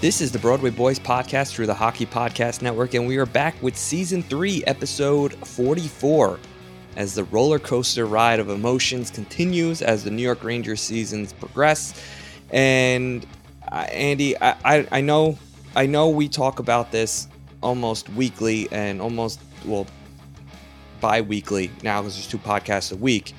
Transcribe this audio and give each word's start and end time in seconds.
This 0.00 0.20
is 0.20 0.30
the 0.30 0.38
Broadway 0.38 0.70
Boys 0.70 1.00
podcast 1.00 1.52
through 1.52 1.66
the 1.66 1.74
Hockey 1.74 2.06
Podcast 2.06 2.62
Network, 2.62 2.94
and 2.94 3.04
we 3.04 3.16
are 3.16 3.26
back 3.26 3.60
with 3.60 3.76
season 3.76 4.22
three, 4.22 4.62
episode 4.64 5.34
44, 5.44 6.38
as 6.94 7.16
the 7.16 7.24
roller 7.24 7.58
coaster 7.58 8.06
ride 8.06 8.38
of 8.38 8.48
emotions 8.48 9.10
continues 9.10 9.82
as 9.82 10.04
the 10.04 10.10
New 10.12 10.22
York 10.22 10.44
Rangers 10.44 10.80
seasons 10.80 11.32
progress. 11.32 12.00
And 12.50 13.26
uh, 13.72 13.88
Andy, 13.90 14.40
I, 14.40 14.54
I, 14.64 14.88
I 14.92 15.00
know, 15.00 15.36
I 15.74 15.86
know 15.86 16.10
we 16.10 16.28
talk 16.28 16.60
about 16.60 16.92
this 16.92 17.26
almost 17.60 18.08
weekly 18.10 18.68
and 18.70 19.02
almost 19.02 19.40
well 19.66 19.88
bi-weekly 21.00 21.72
now 21.82 22.02
because 22.02 22.14
there's 22.14 22.28
two 22.28 22.38
podcasts 22.38 22.92
a 22.92 22.96
week. 22.96 23.34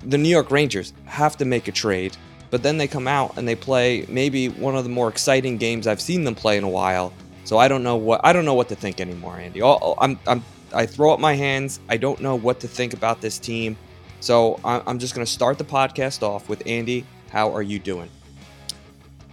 The 0.00 0.18
New 0.18 0.28
York 0.28 0.50
Rangers 0.50 0.92
have 1.04 1.36
to 1.36 1.44
make 1.44 1.68
a 1.68 1.72
trade 1.72 2.16
but 2.50 2.62
then 2.62 2.78
they 2.78 2.88
come 2.88 3.06
out 3.08 3.36
and 3.36 3.46
they 3.46 3.54
play 3.54 4.04
maybe 4.08 4.48
one 4.48 4.76
of 4.76 4.84
the 4.84 4.90
more 4.90 5.08
exciting 5.08 5.56
games 5.58 5.86
I've 5.86 6.00
seen 6.00 6.24
them 6.24 6.34
play 6.34 6.56
in 6.56 6.64
a 6.64 6.68
while. 6.68 7.12
So 7.44 7.58
I 7.58 7.68
don't 7.68 7.82
know 7.82 7.96
what 7.96 8.20
I 8.24 8.32
don't 8.32 8.44
know 8.44 8.54
what 8.54 8.68
to 8.68 8.74
think 8.76 9.00
anymore, 9.00 9.38
Andy. 9.38 9.62
I'm, 9.62 10.18
I'm 10.26 10.44
I 10.72 10.86
throw 10.86 11.12
up 11.12 11.20
my 11.20 11.34
hands. 11.34 11.80
I 11.88 11.96
don't 11.96 12.20
know 12.20 12.34
what 12.36 12.60
to 12.60 12.68
think 12.68 12.92
about 12.92 13.20
this 13.20 13.38
team. 13.38 13.76
So 14.20 14.60
I'm 14.64 14.98
just 14.98 15.14
going 15.14 15.24
to 15.24 15.30
start 15.30 15.58
the 15.58 15.64
podcast 15.64 16.22
off 16.22 16.48
with 16.48 16.62
Andy. 16.66 17.06
How 17.30 17.54
are 17.54 17.62
you 17.62 17.78
doing? 17.78 18.10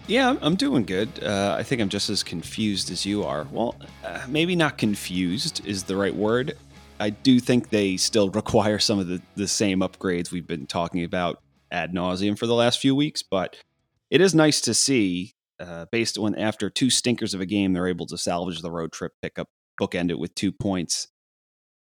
Yeah, 0.07 0.35
I'm- 0.41 0.55
doing 0.55 0.85
good. 0.85 1.23
Uh, 1.23 1.55
I 1.57 1.63
think 1.63 1.81
I'm 1.81 1.89
just 1.89 2.09
as 2.09 2.21
confused 2.21 2.91
as 2.91 3.05
you 3.05 3.23
are. 3.23 3.47
Well, 3.51 3.75
uh, 4.03 4.21
maybe 4.27 4.55
not 4.55 4.77
confused 4.77 5.65
is 5.65 5.83
the 5.83 5.95
right 5.95 6.13
word. 6.15 6.55
I 6.99 7.09
do 7.09 7.39
think 7.39 7.69
they 7.69 7.97
still 7.97 8.29
require 8.41 8.77
some 8.77 8.99
of 8.99 9.07
the, 9.07 9.21
the 9.35 9.47
same 9.47 9.79
upgrades 9.79 10.31
we've 10.31 10.45
been 10.47 10.67
talking 10.67 11.03
about 11.03 11.41
ad 11.75 11.93
nauseum 11.93 12.37
for 12.37 12.47
the 12.47 12.55
last 12.55 12.79
few 12.79 12.95
weeks, 12.95 13.21
but 13.21 13.57
it 14.09 14.21
is 14.21 14.33
nice 14.33 14.61
to 14.61 14.73
see, 14.73 15.33
uh, 15.59 15.85
based 15.91 16.17
on 16.17 16.35
after 16.35 16.69
two 16.69 16.89
stinkers 16.89 17.33
of 17.33 17.41
a 17.41 17.45
game, 17.45 17.73
they're 17.73 17.87
able 17.87 18.05
to 18.07 18.17
salvage 18.17 18.61
the 18.61 18.71
road 18.71 18.93
trip, 18.93 19.11
pick 19.21 19.37
up, 19.37 19.49
bookend 19.79 20.09
it 20.09 20.17
with 20.17 20.33
two 20.35 20.51
points. 20.51 21.09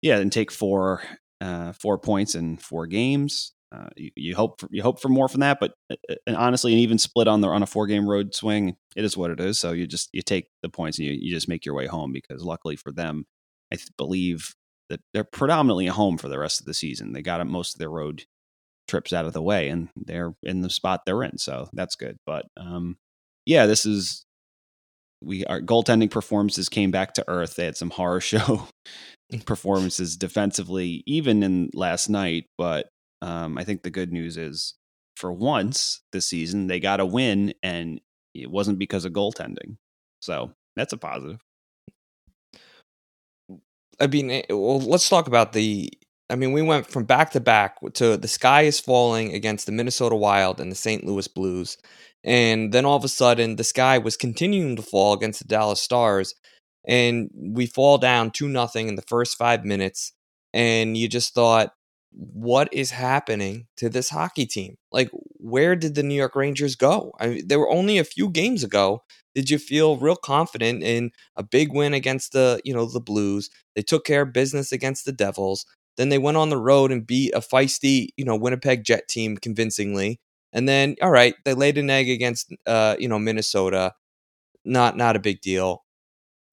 Yeah, 0.01 0.17
and 0.17 0.31
take 0.31 0.51
four, 0.51 1.03
uh, 1.39 1.73
four 1.73 1.97
points 1.97 2.35
in 2.35 2.57
four 2.57 2.87
games. 2.87 3.53
Uh, 3.71 3.89
you, 3.95 4.11
you 4.15 4.35
hope 4.35 4.59
for, 4.59 4.67
you 4.71 4.83
hope 4.83 4.99
for 5.01 5.09
more 5.09 5.27
from 5.27 5.39
that, 5.41 5.59
but 5.59 5.73
uh, 5.91 6.15
and 6.27 6.35
honestly, 6.35 6.73
an 6.73 6.79
even 6.79 6.97
split 6.97 7.27
on 7.27 7.41
the 7.41 7.47
on 7.47 7.63
a 7.63 7.67
four 7.67 7.87
game 7.87 8.07
road 8.07 8.35
swing, 8.35 8.75
it 8.95 9.03
is 9.03 9.15
what 9.17 9.31
it 9.31 9.39
is. 9.39 9.59
So 9.59 9.71
you 9.71 9.87
just 9.87 10.09
you 10.11 10.21
take 10.21 10.47
the 10.61 10.69
points 10.69 10.99
and 10.99 11.07
you, 11.07 11.13
you 11.13 11.33
just 11.33 11.47
make 11.47 11.65
your 11.65 11.73
way 11.75 11.87
home 11.87 12.11
because 12.11 12.43
luckily 12.43 12.75
for 12.75 12.91
them, 12.91 13.25
I 13.71 13.75
th- 13.75 13.87
believe 13.97 14.53
that 14.89 14.99
they're 15.13 15.23
predominantly 15.23 15.87
at 15.87 15.93
home 15.93 16.17
for 16.17 16.29
the 16.29 16.37
rest 16.37 16.59
of 16.59 16.67
the 16.67 16.73
season. 16.73 17.13
They 17.13 17.23
got 17.23 17.45
most 17.47 17.75
of 17.75 17.79
their 17.79 17.89
road 17.89 18.25
trips 18.87 19.13
out 19.13 19.25
of 19.25 19.33
the 19.33 19.41
way 19.41 19.69
and 19.69 19.89
they're 19.95 20.33
in 20.43 20.61
the 20.61 20.69
spot 20.69 21.01
they're 21.05 21.23
in. 21.23 21.37
So 21.37 21.69
that's 21.73 21.95
good. 21.95 22.17
But 22.25 22.45
um, 22.57 22.97
yeah, 23.45 23.65
this 23.65 23.85
is 23.85 24.25
we 25.21 25.45
our 25.45 25.61
goaltending 25.61 26.11
performances 26.11 26.69
came 26.69 26.91
back 26.91 27.13
to 27.13 27.25
earth. 27.27 27.55
They 27.55 27.65
had 27.65 27.77
some 27.77 27.89
horror 27.89 28.21
show 28.21 28.67
performances 29.45 30.17
defensively, 30.17 31.03
even 31.05 31.43
in 31.43 31.69
last 31.73 32.09
night. 32.09 32.45
But 32.57 32.89
um, 33.21 33.57
I 33.57 33.63
think 33.63 33.83
the 33.83 33.89
good 33.89 34.11
news 34.11 34.37
is 34.37 34.75
for 35.15 35.31
once 35.31 36.01
this 36.11 36.27
season 36.27 36.67
they 36.67 36.79
got 36.79 36.99
a 36.99 37.05
win 37.05 37.53
and 37.61 38.01
it 38.33 38.49
wasn't 38.49 38.79
because 38.79 39.05
of 39.05 39.13
goaltending. 39.13 39.77
So 40.21 40.51
that's 40.75 40.93
a 40.93 40.97
positive. 40.97 41.39
I 43.99 44.07
mean, 44.07 44.31
eh, 44.31 44.43
well, 44.49 44.79
let's 44.79 45.07
talk 45.07 45.27
about 45.27 45.53
the. 45.53 45.89
I 46.29 46.35
mean, 46.35 46.51
we 46.53 46.61
went 46.61 46.87
from 46.87 47.03
back 47.03 47.31
to 47.31 47.39
back 47.39 47.77
to 47.95 48.17
the 48.17 48.27
sky 48.27 48.63
is 48.63 48.79
falling 48.79 49.33
against 49.33 49.65
the 49.65 49.71
Minnesota 49.71 50.15
Wild 50.15 50.59
and 50.59 50.71
the 50.71 50.75
St. 50.75 51.03
Louis 51.03 51.27
Blues. 51.27 51.77
And 52.23 52.73
then 52.73 52.85
all 52.85 52.95
of 52.95 53.03
a 53.03 53.09
sudden, 53.09 53.57
the 53.57 53.63
sky 53.63 53.97
was 53.97 54.15
continuing 54.17 54.75
to 54.77 54.81
fall 54.81 55.13
against 55.13 55.39
the 55.39 55.47
Dallas 55.47 55.81
Stars. 55.81 56.33
And 56.87 57.29
we 57.35 57.65
fall 57.65 57.97
down 57.97 58.31
2 58.31 58.47
nothing 58.47 58.87
in 58.87 58.95
the 58.95 59.03
first 59.03 59.37
five 59.37 59.65
minutes. 59.65 60.13
And 60.53 60.97
you 60.97 61.07
just 61.07 61.33
thought, 61.33 61.73
what 62.11 62.69
is 62.71 62.91
happening 62.91 63.67
to 63.77 63.89
this 63.89 64.09
hockey 64.09 64.45
team? 64.45 64.77
Like, 64.91 65.09
where 65.37 65.75
did 65.75 65.95
the 65.95 66.03
New 66.03 66.15
York 66.15 66.35
Rangers 66.35 66.75
go? 66.75 67.13
I 67.19 67.27
mean, 67.27 67.47
there 67.47 67.59
were 67.59 67.69
only 67.71 67.97
a 67.97 68.03
few 68.03 68.29
games 68.29 68.63
ago. 68.63 69.03
Did 69.35 69.49
you 69.49 69.57
feel 69.57 69.97
real 69.97 70.15
confident 70.15 70.83
in 70.83 71.11
a 71.35 71.43
big 71.43 71.73
win 71.73 71.93
against 71.93 72.33
the, 72.33 72.61
you 72.63 72.73
know, 72.73 72.85
the 72.85 72.99
Blues? 72.99 73.49
They 73.75 73.81
took 73.81 74.05
care 74.05 74.21
of 74.21 74.33
business 74.33 74.71
against 74.71 75.05
the 75.05 75.11
Devils. 75.11 75.65
Then 75.97 76.09
they 76.09 76.17
went 76.17 76.37
on 76.37 76.49
the 76.49 76.57
road 76.57 76.91
and 76.91 77.05
beat 77.05 77.33
a 77.35 77.39
feisty, 77.39 78.09
you 78.17 78.25
know, 78.25 78.35
Winnipeg 78.35 78.83
Jet 78.83 79.07
team 79.07 79.37
convincingly. 79.37 80.19
And 80.51 80.67
then, 80.67 80.95
all 81.01 81.11
right, 81.11 81.35
they 81.45 81.53
laid 81.53 81.77
an 81.77 81.89
egg 81.89 82.09
against, 82.09 82.53
uh, 82.65 82.95
you 82.99 83.07
know, 83.07 83.19
Minnesota. 83.19 83.93
Not, 84.65 84.97
not 84.97 85.15
a 85.15 85.19
big 85.19 85.41
deal. 85.41 85.83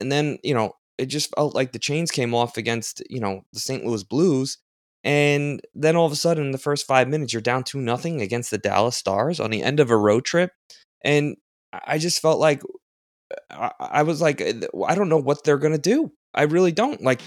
And 0.00 0.10
then, 0.10 0.38
you 0.42 0.54
know, 0.54 0.72
it 0.98 1.06
just 1.06 1.34
felt 1.34 1.54
like 1.54 1.72
the 1.72 1.78
chains 1.78 2.10
came 2.10 2.34
off 2.34 2.56
against, 2.56 3.02
you 3.08 3.20
know, 3.20 3.42
the 3.52 3.60
St. 3.60 3.84
Louis 3.84 4.04
Blues. 4.04 4.58
And 5.04 5.60
then 5.74 5.96
all 5.96 6.06
of 6.06 6.12
a 6.12 6.16
sudden, 6.16 6.46
in 6.46 6.52
the 6.52 6.58
first 6.58 6.86
five 6.86 7.08
minutes, 7.08 7.32
you're 7.32 7.42
down 7.42 7.64
two 7.64 7.80
nothing 7.80 8.20
against 8.20 8.50
the 8.50 8.58
Dallas 8.58 8.96
Stars 8.96 9.40
on 9.40 9.50
the 9.50 9.62
end 9.62 9.80
of 9.80 9.90
a 9.90 9.96
road 9.96 10.24
trip. 10.24 10.52
And 11.02 11.36
I 11.72 11.98
just 11.98 12.20
felt 12.20 12.38
like 12.40 12.62
I, 13.50 13.72
I 13.80 14.02
was 14.02 14.20
like, 14.20 14.40
I 14.42 14.94
don't 14.94 15.08
know 15.08 15.18
what 15.20 15.44
they're 15.44 15.58
gonna 15.58 15.78
do. 15.78 16.12
I 16.34 16.42
really 16.42 16.72
don't. 16.72 17.02
Like, 17.02 17.22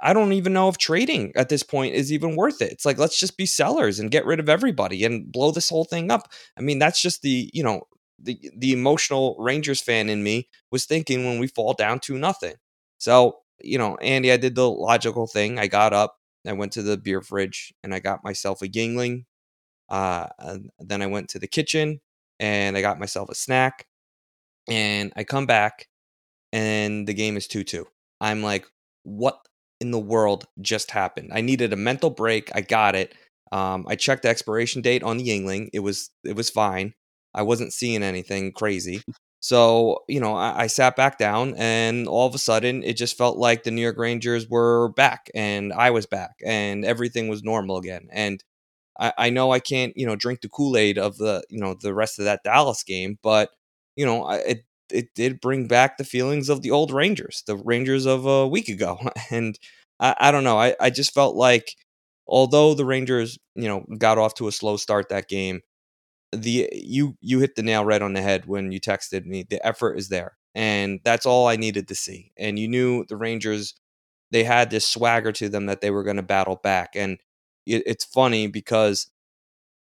I 0.00 0.12
don't 0.12 0.32
even 0.32 0.52
know 0.52 0.68
if 0.68 0.78
trading 0.78 1.32
at 1.36 1.48
this 1.48 1.62
point 1.62 1.94
is 1.94 2.12
even 2.12 2.36
worth 2.36 2.62
it. 2.62 2.72
It's 2.72 2.84
like 2.86 2.98
let's 2.98 3.18
just 3.18 3.36
be 3.36 3.46
sellers 3.46 3.98
and 3.98 4.10
get 4.10 4.26
rid 4.26 4.40
of 4.40 4.48
everybody 4.48 5.04
and 5.04 5.30
blow 5.30 5.50
this 5.50 5.68
whole 5.68 5.84
thing 5.84 6.10
up. 6.10 6.32
I 6.56 6.60
mean, 6.62 6.78
that's 6.78 7.00
just 7.00 7.22
the 7.22 7.50
you 7.52 7.62
know 7.62 7.82
the 8.18 8.38
the 8.56 8.72
emotional 8.72 9.36
Rangers 9.38 9.80
fan 9.80 10.08
in 10.08 10.22
me 10.22 10.48
was 10.70 10.84
thinking 10.86 11.24
when 11.24 11.38
we 11.38 11.46
fall 11.46 11.72
down 11.74 12.00
to 12.00 12.18
nothing. 12.18 12.54
So 12.98 13.38
you 13.62 13.78
know, 13.78 13.96
Andy, 13.96 14.32
I 14.32 14.36
did 14.38 14.54
the 14.54 14.70
logical 14.70 15.26
thing. 15.26 15.58
I 15.58 15.66
got 15.66 15.92
up, 15.92 16.16
I 16.46 16.52
went 16.52 16.72
to 16.72 16.82
the 16.82 16.96
beer 16.96 17.20
fridge, 17.22 17.72
and 17.84 17.94
I 17.94 18.00
got 18.00 18.24
myself 18.24 18.62
a 18.62 18.68
Yuengling. 18.68 19.24
Uh, 19.88 20.28
then 20.78 21.02
I 21.02 21.06
went 21.06 21.28
to 21.30 21.38
the 21.38 21.48
kitchen 21.48 22.00
and 22.40 22.76
I 22.76 22.80
got 22.80 23.00
myself 23.00 23.28
a 23.30 23.34
snack. 23.34 23.86
And 24.68 25.12
I 25.16 25.24
come 25.24 25.46
back, 25.46 25.88
and 26.52 27.08
the 27.08 27.14
game 27.14 27.36
is 27.36 27.48
two 27.48 27.64
two. 27.64 27.86
I'm 28.20 28.42
like, 28.42 28.66
what 29.04 29.38
in 29.80 29.90
the 29.90 29.98
world 29.98 30.46
just 30.60 30.90
happened? 30.90 31.30
I 31.32 31.40
needed 31.40 31.72
a 31.72 31.76
mental 31.76 32.10
break. 32.10 32.50
I 32.54 32.60
got 32.60 32.94
it. 32.94 33.14
Um, 33.52 33.86
I 33.88 33.96
checked 33.96 34.22
the 34.22 34.28
expiration 34.28 34.82
date 34.82 35.02
on 35.02 35.16
the 35.16 35.26
Yuengling. 35.28 35.70
It 35.72 35.80
was 35.80 36.10
it 36.24 36.36
was 36.36 36.50
fine. 36.50 36.94
I 37.34 37.42
wasn't 37.42 37.72
seeing 37.72 38.02
anything 38.02 38.52
crazy. 38.52 39.02
So, 39.40 40.04
you 40.06 40.20
know, 40.20 40.34
I, 40.34 40.64
I, 40.64 40.66
sat 40.66 40.96
back 40.96 41.16
down 41.16 41.54
and 41.56 42.06
all 42.06 42.26
of 42.26 42.34
a 42.34 42.38
sudden 42.38 42.82
it 42.84 42.94
just 42.94 43.16
felt 43.16 43.38
like 43.38 43.62
the 43.62 43.70
New 43.70 43.80
York 43.80 43.96
Rangers 43.96 44.46
were 44.48 44.90
back 44.90 45.30
and 45.34 45.72
I 45.72 45.90
was 45.90 46.04
back 46.04 46.32
and 46.44 46.84
everything 46.84 47.28
was 47.28 47.42
normal 47.42 47.78
again. 47.78 48.08
And 48.12 48.44
I, 48.98 49.12
I 49.16 49.30
know 49.30 49.50
I 49.50 49.58
can't, 49.60 49.94
you 49.96 50.04
know, 50.06 50.14
drink 50.14 50.42
the 50.42 50.50
Kool 50.50 50.76
Aid 50.76 50.98
of 50.98 51.16
the, 51.16 51.42
you 51.48 51.58
know, 51.58 51.74
the 51.80 51.94
rest 51.94 52.18
of 52.18 52.26
that 52.26 52.42
Dallas 52.44 52.82
game, 52.82 53.18
but 53.22 53.50
you 53.96 54.04
know, 54.04 54.24
I, 54.24 54.36
it 54.36 54.64
it 54.92 55.14
did 55.14 55.40
bring 55.40 55.66
back 55.68 55.96
the 55.98 56.04
feelings 56.04 56.48
of 56.48 56.62
the 56.62 56.70
old 56.70 56.92
Rangers, 56.92 57.42
the 57.46 57.56
Rangers 57.56 58.06
of 58.06 58.26
a 58.26 58.46
week 58.48 58.68
ago, 58.68 58.98
and 59.30 59.58
I, 60.00 60.14
I 60.18 60.30
don't 60.32 60.44
know, 60.44 60.58
I 60.58 60.74
I 60.80 60.90
just 60.90 61.14
felt 61.14 61.36
like 61.36 61.74
although 62.26 62.74
the 62.74 62.84
Rangers, 62.84 63.38
you 63.54 63.68
know, 63.68 63.84
got 63.98 64.18
off 64.18 64.34
to 64.34 64.48
a 64.48 64.52
slow 64.52 64.76
start 64.76 65.08
that 65.10 65.28
game, 65.28 65.60
the 66.32 66.68
you 66.72 67.16
you 67.20 67.40
hit 67.40 67.56
the 67.56 67.62
nail 67.62 67.84
right 67.84 68.02
on 68.02 68.12
the 68.12 68.22
head 68.22 68.46
when 68.46 68.72
you 68.72 68.80
texted 68.80 69.26
me. 69.26 69.44
The 69.48 69.64
effort 69.66 69.94
is 69.98 70.08
there, 70.08 70.36
and 70.54 71.00
that's 71.04 71.26
all 71.26 71.48
I 71.48 71.56
needed 71.56 71.88
to 71.88 71.94
see. 71.94 72.32
And 72.38 72.58
you 72.58 72.68
knew 72.68 73.04
the 73.08 73.16
Rangers 73.16 73.74
they 74.32 74.44
had 74.44 74.70
this 74.70 74.86
swagger 74.88 75.32
to 75.32 75.48
them 75.48 75.66
that 75.66 75.82
they 75.82 75.90
were 75.92 76.04
going 76.04 76.16
to 76.16 76.22
battle 76.22 76.56
back. 76.56 76.96
And 76.96 77.18
it, 77.66 77.82
it's 77.86 78.04
funny 78.04 78.48
because, 78.48 79.08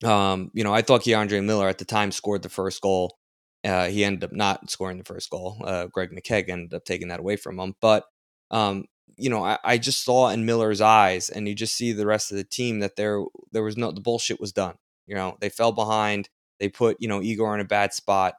um, 0.04 0.52
you 0.54 0.64
know, 0.64 0.74
I 0.74 0.82
thought 0.82 1.02
K'Andre 1.04 1.44
Miller 1.44 1.68
at 1.70 1.78
the 1.80 1.86
time 1.86 2.12
scored 2.12 2.44
the 2.44 2.50
first 2.50 2.82
goal. 2.82 3.18
Uh, 3.64 3.88
he 3.88 4.04
ended 4.04 4.24
up 4.26 4.34
not 4.34 4.70
scoring 4.70 4.98
the 4.98 5.04
first 5.06 5.30
goal. 5.30 5.58
Uh, 5.64 5.88
Greg 5.88 6.12
McKegg 6.12 6.50
ended 6.50 6.74
up 6.74 6.84
taking 6.84 7.08
that 7.08 7.20
away 7.20 7.38
from 7.38 7.60
him. 7.60 7.76
But, 7.80 8.06
um, 8.52 8.86
you 9.18 9.30
know, 9.30 9.44
I, 9.44 9.58
I 9.64 9.78
just 9.78 10.04
saw 10.04 10.30
in 10.30 10.46
Miller's 10.46 10.82
eyes, 10.82 11.30
and 11.30 11.48
you 11.48 11.56
just 11.56 11.76
see 11.76 11.94
the 11.94 12.06
rest 12.06 12.32
of 12.32 12.38
the 12.38 12.44
team 12.44 12.80
that 12.80 12.96
there 12.96 13.24
there 13.52 13.64
was 13.64 13.78
no 13.78 13.92
the 13.92 14.02
bullshit 14.02 14.40
was 14.42 14.52
done. 14.52 14.76
You 15.08 15.16
know, 15.16 15.38
they 15.40 15.50
fell 15.50 15.72
behind. 15.72 16.30
They 16.60 16.70
put 16.70 16.98
you 17.00 17.08
know 17.08 17.22
Igor 17.22 17.54
in 17.56 17.62
a 17.62 17.66
bad 17.66 17.94
spot. 17.94 18.36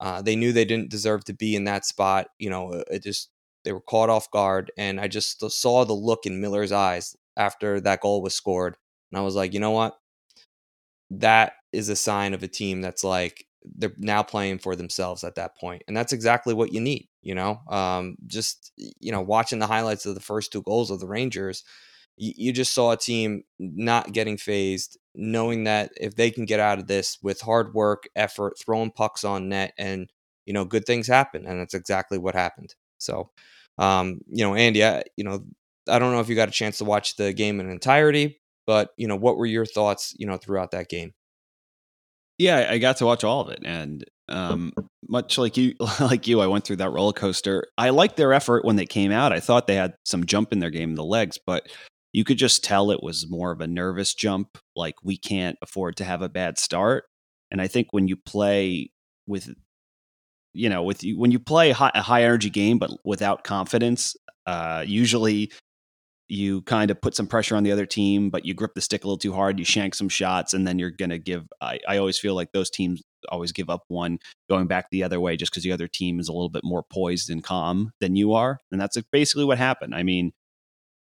Uh, 0.00 0.20
they 0.22 0.36
knew 0.36 0.52
they 0.52 0.64
didn't 0.64 0.90
deserve 0.90 1.24
to 1.24 1.32
be 1.32 1.56
in 1.56 1.64
that 1.64 1.86
spot. 1.86 2.28
You 2.38 2.50
know, 2.50 2.84
it 2.90 3.02
just 3.02 3.30
they 3.64 3.72
were 3.72 3.80
caught 3.80 4.10
off 4.10 4.30
guard, 4.30 4.72
and 4.76 5.00
I 5.00 5.08
just 5.08 5.40
saw 5.50 5.84
the 5.84 5.92
look 5.94 6.26
in 6.26 6.40
Miller's 6.40 6.72
eyes 6.72 7.16
after 7.36 7.80
that 7.80 8.00
goal 8.00 8.20
was 8.22 8.34
scored, 8.34 8.76
and 9.10 9.18
I 9.18 9.22
was 9.22 9.36
like, 9.36 9.54
you 9.54 9.60
know 9.60 9.70
what? 9.70 9.96
That 11.10 11.54
is 11.72 11.88
a 11.88 11.96
sign 11.96 12.34
of 12.34 12.42
a 12.42 12.48
team 12.48 12.80
that's 12.80 13.04
like 13.04 13.45
they're 13.76 13.94
now 13.98 14.22
playing 14.22 14.58
for 14.58 14.76
themselves 14.76 15.24
at 15.24 15.36
that 15.36 15.56
point, 15.56 15.82
and 15.88 15.96
that's 15.96 16.12
exactly 16.12 16.54
what 16.54 16.72
you 16.72 16.80
need. 16.80 17.08
You 17.22 17.34
know, 17.34 17.60
um, 17.68 18.16
just 18.26 18.72
you 18.76 19.12
know, 19.12 19.22
watching 19.22 19.58
the 19.58 19.66
highlights 19.66 20.06
of 20.06 20.14
the 20.14 20.20
first 20.20 20.52
two 20.52 20.62
goals 20.62 20.90
of 20.90 21.00
the 21.00 21.06
Rangers, 21.06 21.64
you, 22.16 22.32
you 22.36 22.52
just 22.52 22.74
saw 22.74 22.92
a 22.92 22.96
team 22.96 23.42
not 23.58 24.12
getting 24.12 24.36
phased, 24.36 24.98
knowing 25.14 25.64
that 25.64 25.92
if 26.00 26.14
they 26.16 26.30
can 26.30 26.44
get 26.44 26.60
out 26.60 26.78
of 26.78 26.86
this 26.86 27.18
with 27.22 27.40
hard 27.40 27.74
work, 27.74 28.08
effort, 28.16 28.58
throwing 28.58 28.90
pucks 28.90 29.24
on 29.24 29.48
net, 29.48 29.72
and 29.78 30.10
you 30.46 30.52
know, 30.52 30.64
good 30.64 30.86
things 30.86 31.06
happen, 31.08 31.46
and 31.46 31.60
that's 31.60 31.74
exactly 31.74 32.18
what 32.18 32.34
happened. 32.34 32.74
So, 32.98 33.30
um, 33.78 34.20
you 34.30 34.44
know, 34.44 34.54
Andy, 34.54 34.84
I, 34.84 35.04
you 35.16 35.24
know, 35.24 35.44
I 35.88 35.98
don't 35.98 36.12
know 36.12 36.20
if 36.20 36.28
you 36.28 36.36
got 36.36 36.48
a 36.48 36.52
chance 36.52 36.78
to 36.78 36.84
watch 36.84 37.16
the 37.16 37.32
game 37.32 37.60
in 37.60 37.70
entirety, 37.70 38.40
but 38.66 38.90
you 38.96 39.08
know, 39.08 39.16
what 39.16 39.36
were 39.36 39.46
your 39.46 39.66
thoughts, 39.66 40.14
you 40.18 40.26
know, 40.26 40.36
throughout 40.36 40.70
that 40.72 40.88
game? 40.88 41.12
Yeah, 42.38 42.68
I 42.70 42.78
got 42.78 42.98
to 42.98 43.06
watch 43.06 43.24
all 43.24 43.40
of 43.40 43.48
it, 43.48 43.60
and 43.64 44.04
um, 44.28 44.72
much 45.08 45.38
like 45.38 45.56
you, 45.56 45.74
like 46.00 46.26
you, 46.26 46.40
I 46.40 46.46
went 46.46 46.64
through 46.64 46.76
that 46.76 46.90
roller 46.90 47.12
coaster. 47.12 47.66
I 47.78 47.90
liked 47.90 48.16
their 48.16 48.32
effort 48.32 48.64
when 48.64 48.76
they 48.76 48.86
came 48.86 49.12
out. 49.12 49.32
I 49.32 49.40
thought 49.40 49.66
they 49.66 49.76
had 49.76 49.94
some 50.04 50.26
jump 50.26 50.52
in 50.52 50.58
their 50.58 50.70
game, 50.70 50.90
in 50.90 50.94
the 50.96 51.04
legs, 51.04 51.38
but 51.44 51.68
you 52.12 52.24
could 52.24 52.38
just 52.38 52.64
tell 52.64 52.90
it 52.90 53.02
was 53.02 53.28
more 53.28 53.52
of 53.52 53.60
a 53.60 53.66
nervous 53.66 54.14
jump. 54.14 54.58
Like 54.74 54.94
we 55.02 55.16
can't 55.16 55.58
afford 55.62 55.96
to 55.96 56.04
have 56.04 56.22
a 56.22 56.28
bad 56.28 56.58
start. 56.58 57.04
And 57.50 57.60
I 57.60 57.68
think 57.68 57.88
when 57.92 58.08
you 58.08 58.16
play 58.16 58.90
with 59.26 59.50
you 60.52 60.70
know, 60.70 60.82
with 60.82 61.04
you 61.04 61.18
when 61.18 61.30
you 61.30 61.38
play 61.38 61.70
high, 61.70 61.92
a 61.94 62.00
high 62.00 62.22
energy 62.22 62.48
game 62.48 62.78
but 62.78 62.90
without 63.04 63.44
confidence, 63.44 64.16
uh, 64.46 64.82
usually 64.86 65.52
you 66.28 66.62
kind 66.62 66.90
of 66.90 67.00
put 67.00 67.14
some 67.14 67.26
pressure 67.26 67.56
on 67.56 67.62
the 67.62 67.72
other 67.72 67.86
team, 67.86 68.30
but 68.30 68.44
you 68.44 68.54
grip 68.54 68.74
the 68.74 68.80
stick 68.80 69.04
a 69.04 69.06
little 69.06 69.18
too 69.18 69.32
hard, 69.32 69.58
you 69.58 69.64
shank 69.64 69.94
some 69.94 70.08
shots, 70.08 70.54
and 70.54 70.66
then 70.66 70.78
you're 70.78 70.90
going 70.90 71.10
to 71.10 71.18
give. 71.18 71.46
I, 71.60 71.78
I 71.86 71.98
always 71.98 72.18
feel 72.18 72.34
like 72.34 72.52
those 72.52 72.70
teams 72.70 73.02
always 73.28 73.52
give 73.52 73.70
up 73.70 73.84
one 73.88 74.18
going 74.48 74.66
back 74.66 74.90
the 74.90 75.02
other 75.02 75.20
way 75.20 75.36
just 75.36 75.52
because 75.52 75.62
the 75.62 75.72
other 75.72 75.88
team 75.88 76.20
is 76.20 76.28
a 76.28 76.32
little 76.32 76.48
bit 76.48 76.64
more 76.64 76.82
poised 76.82 77.30
and 77.30 77.42
calm 77.42 77.92
than 78.00 78.16
you 78.16 78.34
are. 78.34 78.58
And 78.72 78.80
that's 78.80 79.00
basically 79.12 79.44
what 79.44 79.58
happened. 79.58 79.94
I 79.94 80.02
mean, 80.02 80.32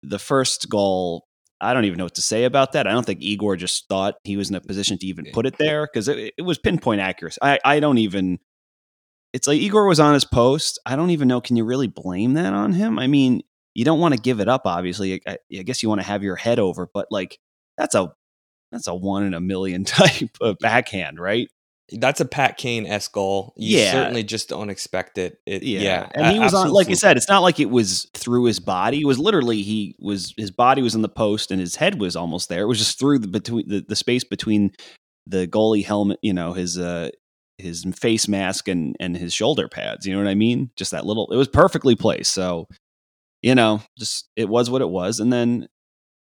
the 0.02 0.18
first 0.18 0.68
goal, 0.68 1.26
I 1.60 1.74
don't 1.74 1.84
even 1.84 1.98
know 1.98 2.04
what 2.04 2.14
to 2.14 2.22
say 2.22 2.44
about 2.44 2.72
that. 2.72 2.86
I 2.86 2.92
don't 2.92 3.04
think 3.04 3.20
Igor 3.20 3.56
just 3.56 3.88
thought 3.88 4.14
he 4.24 4.36
was 4.36 4.48
in 4.50 4.56
a 4.56 4.60
position 4.60 4.98
to 4.98 5.06
even 5.06 5.26
put 5.32 5.46
it 5.46 5.58
there 5.58 5.86
because 5.86 6.08
it, 6.08 6.34
it 6.38 6.42
was 6.42 6.58
pinpoint 6.58 7.00
accuracy. 7.00 7.38
I, 7.42 7.58
I 7.64 7.80
don't 7.80 7.98
even 7.98 8.38
it's 9.32 9.46
like 9.46 9.60
Igor 9.60 9.86
was 9.86 10.00
on 10.00 10.14
his 10.14 10.24
post. 10.24 10.78
I 10.84 10.96
don't 10.96 11.10
even 11.10 11.28
know. 11.28 11.40
Can 11.40 11.56
you 11.56 11.64
really 11.64 11.86
blame 11.86 12.34
that 12.34 12.52
on 12.52 12.72
him? 12.72 12.98
I 12.98 13.06
mean, 13.06 13.42
you 13.80 13.84
don't 13.86 13.98
want 13.98 14.12
to 14.12 14.20
give 14.20 14.40
it 14.40 14.48
up. 14.48 14.66
Obviously, 14.66 15.22
I, 15.26 15.38
I 15.58 15.62
guess 15.62 15.82
you 15.82 15.88
want 15.88 16.02
to 16.02 16.06
have 16.06 16.22
your 16.22 16.36
head 16.36 16.58
over, 16.58 16.86
but 16.92 17.06
like 17.10 17.38
that's 17.78 17.94
a 17.94 18.12
that's 18.70 18.86
a 18.88 18.94
one 18.94 19.22
in 19.22 19.32
a 19.32 19.40
million 19.40 19.84
type 19.86 20.36
of 20.42 20.58
backhand, 20.58 21.18
right? 21.18 21.48
That's 21.90 22.20
a 22.20 22.26
Pat 22.26 22.58
Kane 22.58 22.84
s 22.84 23.08
goal. 23.08 23.54
You 23.56 23.78
yeah. 23.78 23.92
certainly 23.92 24.22
just 24.22 24.50
don't 24.50 24.68
expect 24.68 25.16
it. 25.16 25.38
it 25.46 25.62
yeah. 25.62 25.80
yeah. 25.80 26.08
and 26.14 26.26
he 26.26 26.38
was 26.38 26.52
on, 26.52 26.68
like 26.68 26.90
you 26.90 26.94
said, 26.94 27.16
it's 27.16 27.28
not 27.30 27.40
like 27.40 27.58
it 27.58 27.70
was 27.70 28.06
through 28.12 28.44
his 28.44 28.60
body. 28.60 29.00
It 29.00 29.06
was 29.06 29.18
literally 29.18 29.62
he 29.62 29.96
was 29.98 30.34
his 30.36 30.50
body 30.50 30.82
was 30.82 30.94
in 30.94 31.00
the 31.00 31.08
post 31.08 31.50
and 31.50 31.58
his 31.58 31.76
head 31.76 31.98
was 31.98 32.16
almost 32.16 32.50
there. 32.50 32.64
It 32.64 32.66
was 32.66 32.78
just 32.78 32.98
through 32.98 33.20
the 33.20 33.28
between 33.28 33.66
the, 33.66 33.82
the 33.88 33.96
space 33.96 34.24
between 34.24 34.72
the 35.26 35.46
goalie 35.46 35.86
helmet, 35.86 36.18
you 36.20 36.34
know, 36.34 36.52
his 36.52 36.78
uh 36.78 37.08
his 37.56 37.86
face 37.98 38.28
mask 38.28 38.68
and 38.68 38.94
and 39.00 39.16
his 39.16 39.32
shoulder 39.32 39.68
pads. 39.68 40.06
You 40.06 40.12
know 40.12 40.22
what 40.22 40.30
I 40.30 40.34
mean? 40.34 40.70
Just 40.76 40.90
that 40.90 41.06
little. 41.06 41.32
It 41.32 41.36
was 41.36 41.48
perfectly 41.48 41.96
placed. 41.96 42.34
So, 42.34 42.68
you 43.42 43.54
know, 43.54 43.82
just 43.98 44.28
it 44.36 44.48
was 44.48 44.70
what 44.70 44.82
it 44.82 44.88
was. 44.88 45.20
And 45.20 45.32
then, 45.32 45.68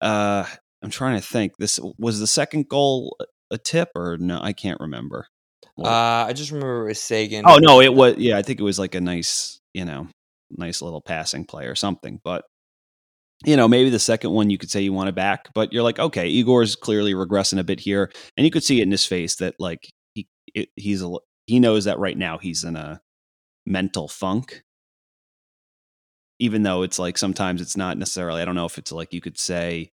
uh, 0.00 0.44
I'm 0.82 0.90
trying 0.90 1.20
to 1.20 1.26
think. 1.26 1.56
This 1.58 1.78
was 1.98 2.20
the 2.20 2.26
second 2.26 2.68
goal 2.68 3.16
a 3.50 3.58
tip 3.58 3.90
or 3.94 4.16
no? 4.18 4.40
I 4.40 4.52
can't 4.52 4.80
remember. 4.80 5.26
Uh, 5.78 6.26
I 6.28 6.32
just 6.32 6.50
remember 6.50 6.84
it 6.84 6.88
was 6.88 7.00
Seguin. 7.00 7.44
Oh 7.46 7.58
no, 7.58 7.80
it 7.80 7.94
was. 7.94 8.16
Yeah, 8.18 8.36
I 8.36 8.42
think 8.42 8.60
it 8.60 8.64
was 8.64 8.78
like 8.78 8.94
a 8.94 9.00
nice, 9.00 9.60
you 9.72 9.84
know, 9.84 10.08
nice 10.50 10.82
little 10.82 11.00
passing 11.00 11.44
play 11.44 11.66
or 11.66 11.74
something. 11.74 12.20
But 12.22 12.44
you 13.46 13.56
know, 13.56 13.66
maybe 13.66 13.88
the 13.88 13.98
second 13.98 14.32
one 14.32 14.50
you 14.50 14.58
could 14.58 14.70
say 14.70 14.82
you 14.82 14.92
want 14.92 15.08
it 15.08 15.14
back, 15.14 15.48
but 15.54 15.72
you're 15.72 15.82
like, 15.82 15.98
okay, 15.98 16.28
Igor's 16.28 16.76
clearly 16.76 17.14
regressing 17.14 17.58
a 17.58 17.64
bit 17.64 17.80
here, 17.80 18.10
and 18.36 18.44
you 18.44 18.50
could 18.50 18.64
see 18.64 18.80
it 18.80 18.84
in 18.84 18.90
his 18.90 19.06
face 19.06 19.36
that 19.36 19.54
like 19.58 19.88
it, 20.54 20.68
he's 20.76 21.02
a, 21.02 21.10
he 21.46 21.60
knows 21.60 21.84
that 21.84 21.98
right 21.98 22.18
now 22.18 22.36
he's 22.36 22.64
in 22.64 22.76
a 22.76 23.00
mental 23.64 24.08
funk 24.08 24.62
even 26.40 26.62
though 26.62 26.82
it's 26.82 26.98
like 26.98 27.16
sometimes 27.16 27.62
it's 27.62 27.76
not 27.76 27.96
necessarily 27.96 28.42
i 28.42 28.44
don't 28.44 28.56
know 28.56 28.66
if 28.66 28.78
it's 28.78 28.92
like 28.92 29.12
you 29.12 29.20
could 29.20 29.38
say 29.38 29.90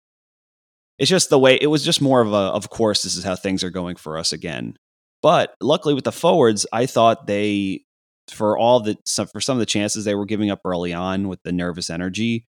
it's 0.98 1.10
just 1.10 1.30
the 1.30 1.38
way 1.38 1.58
it 1.60 1.66
was 1.66 1.84
just 1.84 2.00
more 2.00 2.20
of 2.20 2.32
a 2.32 2.36
of 2.36 2.70
course 2.70 3.02
this 3.02 3.16
is 3.16 3.24
how 3.24 3.34
things 3.34 3.64
are 3.64 3.70
going 3.70 3.96
for 3.96 4.16
us 4.16 4.32
again. 4.32 4.76
But 5.22 5.54
luckily 5.60 5.94
with 5.94 6.04
the 6.04 6.12
forwards 6.12 6.66
i 6.72 6.86
thought 6.86 7.26
they 7.26 7.82
for 8.30 8.56
all 8.56 8.80
the 8.80 8.96
for 9.32 9.40
some 9.40 9.56
of 9.56 9.58
the 9.58 9.66
chances 9.66 10.04
they 10.04 10.14
were 10.14 10.26
giving 10.26 10.50
up 10.50 10.60
early 10.64 10.92
on 10.92 11.28
with 11.28 11.42
the 11.42 11.52
nervous 11.52 11.90
energy 11.90 12.46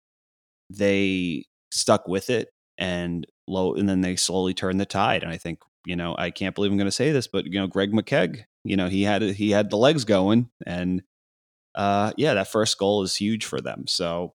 they 0.69 1.43
stuck 1.71 2.07
with 2.07 2.29
it 2.29 2.49
and 2.77 3.27
low 3.47 3.73
and 3.73 3.89
then 3.89 4.01
they 4.01 4.15
slowly 4.15 4.53
turned 4.53 4.79
the 4.79 4.85
tide. 4.85 5.23
And 5.23 5.31
i 5.31 5.37
think 5.37 5.59
you 5.85 5.95
know, 5.95 6.15
I 6.17 6.29
can't 6.29 6.53
believe 6.53 6.71
I'm 6.71 6.77
going 6.77 6.85
to 6.85 6.91
say 6.91 7.11
this, 7.11 7.27
but 7.27 7.45
you 7.45 7.59
know, 7.59 7.67
Greg 7.67 7.91
McKegg, 7.91 8.43
you 8.63 8.77
know, 8.77 8.89
he 8.89 9.03
had 9.03 9.21
he 9.21 9.51
had 9.51 9.69
the 9.69 9.77
legs 9.77 10.05
going, 10.05 10.49
and 10.65 11.01
uh, 11.75 12.13
yeah, 12.17 12.33
that 12.33 12.47
first 12.47 12.77
goal 12.77 13.03
is 13.03 13.15
huge 13.15 13.45
for 13.45 13.61
them. 13.61 13.85
So 13.87 14.33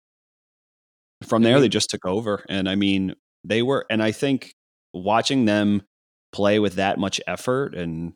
from 1.28 1.44
there, 1.44 1.60
they 1.60 1.70
just 1.70 1.90
took 1.90 2.06
over, 2.06 2.46
and 2.50 2.70
I 2.70 2.76
mean, 2.76 3.16
they 3.44 3.62
were, 3.62 3.86
and 3.90 4.02
I 4.02 4.12
think 4.12 4.56
watching 4.94 5.46
them 5.46 5.84
play 6.32 6.60
with 6.60 6.76
that 6.76 7.00
much 7.00 7.20
effort 7.28 7.76
and 7.76 8.14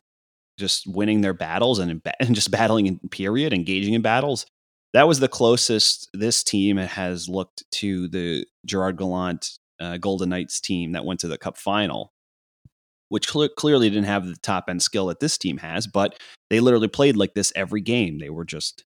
just 0.58 0.86
winning 0.86 1.20
their 1.20 1.34
battles 1.34 1.78
and, 1.78 2.00
and 2.20 2.34
just 2.34 2.50
battling 2.50 2.86
in 2.86 3.00
period, 3.10 3.52
engaging 3.52 3.94
in 3.94 4.02
battles. 4.02 4.46
That 4.92 5.08
was 5.08 5.18
the 5.18 5.28
closest 5.28 6.08
this 6.14 6.44
team 6.44 6.76
has 6.76 7.28
looked 7.28 7.64
to 7.72 8.06
the 8.08 8.46
Gerard 8.64 8.96
Gallant 8.96 9.58
uh, 9.80 9.96
Golden 9.96 10.28
Knights 10.28 10.60
team 10.60 10.92
that 10.92 11.04
went 11.04 11.18
to 11.20 11.28
the 11.28 11.36
Cup 11.36 11.58
final 11.58 12.14
which 13.14 13.30
cl- 13.30 13.48
clearly 13.48 13.88
didn't 13.88 14.06
have 14.06 14.26
the 14.26 14.36
top 14.36 14.64
end 14.68 14.82
skill 14.82 15.06
that 15.06 15.20
this 15.20 15.38
team 15.38 15.58
has, 15.58 15.86
but 15.86 16.18
they 16.50 16.60
literally 16.60 16.88
played 16.88 17.16
like 17.16 17.34
this 17.34 17.52
every 17.54 17.80
game. 17.80 18.18
They 18.18 18.30
were 18.30 18.44
just 18.44 18.84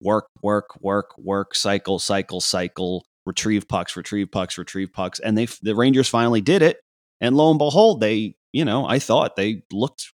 work, 0.00 0.28
work, 0.42 0.80
work, 0.80 1.16
work, 1.18 1.54
cycle, 1.54 1.98
cycle, 1.98 2.40
cycle, 2.40 3.04
retrieve 3.26 3.68
pucks, 3.68 3.96
retrieve 3.96 4.30
pucks, 4.30 4.58
retrieve 4.58 4.92
pucks, 4.92 5.20
and 5.20 5.36
they 5.36 5.46
the 5.62 5.74
Rangers 5.74 6.08
finally 6.08 6.40
did 6.40 6.62
it. 6.62 6.80
And 7.20 7.36
lo 7.36 7.50
and 7.50 7.58
behold, 7.58 8.00
they 8.00 8.34
you 8.52 8.64
know 8.64 8.86
I 8.86 8.98
thought 8.98 9.36
they 9.36 9.62
looked 9.72 10.10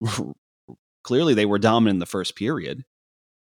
clearly 1.03 1.33
they 1.33 1.45
were 1.45 1.59
dominant 1.59 1.95
in 1.95 1.99
the 1.99 2.05
first 2.05 2.35
period. 2.35 2.83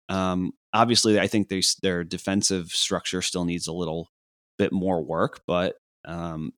Um, 0.08 0.52
obviously, 0.72 1.18
I 1.18 1.26
think 1.26 1.48
they, 1.48 1.62
their 1.82 2.04
defensive 2.04 2.68
structure 2.68 3.22
still 3.22 3.44
needs 3.44 3.66
a 3.66 3.72
little 3.72 4.08
bit 4.58 4.72
more 4.72 5.02
work, 5.02 5.40
but 5.46 5.76
um, 6.04 6.52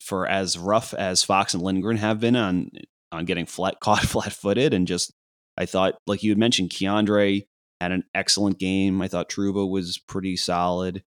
for 0.00 0.26
as 0.26 0.58
rough 0.58 0.94
as 0.94 1.22
Fox 1.22 1.54
and 1.54 1.62
Lindgren 1.62 1.96
have 1.96 2.20
been 2.20 2.36
on 2.36 2.70
on 3.10 3.24
getting 3.24 3.46
flat 3.46 3.78
caught 3.80 4.02
flat 4.02 4.32
footed 4.32 4.74
and 4.74 4.86
just 4.86 5.12
I 5.56 5.66
thought 5.66 5.94
like 6.06 6.22
you 6.22 6.30
had 6.30 6.38
mentioned 6.38 6.70
K'Andre 6.70 7.44
had 7.82 7.92
an 7.92 8.04
excellent 8.14 8.58
game. 8.58 9.02
I 9.02 9.08
thought 9.08 9.28
Trouba 9.28 9.68
was 9.68 9.98
pretty 9.98 10.36
solid. 10.36 11.02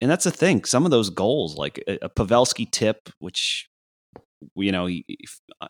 And 0.00 0.10
that's 0.10 0.24
the 0.24 0.30
thing. 0.30 0.64
Some 0.64 0.84
of 0.84 0.90
those 0.90 1.10
goals, 1.10 1.56
like 1.56 1.82
a, 1.86 1.98
a 2.02 2.08
Pavelski 2.08 2.70
tip, 2.70 3.08
which 3.18 3.68
you 4.56 4.72
know, 4.72 4.86
he, 4.86 5.04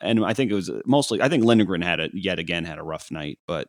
and 0.00 0.24
I 0.24 0.34
think 0.34 0.50
it 0.50 0.54
was 0.54 0.70
uh, 0.70 0.80
mostly, 0.86 1.20
I 1.20 1.28
think 1.28 1.44
Lindgren 1.44 1.82
had 1.82 2.00
it 2.00 2.12
yet 2.14 2.38
again 2.38 2.64
had 2.64 2.78
a 2.78 2.82
rough 2.82 3.10
night, 3.10 3.38
but 3.46 3.68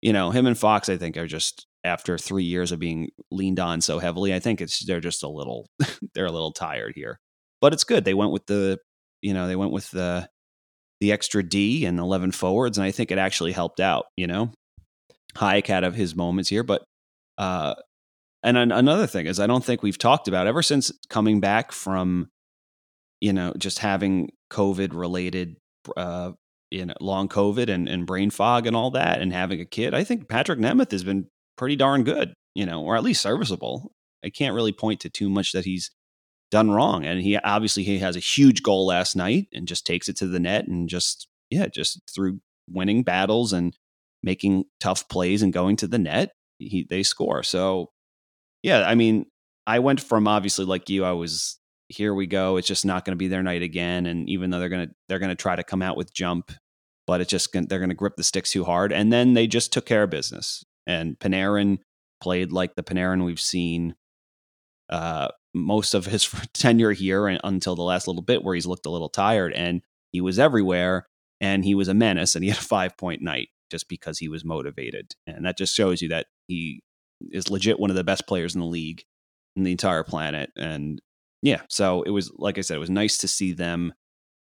you 0.00 0.12
know, 0.12 0.30
him 0.30 0.46
and 0.46 0.56
Fox, 0.56 0.88
I 0.88 0.96
think, 0.96 1.16
are 1.16 1.26
just 1.26 1.66
after 1.82 2.16
three 2.16 2.44
years 2.44 2.70
of 2.70 2.78
being 2.78 3.08
leaned 3.30 3.58
on 3.58 3.80
so 3.80 3.98
heavily. 3.98 4.32
I 4.32 4.38
think 4.38 4.60
it's 4.60 4.84
they're 4.84 5.00
just 5.00 5.24
a 5.24 5.28
little, 5.28 5.68
they're 6.14 6.26
a 6.26 6.32
little 6.32 6.52
tired 6.52 6.92
here, 6.94 7.18
but 7.60 7.72
it's 7.72 7.84
good. 7.84 8.04
They 8.04 8.14
went 8.14 8.30
with 8.30 8.46
the, 8.46 8.78
you 9.22 9.34
know, 9.34 9.48
they 9.48 9.56
went 9.56 9.72
with 9.72 9.90
the 9.90 10.28
the 11.00 11.12
extra 11.12 11.42
D 11.42 11.84
and 11.84 11.98
eleven 11.98 12.30
forwards, 12.32 12.78
and 12.78 12.84
I 12.84 12.92
think 12.92 13.10
it 13.10 13.18
actually 13.18 13.52
helped 13.52 13.80
out. 13.80 14.06
You 14.16 14.28
know, 14.28 14.52
Hajek 15.36 15.66
had 15.66 15.84
of 15.84 15.94
his 15.94 16.16
moments 16.16 16.48
here, 16.48 16.62
but 16.62 16.84
uh, 17.36 17.74
and 18.42 18.56
an, 18.56 18.72
another 18.72 19.06
thing 19.06 19.26
is 19.26 19.40
I 19.40 19.46
don't 19.46 19.64
think 19.64 19.82
we've 19.82 19.98
talked 19.98 20.28
about 20.28 20.46
ever 20.46 20.62
since 20.62 20.92
coming 21.08 21.40
back 21.40 21.72
from, 21.72 22.28
you 23.20 23.32
know, 23.32 23.52
just 23.58 23.80
having 23.80 24.30
COVID 24.50 24.92
related 24.92 25.56
uh, 25.96 26.32
you 26.70 26.84
know, 26.84 26.94
long 27.00 27.28
COVID 27.28 27.68
and, 27.68 27.88
and 27.88 28.06
brain 28.06 28.30
fog 28.30 28.66
and 28.66 28.76
all 28.76 28.90
that, 28.90 29.20
and 29.20 29.32
having 29.32 29.60
a 29.60 29.64
kid, 29.64 29.94
I 29.94 30.04
think 30.04 30.28
Patrik 30.28 30.58
Nemeth 30.58 30.90
has 30.90 31.04
been 31.04 31.26
pretty 31.56 31.76
darn 31.76 32.04
good, 32.04 32.34
you 32.54 32.66
know, 32.66 32.82
or 32.82 32.96
at 32.96 33.02
least 33.02 33.22
serviceable. 33.22 33.92
I 34.24 34.30
can't 34.30 34.54
really 34.54 34.72
point 34.72 35.00
to 35.00 35.10
too 35.10 35.30
much 35.30 35.52
that 35.52 35.64
he's 35.64 35.90
done 36.50 36.70
wrong. 36.70 37.04
And 37.04 37.20
he 37.20 37.36
obviously 37.38 37.84
he 37.84 37.98
has 37.98 38.16
a 38.16 38.20
huge 38.20 38.62
goal 38.62 38.86
last 38.86 39.16
night 39.16 39.48
and 39.52 39.68
just 39.68 39.86
takes 39.86 40.08
it 40.08 40.16
to 40.18 40.26
the 40.26 40.40
net 40.40 40.66
and 40.66 40.88
just 40.88 41.28
yeah, 41.50 41.66
just 41.66 42.00
through 42.14 42.40
winning 42.68 43.02
battles 43.02 43.52
and 43.52 43.76
making 44.22 44.64
tough 44.80 45.08
plays 45.08 45.42
and 45.42 45.52
going 45.52 45.76
to 45.76 45.86
the 45.86 45.98
net, 45.98 46.32
he 46.58 46.86
they 46.88 47.02
score. 47.02 47.42
So 47.42 47.90
yeah, 48.62 48.86
I 48.86 48.94
mean, 48.94 49.26
I 49.66 49.78
went 49.78 50.00
from 50.00 50.26
obviously 50.26 50.64
like 50.64 50.88
you, 50.88 51.04
I 51.04 51.12
was 51.12 51.58
here 51.88 52.14
we 52.14 52.26
go. 52.26 52.56
It's 52.56 52.68
just 52.68 52.84
not 52.84 53.04
going 53.04 53.12
to 53.12 53.18
be 53.18 53.28
their 53.28 53.42
night 53.42 53.62
again. 53.62 54.06
And 54.06 54.28
even 54.28 54.50
though 54.50 54.58
they're 54.58 54.68
going 54.68 54.88
to 54.88 54.94
they're 55.08 55.18
going 55.18 55.30
to 55.30 55.34
try 55.34 55.56
to 55.56 55.64
come 55.64 55.82
out 55.82 55.96
with 55.96 56.12
jump, 56.12 56.52
but 57.06 57.20
it's 57.20 57.30
just 57.30 57.52
they're 57.52 57.78
going 57.78 57.88
to 57.88 57.94
grip 57.94 58.16
the 58.16 58.22
sticks 58.22 58.52
too 58.52 58.64
hard. 58.64 58.92
And 58.92 59.12
then 59.12 59.34
they 59.34 59.46
just 59.46 59.72
took 59.72 59.86
care 59.86 60.04
of 60.04 60.10
business. 60.10 60.64
And 60.86 61.18
Panarin 61.18 61.78
played 62.20 62.52
like 62.52 62.74
the 62.74 62.82
Panarin 62.82 63.24
we've 63.24 63.40
seen 63.40 63.94
uh, 64.90 65.28
most 65.54 65.94
of 65.94 66.06
his 66.06 66.28
tenure 66.54 66.92
here 66.92 67.26
and 67.26 67.40
until 67.44 67.76
the 67.76 67.82
last 67.82 68.06
little 68.06 68.22
bit 68.22 68.42
where 68.42 68.54
he's 68.54 68.66
looked 68.66 68.86
a 68.86 68.90
little 68.90 69.08
tired. 69.08 69.52
And 69.52 69.82
he 70.12 70.20
was 70.20 70.38
everywhere, 70.38 71.06
and 71.40 71.64
he 71.64 71.74
was 71.74 71.88
a 71.88 71.94
menace. 71.94 72.34
And 72.34 72.42
he 72.42 72.50
had 72.50 72.58
a 72.58 72.62
five 72.62 72.96
point 72.96 73.22
night 73.22 73.48
just 73.70 73.88
because 73.88 74.18
he 74.18 74.28
was 74.28 74.44
motivated. 74.44 75.14
And 75.26 75.44
that 75.44 75.58
just 75.58 75.74
shows 75.74 76.02
you 76.02 76.08
that 76.08 76.26
he 76.46 76.80
is 77.30 77.50
legit 77.50 77.80
one 77.80 77.90
of 77.90 77.96
the 77.96 78.04
best 78.04 78.26
players 78.26 78.54
in 78.54 78.60
the 78.60 78.66
league 78.66 79.02
in 79.56 79.64
the 79.64 79.72
entire 79.72 80.04
planet. 80.04 80.50
And 80.56 81.00
yeah, 81.42 81.62
so 81.68 82.02
it 82.02 82.10
was 82.10 82.32
like 82.36 82.58
I 82.58 82.62
said, 82.62 82.76
it 82.76 82.80
was 82.80 82.90
nice 82.90 83.18
to 83.18 83.28
see 83.28 83.52
them 83.52 83.92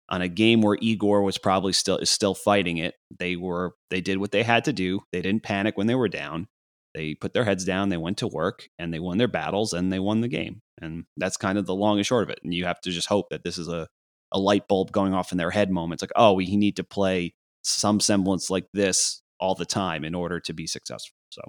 on 0.08 0.22
a 0.22 0.28
game 0.28 0.60
where 0.60 0.78
Igor 0.80 1.22
was 1.22 1.38
probably 1.38 1.72
still 1.72 1.98
is 1.98 2.10
still 2.10 2.34
fighting 2.34 2.78
it. 2.78 2.94
They 3.18 3.36
were 3.36 3.74
they 3.90 4.00
did 4.00 4.18
what 4.18 4.32
they 4.32 4.42
had 4.42 4.64
to 4.64 4.72
do. 4.72 5.00
They 5.12 5.22
didn't 5.22 5.42
panic 5.42 5.76
when 5.76 5.86
they 5.86 5.94
were 5.94 6.08
down. 6.08 6.48
They 6.94 7.14
put 7.14 7.34
their 7.34 7.44
heads 7.44 7.64
down, 7.64 7.88
they 7.88 7.96
went 7.96 8.18
to 8.18 8.28
work 8.28 8.68
and 8.78 8.94
they 8.94 9.00
won 9.00 9.18
their 9.18 9.28
battles 9.28 9.72
and 9.72 9.92
they 9.92 9.98
won 9.98 10.20
the 10.20 10.28
game. 10.28 10.60
And 10.80 11.06
that's 11.16 11.36
kind 11.36 11.58
of 11.58 11.66
the 11.66 11.74
long 11.74 11.98
and 11.98 12.06
short 12.06 12.22
of 12.22 12.30
it. 12.30 12.38
And 12.44 12.54
you 12.54 12.66
have 12.66 12.80
to 12.82 12.90
just 12.90 13.08
hope 13.08 13.30
that 13.30 13.42
this 13.42 13.58
is 13.58 13.68
a 13.68 13.88
a 14.32 14.38
light 14.38 14.68
bulb 14.68 14.92
going 14.92 15.14
off 15.14 15.32
in 15.32 15.38
their 15.38 15.50
head 15.50 15.70
moment. 15.70 15.96
It's 15.96 16.02
like, 16.02 16.16
oh, 16.16 16.32
we 16.32 16.56
need 16.56 16.76
to 16.76 16.84
play 16.84 17.34
some 17.64 18.00
semblance 18.00 18.50
like 18.50 18.66
this 18.72 19.22
all 19.40 19.54
the 19.54 19.66
time 19.66 20.04
in 20.04 20.14
order 20.14 20.40
to 20.40 20.52
be 20.52 20.66
successful. 20.66 21.16
So 21.30 21.42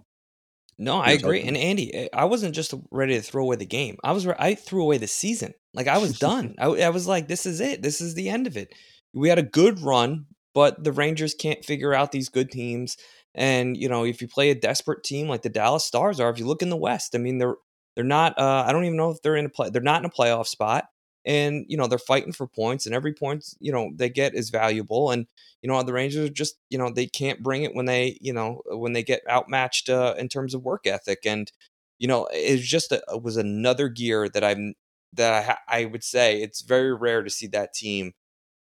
no, 0.77 0.97
I 0.97 1.11
agree. 1.11 1.43
And 1.43 1.55
Andy, 1.55 1.93
eh, 1.93 2.07
I 2.13 2.25
wasn't 2.25 2.55
just 2.55 2.73
ready 2.91 3.15
to 3.15 3.21
throw 3.21 3.43
away 3.43 3.55
the 3.55 3.65
game. 3.65 3.97
I 4.03 4.11
was 4.11 4.27
I 4.27 4.55
threw 4.55 4.83
away 4.83 4.97
the 4.97 5.07
season. 5.07 5.53
Like 5.73 5.87
I 5.87 5.97
was 5.97 6.19
done. 6.19 6.55
I, 6.57 6.65
I 6.65 6.89
was 6.89 7.07
like, 7.07 7.27
this 7.27 7.45
is 7.45 7.61
it. 7.61 7.81
This 7.81 8.01
is 8.01 8.15
the 8.15 8.29
end 8.29 8.47
of 8.47 8.57
it. 8.57 8.73
We 9.13 9.29
had 9.29 9.39
a 9.39 9.43
good 9.43 9.79
run, 9.81 10.25
but 10.53 10.83
the 10.83 10.91
Rangers 10.91 11.33
can't 11.33 11.63
figure 11.63 11.93
out 11.93 12.11
these 12.11 12.29
good 12.29 12.51
teams. 12.51 12.97
And 13.33 13.77
you 13.77 13.87
know, 13.87 14.03
if 14.03 14.21
you 14.21 14.27
play 14.27 14.49
a 14.49 14.55
desperate 14.55 15.03
team 15.03 15.27
like 15.27 15.43
the 15.43 15.49
Dallas 15.49 15.85
Stars 15.85 16.19
are, 16.19 16.29
if 16.29 16.39
you 16.39 16.45
look 16.45 16.61
in 16.61 16.69
the 16.69 16.77
West, 16.77 17.15
I 17.15 17.19
mean, 17.19 17.37
they're 17.37 17.55
they're 17.95 18.03
not. 18.03 18.37
Uh, 18.37 18.65
I 18.67 18.73
don't 18.73 18.85
even 18.85 18.97
know 18.97 19.11
if 19.11 19.21
they're 19.21 19.37
in 19.37 19.45
a 19.45 19.49
play. 19.49 19.69
They're 19.69 19.81
not 19.81 20.01
in 20.01 20.05
a 20.05 20.09
playoff 20.09 20.47
spot 20.47 20.85
and 21.25 21.65
you 21.67 21.77
know 21.77 21.87
they're 21.87 21.97
fighting 21.97 22.31
for 22.31 22.47
points 22.47 22.85
and 22.85 22.95
every 22.95 23.13
point 23.13 23.45
you 23.59 23.71
know 23.71 23.91
they 23.95 24.09
get 24.09 24.35
is 24.35 24.49
valuable 24.49 25.11
and 25.11 25.27
you 25.61 25.69
know 25.69 25.81
the 25.83 25.93
rangers 25.93 26.29
are 26.29 26.33
just 26.33 26.57
you 26.69 26.77
know 26.77 26.89
they 26.89 27.07
can't 27.07 27.43
bring 27.43 27.63
it 27.63 27.75
when 27.75 27.85
they 27.85 28.17
you 28.21 28.33
know 28.33 28.61
when 28.67 28.93
they 28.93 29.03
get 29.03 29.21
outmatched 29.29 29.89
uh, 29.89 30.13
in 30.17 30.27
terms 30.29 30.53
of 30.53 30.63
work 30.63 30.85
ethic 30.87 31.25
and 31.25 31.51
you 31.99 32.07
know 32.07 32.27
it's 32.31 32.65
just 32.67 32.91
a, 32.91 33.01
it 33.13 33.23
was 33.23 33.37
another 33.37 33.89
gear 33.89 34.29
that 34.29 34.43
i'm 34.43 34.73
that 35.13 35.57
I, 35.69 35.81
I 35.81 35.85
would 35.85 36.03
say 36.03 36.41
it's 36.41 36.61
very 36.61 36.93
rare 36.93 37.23
to 37.23 37.29
see 37.29 37.47
that 37.47 37.73
team 37.73 38.13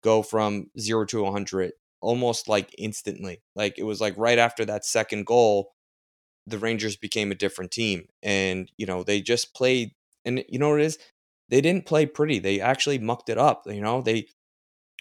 go 0.02 0.22
from 0.22 0.70
0 0.78 1.06
to 1.06 1.22
100 1.22 1.72
almost 2.00 2.48
like 2.48 2.74
instantly 2.78 3.42
like 3.54 3.78
it 3.78 3.84
was 3.84 4.00
like 4.00 4.14
right 4.16 4.38
after 4.38 4.64
that 4.64 4.84
second 4.84 5.26
goal 5.26 5.72
the 6.46 6.58
rangers 6.58 6.96
became 6.96 7.30
a 7.30 7.36
different 7.36 7.70
team 7.70 8.06
and 8.22 8.70
you 8.76 8.86
know 8.86 9.02
they 9.02 9.20
just 9.20 9.54
played 9.54 9.92
and 10.24 10.44
you 10.48 10.58
know 10.58 10.70
what 10.70 10.80
it 10.80 10.84
is 10.86 10.98
they 11.50 11.60
didn't 11.60 11.86
play 11.86 12.06
pretty. 12.06 12.38
They 12.38 12.60
actually 12.60 12.98
mucked 12.98 13.28
it 13.28 13.38
up. 13.38 13.64
You 13.66 13.80
know, 13.80 14.00
they 14.00 14.28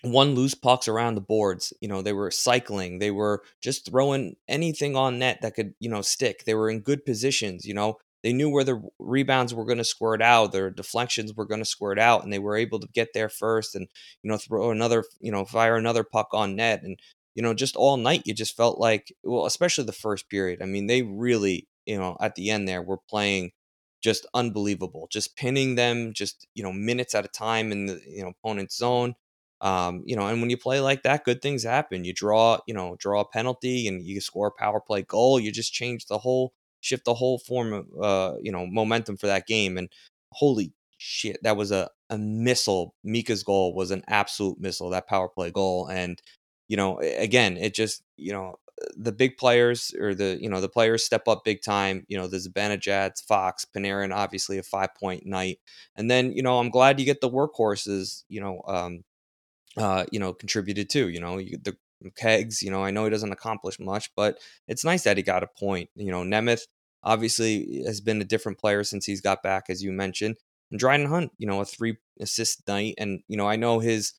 won 0.03 0.34
loose 0.36 0.56
pucks 0.56 0.88
around 0.88 1.15
the 1.15 1.22
boards. 1.22 1.74
You 1.82 1.88
know, 1.88 2.01
they 2.01 2.13
were 2.13 2.32
cycling. 2.32 3.00
They 3.00 3.12
were 3.12 3.44
just 3.62 3.89
throwing 3.89 4.36
anything 4.48 4.96
on 4.96 5.20
net 5.20 5.41
that 5.41 5.56
could, 5.56 5.74
you 5.79 5.89
know, 5.89 6.01
stick. 6.01 6.44
They 6.46 6.56
were 6.56 6.70
in 6.70 6.82
good 6.82 7.06
positions. 7.06 7.65
You 7.65 7.74
know, 7.74 7.98
they 8.24 8.34
knew 8.34 8.50
where 8.50 8.63
the 8.63 8.82
rebounds 8.98 9.53
were 9.53 9.65
going 9.65 9.77
to 9.77 9.84
squirt 9.84 10.22
out, 10.22 10.51
their 10.51 10.70
deflections 10.70 11.34
were 11.34 11.46
going 11.46 11.62
to 11.62 11.65
squirt 11.65 12.00
out, 12.00 12.24
and 12.24 12.34
they 12.34 12.39
were 12.39 12.58
able 12.58 12.79
to 12.79 12.88
get 12.94 13.10
there 13.13 13.29
first 13.29 13.75
and, 13.75 13.88
you 14.24 14.29
know, 14.29 14.38
throw 14.38 14.72
another, 14.72 15.03
you 15.22 15.32
know, 15.32 15.46
fire 15.46 15.75
another 15.77 16.03
puck 16.03 16.29
on 16.34 16.56
net. 16.56 16.82
And, 16.84 17.00
you 17.36 17.44
know, 17.44 17.53
just 17.53 17.75
all 17.75 17.96
night, 17.96 18.24
you 18.25 18.34
just 18.34 18.58
felt 18.58 18.79
like, 18.79 19.13
well, 19.24 19.46
especially 19.46 19.86
the 19.86 19.94
first 19.94 20.29
period. 20.29 20.62
I 20.62 20.65
mean, 20.65 20.88
they 20.88 21.03
really, 21.03 21.68
you 21.86 21.98
know, 21.98 22.18
at 22.20 22.36
the 22.36 22.50
end 22.50 22.68
there 22.68 22.82
were 22.82 23.00
playing 23.10 23.51
just 24.01 24.25
unbelievable. 24.34 25.08
Just 25.12 25.36
pinning 25.36 25.75
them, 25.75 26.13
just 26.13 26.48
you 26.56 26.63
know, 26.63 26.74
minutes 26.74 27.15
at 27.15 27.25
a 27.25 27.29
time 27.29 27.72
in 27.72 27.88
the 27.88 28.01
you 28.08 28.24
know 28.24 28.29
opponent's 28.29 28.77
zone. 28.77 29.15
Um, 29.62 30.03
you 30.06 30.15
know, 30.15 30.27
and 30.27 30.39
when 30.41 30.50
you 30.50 30.58
play 30.58 30.79
like 30.79 31.03
that, 31.03 31.25
good 31.25 31.41
things 31.41 31.63
happen. 31.63 32.06
You 32.06 32.13
draw, 32.13 32.60
you 32.65 32.74
know, 32.74 32.96
draw 32.98 33.22
a 33.22 33.25
penalty 33.27 33.88
and 33.88 34.01
you 34.01 34.22
score 34.22 34.48
a 34.48 34.51
power 34.51 34.79
play 34.79 35.01
goal. 35.01 35.39
You 35.39 35.51
just 35.51 35.74
change 35.74 36.06
the 36.06 36.18
whole, 36.18 36.53
shift 36.79 37.03
the 37.06 37.13
whole 37.13 37.39
form 37.39 37.74
of, 37.74 37.88
uh, 38.01 38.38
you 38.41 38.51
know, 38.53 38.65
momentum 38.65 39.18
for 39.18 39.27
that 39.27 39.48
game. 39.48 39.77
And 39.77 39.89
holy 40.32 40.72
shit, 40.98 41.44
that 41.44 41.58
was 41.58 41.72
a, 41.72 41.89
a 42.10 42.18
missile. 42.18 42.96
Mika's 43.03 43.44
goal 43.44 43.74
was 43.74 43.91
an 43.91 44.03
absolute 44.08 44.62
missile, 44.62 44.89
that 44.91 45.08
power 45.08 45.27
play 45.27 45.51
goal. 45.51 45.88
And, 45.88 46.22
you 46.70 46.77
know, 46.77 47.00
again, 47.00 47.58
it 47.58 47.74
just, 47.74 48.01
you 48.15 48.32
know, 48.32 48.56
the 48.96 49.12
big 49.12 49.38
players 49.38 49.94
or 50.00 50.14
the 50.16 50.38
you 50.42 50.50
know 50.50 50.62
the 50.62 50.70
players 50.70 51.04
step 51.04 51.28
up 51.28 51.44
big 51.44 51.62
time. 51.62 52.06
You 52.08 52.18
know, 52.18 52.28
the 52.28 52.38
Zibanejad, 52.38 53.24
Fox, 53.28 53.66
Panarin, 53.66 54.16
obviously 54.16 54.58
a 54.58 54.64
five 54.64 54.96
point 54.96 55.26
night, 55.26 55.60
and 55.96 56.10
then 56.10 56.32
you 56.34 56.44
know 56.44 56.60
I'm 56.60 56.70
glad 56.70 57.00
you 57.00 57.06
get 57.06 57.22
the 57.22 57.30
workhorses. 57.30 58.24
You 58.30 58.42
know, 58.42 58.62
um, 58.68 59.04
uh, 59.78 60.06
you 60.12 60.20
know, 60.20 60.34
contributed 60.34 60.90
too. 60.90 61.10
You 61.10 61.20
know, 61.20 61.38
you, 61.38 61.58
the 61.62 61.76
kegs. 62.16 62.62
You 62.62 62.72
know, 62.72 62.84
I 62.84 62.92
know 62.92 63.04
he 63.04 63.10
doesn't 63.10 63.32
accomplish 63.32 63.80
much, 63.80 64.12
but 64.16 64.40
it's 64.68 64.86
nice 64.86 65.04
that 65.04 65.18
he 65.18 65.24
got 65.24 65.44
a 65.44 65.48
point. 65.48 65.90
You 65.96 66.12
know, 66.12 66.24
Nemeth 66.24 66.64
obviously 67.04 67.84
has 67.86 68.02
been 68.02 68.22
a 68.22 68.26
different 68.26 68.60
player 68.60 68.84
since 68.84 69.06
he's 69.06 69.22
got 69.22 69.44
back, 69.44 69.66
as 69.70 69.84
you 69.84 69.92
mentioned. 69.92 70.38
And 70.72 70.80
Dryden 70.80 71.08
Hunt, 71.08 71.32
you 71.38 71.48
know, 71.48 71.62
a 71.62 71.66
three 71.66 71.98
assist 72.20 72.68
night, 72.68 72.96
and 72.98 73.22
you 73.28 73.38
know, 73.38 73.48
I 73.48 73.56
know 73.56 73.80
his 73.80 74.14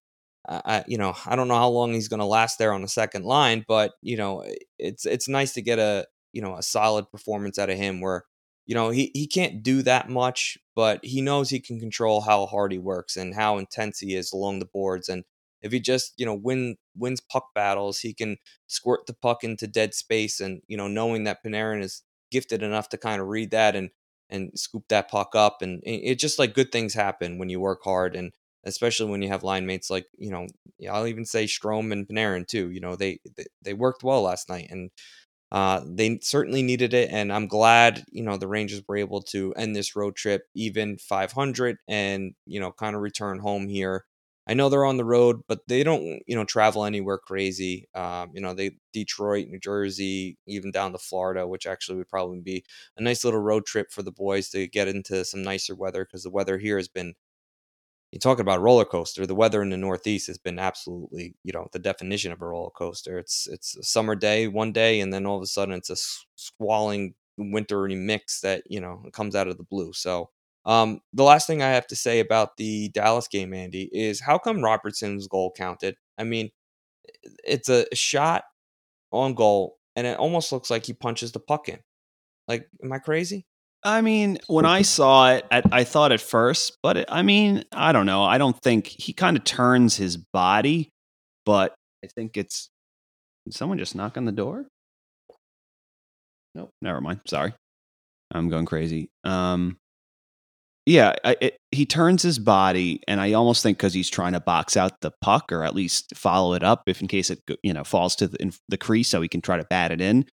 I, 0.49 0.85
you 0.89 0.99
know, 0.99 1.15
I 1.27 1.37
don't 1.37 1.49
know 1.49 1.55
how 1.57 1.69
long 1.69 1.93
he's 1.93 2.09
going 2.09 2.21
to 2.21 2.27
last 2.27 2.59
there 2.59 2.73
on 2.73 2.83
the 2.83 2.89
second 2.89 3.25
line, 3.25 3.65
but 3.69 3.93
you 4.03 4.17
know, 4.17 4.45
it's 4.79 5.07
it's 5.07 5.29
nice 5.29 5.53
to 5.55 5.63
get 5.63 5.79
a 5.79 6.07
you 6.33 6.43
know 6.43 6.57
a 6.57 6.63
solid 6.63 7.11
performance 7.11 7.59
out 7.59 7.71
of 7.71 7.77
him 7.77 8.01
where 8.01 8.25
you 8.67 8.75
know 8.75 8.91
he 8.91 9.11
he 9.15 9.27
can't 9.27 9.63
do 9.63 9.83
that 9.83 10.09
much, 10.09 10.59
but 10.75 11.05
he 11.05 11.21
knows 11.21 11.51
he 11.51 11.61
can 11.61 11.79
control 11.79 12.23
how 12.23 12.47
hard 12.47 12.73
he 12.73 12.79
works 12.79 13.17
and 13.17 13.35
how 13.35 13.59
intense 13.59 13.99
he 14.01 14.15
is 14.15 14.33
along 14.33 14.59
the 14.59 14.67
boards. 14.67 15.09
And 15.09 15.25
if 15.63 15.73
he 15.73 15.81
just 15.81 16.15
you 16.17 16.27
know 16.27 16.35
win 16.35 16.77
wins 16.97 17.21
puck 17.21 17.49
battles, 17.55 18.01
he 18.01 18.15
can 18.15 18.39
squirt 18.67 19.07
the 19.07 19.15
puck 19.15 19.45
into 19.45 19.67
dead 19.67 19.95
space. 19.95 20.41
And 20.41 20.63
you 20.69 20.77
know, 20.77 20.89
knowing 20.89 21.25
that 21.25 21.45
Panarin 21.45 21.83
is 21.83 22.03
gifted 22.31 22.63
enough 22.63 22.89
to 22.91 22.99
kind 22.99 23.21
of 23.21 23.29
read 23.29 23.51
that 23.51 23.77
and 23.77 23.91
and 24.31 24.53
scoop 24.59 24.85
that 24.89 25.11
puck 25.11 25.35
up, 25.35 25.61
and 25.63 25.83
it 25.85 26.19
just 26.19 26.39
like 26.39 26.55
good 26.55 26.73
things 26.73 26.95
happen 26.95 27.39
when 27.39 27.49
you 27.51 27.61
work 27.61 27.83
hard 27.85 28.17
and 28.17 28.33
especially 28.65 29.11
when 29.11 29.23
you 29.23 29.29
have 29.29 29.43
line 29.45 29.67
mates 29.67 29.91
like 29.91 30.07
you 30.19 30.31
know 30.31 30.47
I'll 30.91 31.07
even 31.07 31.25
say 31.25 31.45
Strome 31.45 31.93
and 31.93 32.09
Panarin 32.09 32.47
too. 32.47 32.71
You 32.71 32.81
know 32.81 32.97
they 32.97 33.21
they 33.63 33.75
worked 33.75 34.03
well 34.03 34.23
last 34.23 34.49
night 34.49 34.69
and 34.71 34.91
uh, 35.53 35.81
they 35.85 36.19
certainly 36.23 36.63
needed 36.63 36.95
it, 36.95 37.11
and 37.11 37.33
I'm 37.33 37.49
glad 37.49 38.05
you 38.13 38.23
know 38.23 38.37
the 38.37 38.47
Rangers 38.49 38.83
were 38.89 38.97
able 38.97 39.23
to 39.23 39.53
end 39.57 39.75
this 39.75 39.97
road 39.97 40.15
trip 40.17 40.43
even 40.55 40.97
500 40.99 41.77
and 41.89 42.35
you 42.47 42.61
know 42.61 42.71
kind 42.73 42.95
of 42.97 43.03
return 43.03 43.39
home 43.41 43.67
here. 43.69 44.05
I 44.47 44.55
know 44.55 44.69
they're 44.69 44.85
on 44.85 44.97
the 44.97 45.05
road, 45.05 45.43
but 45.49 45.61
they 45.69 45.83
don't 45.83 46.23
you 46.27 46.37
know 46.37 46.45
travel 46.45 46.85
anywhere 46.85 47.19
crazy. 47.19 47.89
Um, 47.95 48.31
you 48.35 48.41
know 48.41 48.55
they 48.55 48.73
Detroit, 48.93 49.49
New 49.49 49.59
Jersey, 49.59 50.39
even 50.47 50.71
down 50.71 50.93
to 50.93 50.99
Florida, 50.99 51.47
which 51.49 51.67
actually 51.67 51.99
would 51.99 52.09
probably 52.09 52.41
be 52.41 52.65
a 52.97 53.03
nice 53.03 53.25
little 53.25 53.41
road 53.41 53.67
trip 53.67 53.91
for 53.91 54.03
the 54.03 54.13
boys 54.13 54.51
to 54.51 54.69
get 54.69 54.87
into 54.89 55.25
some 55.25 55.43
nicer 55.43 55.75
weather 55.75 56.05
because 56.05 56.23
the 56.23 56.31
weather 56.31 56.59
here 56.59 56.77
has 56.77 56.89
been 56.89 57.15
you 58.13 58.19
talk 58.19 58.41
about 58.41 58.59
a 58.59 58.63
roller 58.63 58.85
coaster. 58.85 59.27
The 59.27 59.35
weather 59.35 59.63
in 59.63 59.71
the 59.71 59.77
Northeast 59.77 60.27
has 60.29 60.39
been 60.39 60.59
absolutely, 60.59 61.35
you 61.45 61.53
know, 61.53 61.69
the 61.73 61.79
definition 61.79 62.33
of 62.33 62.43
a 62.43 62.47
roller 62.47 62.71
coaster. 62.71 63.19
It's 63.19 63.47
it's 63.47 63.77
a 63.77 63.83
summer 63.85 64.17
day 64.17 64.49
one 64.49 64.73
day, 64.73 65.01
and 65.01 65.13
then 65.13 65.27
all 65.27 65.37
of 65.37 65.43
a 65.43 65.47
sudden 65.47 65.75
it's 65.75 65.91
a 65.91 65.97
squalling 66.37 67.15
wintry 67.39 67.95
mix 67.95 68.41
that 68.41 68.63
you 68.69 68.81
know 68.81 69.03
comes 69.13 69.35
out 69.37 69.49
of 69.49 69.57
the 69.59 69.63
blue. 69.65 69.93
So 69.93 70.31
um, 70.67 71.01
the 71.13 71.23
last 71.25 71.47
thing 71.47 71.63
I 71.63 71.71
have 71.71 71.87
to 71.89 71.97
say 71.97 72.21
about 72.21 72.57
the 72.57 72.89
Dallas 72.91 73.29
game, 73.29 73.55
Andy, 73.55 73.89
is 73.93 74.21
how 74.21 74.39
come 74.39 74.63
Robertson's 74.63 75.29
goal 75.29 75.53
counted? 75.57 75.97
I 76.19 76.25
mean, 76.25 76.51
it's 77.45 77.69
a 77.69 77.87
shot 77.95 78.45
on 79.13 79.35
goal, 79.35 79.79
and 79.97 80.07
it 80.07 80.19
almost 80.19 80.53
looks 80.53 80.71
like 80.71 80.87
he 80.87 80.93
punches 80.95 81.33
the 81.33 81.41
puck 81.41 81.69
in. 81.69 81.81
Like, 82.49 82.69
am 82.83 82.93
I 82.93 82.99
crazy? 82.99 83.47
I 83.83 84.03
mean, 84.03 84.39
when 84.47 84.67
I 84.67 84.83
saw 84.83 85.33
it, 85.33 85.47
I, 85.51 85.63
I 85.73 85.85
thought 85.85 86.13
at 86.13 86.21
first, 86.21 86.77
but 86.83 86.99
it, 86.99 87.07
I 87.09 87.23
mean, 87.23 87.65
I 87.73 87.93
don't 87.93 88.07
know. 88.07 88.23
I 88.23 88.37
don't 88.37 88.61
think 88.61 88.87
he 88.87 89.13
kind 89.13 89.37
of 89.37 89.45
turns 89.45 89.97
his 89.97 90.17
body, 90.17 90.91
but 91.47 91.75
I 92.05 92.09
think 92.09 92.37
it's. 92.37 92.69
Someone 93.49 93.79
just 93.79 93.95
knock 93.95 94.17
on 94.17 94.27
the 94.27 94.33
door? 94.33 94.67
Nope, 96.55 96.71
never 96.83 97.01
mind. 97.01 97.21
Sorry, 97.27 97.55
I'm 98.33 98.51
going 98.51 98.67
crazy. 98.67 99.09
Um, 99.25 99.79
yeah, 100.85 101.15
I, 101.25 101.37
it, 101.41 101.57
he 101.71 101.87
turns 101.87 102.23
his 102.23 102.39
body, 102.39 103.01
and 103.09 103.21
I 103.21 103.33
almost 103.33 103.63
think 103.63 103.79
because 103.79 103.95
he's 103.95 104.11
trying 104.11 104.33
to 104.35 104.41
box 104.41 104.77
out 104.77 105.01
the 105.01 105.13
puck 105.23 105.53
or 105.53 105.65
at 105.65 105.75
least 105.75 106.15
follow 106.17 106.53
it 106.55 106.63
up, 106.63 106.83
if 106.87 107.01
in 107.01 107.09
case 107.09 107.31
it 107.31 107.41
you 107.63 107.73
know 107.73 107.85
falls 107.85 108.15
to 108.17 108.29
the, 108.29 108.59
the 108.69 108.77
crease, 108.77 109.09
so 109.09 109.23
he 109.23 109.29
can 109.29 109.41
try 109.41 109.57
to 109.57 109.65
bat 109.65 109.91
it 109.91 110.01
in. 110.03 110.27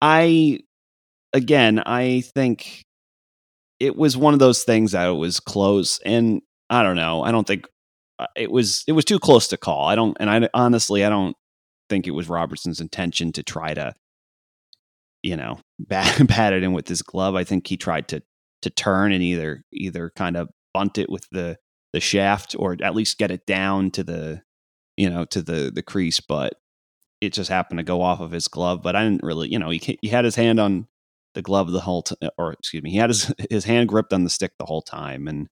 I 0.00 0.60
again, 1.32 1.82
I 1.84 2.22
think 2.34 2.84
it 3.80 3.96
was 3.96 4.16
one 4.16 4.34
of 4.34 4.40
those 4.40 4.64
things 4.64 4.92
that 4.92 5.08
it 5.08 5.12
was 5.12 5.40
close, 5.40 6.00
and 6.04 6.42
I 6.70 6.82
don't 6.82 6.96
know. 6.96 7.22
I 7.22 7.30
don't 7.30 7.46
think 7.46 7.66
uh, 8.18 8.26
it 8.36 8.50
was 8.50 8.84
it 8.86 8.92
was 8.92 9.04
too 9.04 9.18
close 9.18 9.48
to 9.48 9.56
call. 9.56 9.86
I 9.86 9.94
don't, 9.94 10.16
and 10.20 10.30
I 10.30 10.48
honestly, 10.54 11.04
I 11.04 11.08
don't 11.08 11.36
think 11.88 12.06
it 12.06 12.12
was 12.12 12.28
Robertson's 12.28 12.80
intention 12.80 13.32
to 13.32 13.42
try 13.42 13.74
to, 13.74 13.94
you 15.22 15.36
know, 15.36 15.60
bat, 15.78 16.26
bat 16.26 16.52
it 16.52 16.62
in 16.62 16.72
with 16.72 16.88
his 16.88 17.02
glove. 17.02 17.34
I 17.34 17.44
think 17.44 17.66
he 17.66 17.76
tried 17.76 18.08
to 18.08 18.22
to 18.62 18.70
turn 18.70 19.12
and 19.12 19.22
either 19.22 19.62
either 19.72 20.10
kind 20.16 20.36
of 20.36 20.48
bunt 20.74 20.98
it 20.98 21.10
with 21.10 21.26
the 21.30 21.56
the 21.92 22.00
shaft 22.00 22.54
or 22.58 22.76
at 22.82 22.94
least 22.94 23.18
get 23.18 23.30
it 23.30 23.46
down 23.46 23.90
to 23.92 24.02
the 24.02 24.42
you 24.96 25.08
know 25.08 25.24
to 25.26 25.42
the 25.42 25.70
the 25.72 25.82
crease, 25.82 26.20
but 26.20 26.54
it 27.20 27.32
just 27.32 27.50
happened 27.50 27.78
to 27.78 27.84
go 27.84 28.02
off 28.02 28.20
of 28.20 28.30
his 28.30 28.48
glove. 28.48 28.82
But 28.82 28.96
I 28.96 29.04
didn't 29.04 29.22
really, 29.22 29.50
you 29.50 29.58
know, 29.58 29.70
he 29.70 29.98
he 30.02 30.08
had 30.08 30.24
his 30.24 30.36
hand 30.36 30.60
on 30.60 30.88
the 31.34 31.42
glove 31.42 31.70
the 31.70 31.80
whole 31.80 32.02
time, 32.02 32.30
or 32.38 32.52
excuse 32.52 32.82
me, 32.82 32.90
he 32.90 32.96
had 32.98 33.10
his 33.10 33.32
his 33.50 33.64
hand 33.64 33.88
gripped 33.88 34.12
on 34.12 34.24
the 34.24 34.30
stick 34.30 34.52
the 34.58 34.66
whole 34.66 34.82
time, 34.82 35.28
and 35.28 35.48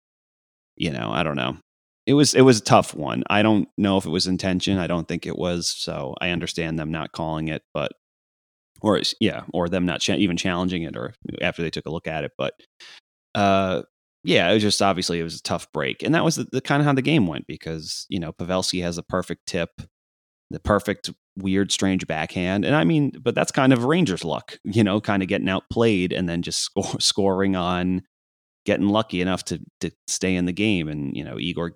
you 0.77 0.91
know, 0.91 1.11
I 1.13 1.23
don't 1.23 1.37
know. 1.37 1.59
It 2.07 2.15
was 2.15 2.35
it 2.35 2.43
was 2.43 2.59
a 2.61 2.65
tough 2.65 2.95
one. 2.95 3.25
I 3.29 3.43
don't 3.43 3.69
know 3.77 3.97
if 3.97 4.07
it 4.07 4.11
was 4.11 4.27
intention. 4.27 4.79
I 4.79 4.87
don't 4.87 5.09
think 5.09 5.27
it 5.27 5.37
was. 5.37 5.69
So 5.69 6.15
I 6.21 6.31
understand 6.31 6.79
them 6.79 6.91
not 6.93 7.13
calling 7.13 7.49
it, 7.49 7.63
but 7.75 7.93
or 8.81 9.01
yeah, 9.21 9.45
or 9.53 9.69
them 9.69 9.87
not 9.87 10.01
cha- 10.01 10.15
even 10.15 10.37
challenging 10.37 10.83
it, 10.83 10.97
or 10.97 11.15
after 11.41 11.63
they 11.63 11.71
took 11.71 11.87
a 11.87 11.91
look 11.91 12.07
at 12.07 12.25
it. 12.25 12.33
But 12.39 12.55
uh, 13.35 13.83
yeah, 14.25 14.51
it 14.51 14.55
was 14.55 14.63
just 14.63 14.83
obviously 14.83 15.21
it 15.21 15.25
was 15.25 15.37
a 15.37 15.43
tough 15.43 15.71
break, 15.73 16.03
and 16.03 16.15
that 16.15 16.25
was 16.25 16.37
the, 16.37 16.47
the 16.53 16.61
kind 16.61 16.81
of 16.81 16.87
how 16.87 16.93
the 16.93 17.03
game 17.03 17.27
went 17.27 17.47
because 17.47 18.07
you 18.09 18.21
know 18.21 18.33
Pavelski 18.33 18.83
has 18.83 18.99
a 18.99 19.03
perfect 19.03 19.47
tip, 19.47 19.71
the 20.51 20.61
perfect 20.61 21.11
weird, 21.37 21.71
strange 21.71 22.07
backhand. 22.07 22.65
And 22.65 22.75
I 22.75 22.85
mean, 22.85 23.13
but 23.21 23.35
that's 23.35 23.53
kind 23.53 23.73
of 23.73 23.85
Rangers 23.85 24.25
luck, 24.25 24.59
you 24.65 24.83
know, 24.83 25.01
kind 25.01 25.23
of 25.23 25.29
getting 25.29 25.49
outplayed 25.49 26.13
and 26.13 26.29
then 26.29 26.43
just 26.43 26.61
score, 26.63 27.01
scoring 27.01 27.57
on 27.57 28.03
getting 28.65 28.89
lucky 28.89 29.21
enough 29.21 29.45
to 29.45 29.61
to 29.81 29.91
stay 30.07 30.35
in 30.35 30.47
the 30.47 30.53
game. 30.53 30.89
And 30.89 31.17
you 31.17 31.25
know, 31.25 31.39
Igor 31.39 31.73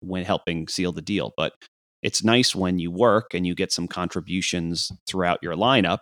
went 0.00 0.26
helping 0.26 0.68
seal 0.68 0.92
the 0.92 1.02
deal. 1.02 1.32
But 1.36 1.52
it's 2.02 2.24
nice 2.24 2.54
when 2.54 2.78
you 2.78 2.90
work 2.90 3.34
and 3.34 3.46
you 3.46 3.54
get 3.54 3.72
some 3.72 3.88
contributions 3.88 4.90
throughout 5.06 5.40
your 5.42 5.54
lineup. 5.54 6.00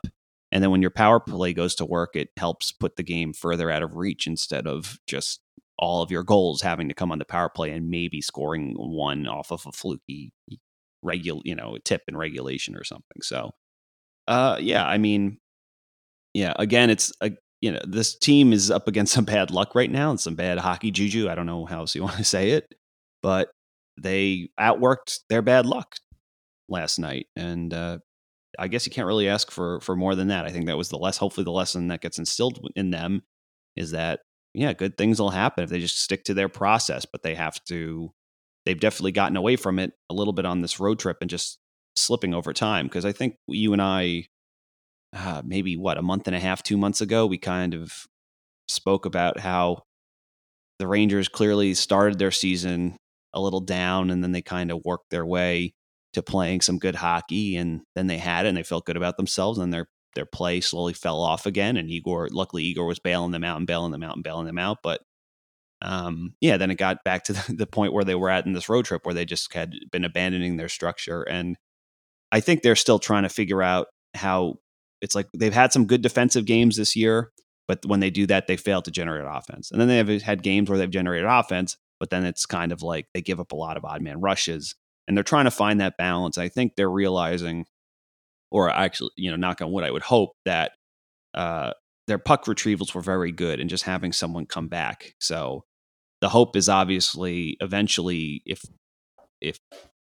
And 0.51 0.63
then 0.63 0.71
when 0.71 0.81
your 0.81 0.91
power 0.91 1.21
play 1.21 1.53
goes 1.53 1.75
to 1.77 1.85
work, 1.85 2.15
it 2.15 2.29
helps 2.37 2.73
put 2.73 2.97
the 2.97 3.03
game 3.03 3.33
further 3.33 3.71
out 3.71 3.83
of 3.83 3.97
reach 3.97 4.27
instead 4.27 4.67
of 4.67 4.99
just 5.07 5.41
all 5.79 6.03
of 6.03 6.11
your 6.11 6.23
goals 6.23 6.63
having 6.63 6.89
to 6.89 6.95
come 6.95 7.13
on 7.13 7.19
the 7.19 7.25
power 7.25 7.49
play 7.49 7.71
and 7.71 7.91
maybe 7.91 8.21
scoring 8.21 8.75
one 8.77 9.27
off 9.27 9.53
of 9.53 9.65
a 9.67 9.73
fluky 9.73 10.33
regular, 11.03 11.41
you 11.45 11.55
know, 11.55 11.77
tip 11.85 12.03
and 12.09 12.19
regulation 12.19 12.77
or 12.77 12.85
something. 12.85 13.23
So, 13.23 13.53
uh, 14.27 14.59
yeah, 14.61 14.87
I 14.87 14.99
mean, 14.99 15.39
yeah, 16.35 16.53
again, 16.57 16.91
it's 16.91 17.13
a, 17.21 17.33
you 17.61 17.73
know, 17.73 17.81
this 17.87 18.17
team 18.17 18.53
is 18.53 18.71
up 18.71 18.89
against 18.89 19.13
some 19.15 19.25
bad 19.25 19.51
luck 19.51 19.75
right 19.75 19.91
now 19.91 20.11
and 20.11 20.21
some 20.21 20.35
bad 20.35 20.59
hockey 20.59 20.91
juju. 20.91 21.29
I 21.29 21.35
don't 21.35 21.47
know 21.47 21.67
how 21.67 21.81
else 21.81 21.95
you 21.95 22.03
want 22.05 22.17
to 22.17 22.25
say 22.25 22.51
it, 22.51 22.75
but 23.23 23.51
they 24.01 24.51
outworked 24.61 25.21
their 25.29 25.43
bad 25.43 25.67
luck 25.67 25.97
last 26.69 26.99
night, 26.99 27.27
and 27.37 27.73
uh, 27.73 27.99
I 28.59 28.69
guess 28.69 28.87
you 28.87 28.93
can't 28.93 29.07
really 29.07 29.29
ask 29.29 29.51
for 29.51 29.81
for 29.81 29.97
more 29.97 30.15
than 30.15 30.29
that. 30.29 30.45
I 30.45 30.51
think 30.51 30.67
that 30.67 30.79
was 30.79 30.89
the 30.89 30.99
less, 30.99 31.17
hopefully, 31.17 31.45
the 31.45 31.51
lesson 31.51 31.89
that 31.89 32.01
gets 32.01 32.19
instilled 32.19 32.61
in 32.77 32.91
them 32.91 33.23
is 33.77 33.93
that 33.93 34.21
yeah, 34.55 34.73
good 34.73 34.97
things 34.97 35.21
will 35.21 35.31
happen 35.31 35.65
if 35.65 35.71
they 35.71 35.81
just 35.81 36.01
stick 36.01 36.25
to 36.25 36.35
their 36.35 36.49
process, 36.49 37.05
but 37.05 37.23
they 37.23 37.35
have 37.35 37.63
to 37.65 38.13
they've 38.69 38.79
definitely 38.79 39.13
gotten 39.13 39.39
away 39.39 39.57
from 39.57 39.79
it 39.79 39.95
a 40.11 40.15
little 40.15 40.35
bit 40.35 40.45
on 40.45 40.61
this 40.61 40.79
road 40.79 40.99
trip 40.99 41.17
and 41.23 41.31
just 41.31 41.59
slipping 41.97 42.35
over 42.35 42.53
time. 42.53 42.85
Because 42.85 43.07
I 43.07 43.13
think 43.13 43.37
you 43.47 43.73
and 43.73 43.81
I, 43.81 44.27
uh, 45.17 45.41
maybe 45.43 45.79
what 45.79 45.97
a 45.97 46.03
month 46.03 46.27
and 46.27 46.37
a 46.37 46.39
half, 46.39 46.63
two 46.63 46.77
months 46.77 47.01
ago, 47.01 47.25
we 47.25 47.39
kind 47.39 47.73
of 47.73 48.05
spoke 48.69 49.07
about 49.07 49.41
how 49.41 49.85
the 50.79 50.87
Rangers 50.87 51.29
clearly 51.29 51.73
started 51.73 52.19
their 52.19 52.31
season 52.31 52.99
a 53.33 53.41
little 53.41 53.61
down, 53.61 54.11
and 54.11 54.23
then 54.23 54.33
they 54.33 54.43
kind 54.43 54.71
of 54.71 54.85
worked 54.85 55.09
their 55.11 55.25
way 55.25 55.73
to 56.13 56.23
playing 56.23 56.61
some 56.61 56.79
good 56.79 56.95
hockey, 56.95 57.57
and 57.57 57.81
then 57.95 58.07
they 58.07 58.19
had 58.19 58.45
it, 58.45 58.51
and 58.51 58.59
they 58.59 58.63
felt 58.63 58.85
good 58.85 58.99
about 58.99 59.17
themselves, 59.17 59.59
and 59.59 59.73
their 59.73 59.87
their 60.15 60.27
play 60.27 60.61
slowly 60.61 60.93
fell 60.93 61.21
off 61.21 61.47
again. 61.47 61.79
And 61.79 61.91
Igor, 61.91 62.29
luckily, 62.33 62.65
Igor 62.65 62.85
was 62.85 62.99
bailing 62.99 63.31
them 63.31 63.45
out 63.45 63.57
and 63.57 63.67
bailing 63.67 63.93
them 63.93 64.03
out 64.03 64.15
and 64.15 64.23
bailing 64.23 64.47
them 64.47 64.59
out, 64.59 64.79
but 64.83 65.01
um, 65.81 66.35
yeah, 66.41 66.57
then 66.57 66.71
it 66.71 66.77
got 66.77 67.05
back 67.05 67.25
to 67.25 67.33
the, 67.33 67.53
the, 67.59 67.67
point 67.67 67.93
where 67.93 68.05
they 68.05 68.15
were 68.15 68.31
at 68.31 68.47
in 68.47 68.53
this 68.53 68.69
road 68.69 68.85
trip 68.85 69.05
where 69.05 69.15
they 69.15 69.25
just 69.25 69.53
had 69.55 69.75
been 69.93 70.05
abandoning 70.05 70.57
their 70.57 70.69
structure. 70.69 71.23
And 71.23 71.57
I 72.33 72.41
think 72.41 72.63
they're 72.63 72.77
still 72.77 72.99
trying 72.99 73.23
to 73.23 73.29
figure 73.29 73.63
out 73.63 73.87
how 74.15 74.57
it's 75.01 75.15
like 75.15 75.29
they've 75.37 75.55
had 75.55 75.73
some 75.73 75.87
good 75.87 76.03
defensive 76.03 76.45
games 76.45 76.77
this 76.77 76.97
year, 76.97 77.31
but 77.69 77.85
when 77.87 78.01
they 78.01 78.11
do 78.11 78.27
that, 78.27 78.47
they 78.47 78.57
fail 78.57 78.83
to 78.83 78.91
generate 78.91 79.25
offense. 79.29 79.71
And 79.71 79.81
then 79.81 79.89
they 79.89 79.99
have 79.99 80.23
had 80.23 80.43
games 80.43 80.69
where 80.69 80.79
they've 80.79 80.91
generated 80.91 81.29
offense, 81.29 81.77
but 82.01 82.11
then 82.11 82.25
it's 82.25 82.47
kind 82.47 82.73
of 82.73 82.83
like 82.83 83.07
they 83.15 83.23
give 83.23 83.39
up 83.39 83.53
a 83.53 83.57
lot 83.57 83.77
of 83.77 83.85
odd 83.85 84.03
man 84.03 84.21
rushes. 84.21 84.75
And 85.07 85.17
they're 85.17 85.25
trying 85.25 85.45
to 85.45 85.51
find 85.51 85.81
that 85.81 85.97
balance. 85.97 86.37
I 86.37 86.49
think 86.49 86.75
they're 86.77 86.91
realizing, 86.91 87.67
or 88.51 88.69
actually, 88.69 89.11
you 89.17 89.31
know, 89.31 89.37
knock 89.37 89.63
on 89.63 89.73
wood, 89.73 89.85
I 89.85 89.91
would 89.91 90.03
hope 90.03 90.33
that 90.45 90.73
uh, 91.35 91.73
their 92.09 92.19
puck 92.19 92.45
retrievals 92.47 92.95
were 92.95 93.01
very 93.01 93.33
good 93.33 93.61
and 93.61 93.71
just 93.71 93.85
having 93.85 94.13
someone 94.13 94.45
come 94.45 94.69
back. 94.69 95.15
So 95.19 95.65
the 96.21 96.29
hope 96.29 96.57
is 96.57 96.69
obviously 96.69 97.57
eventually 97.61 98.43
if 98.45 98.63
if 99.41 99.59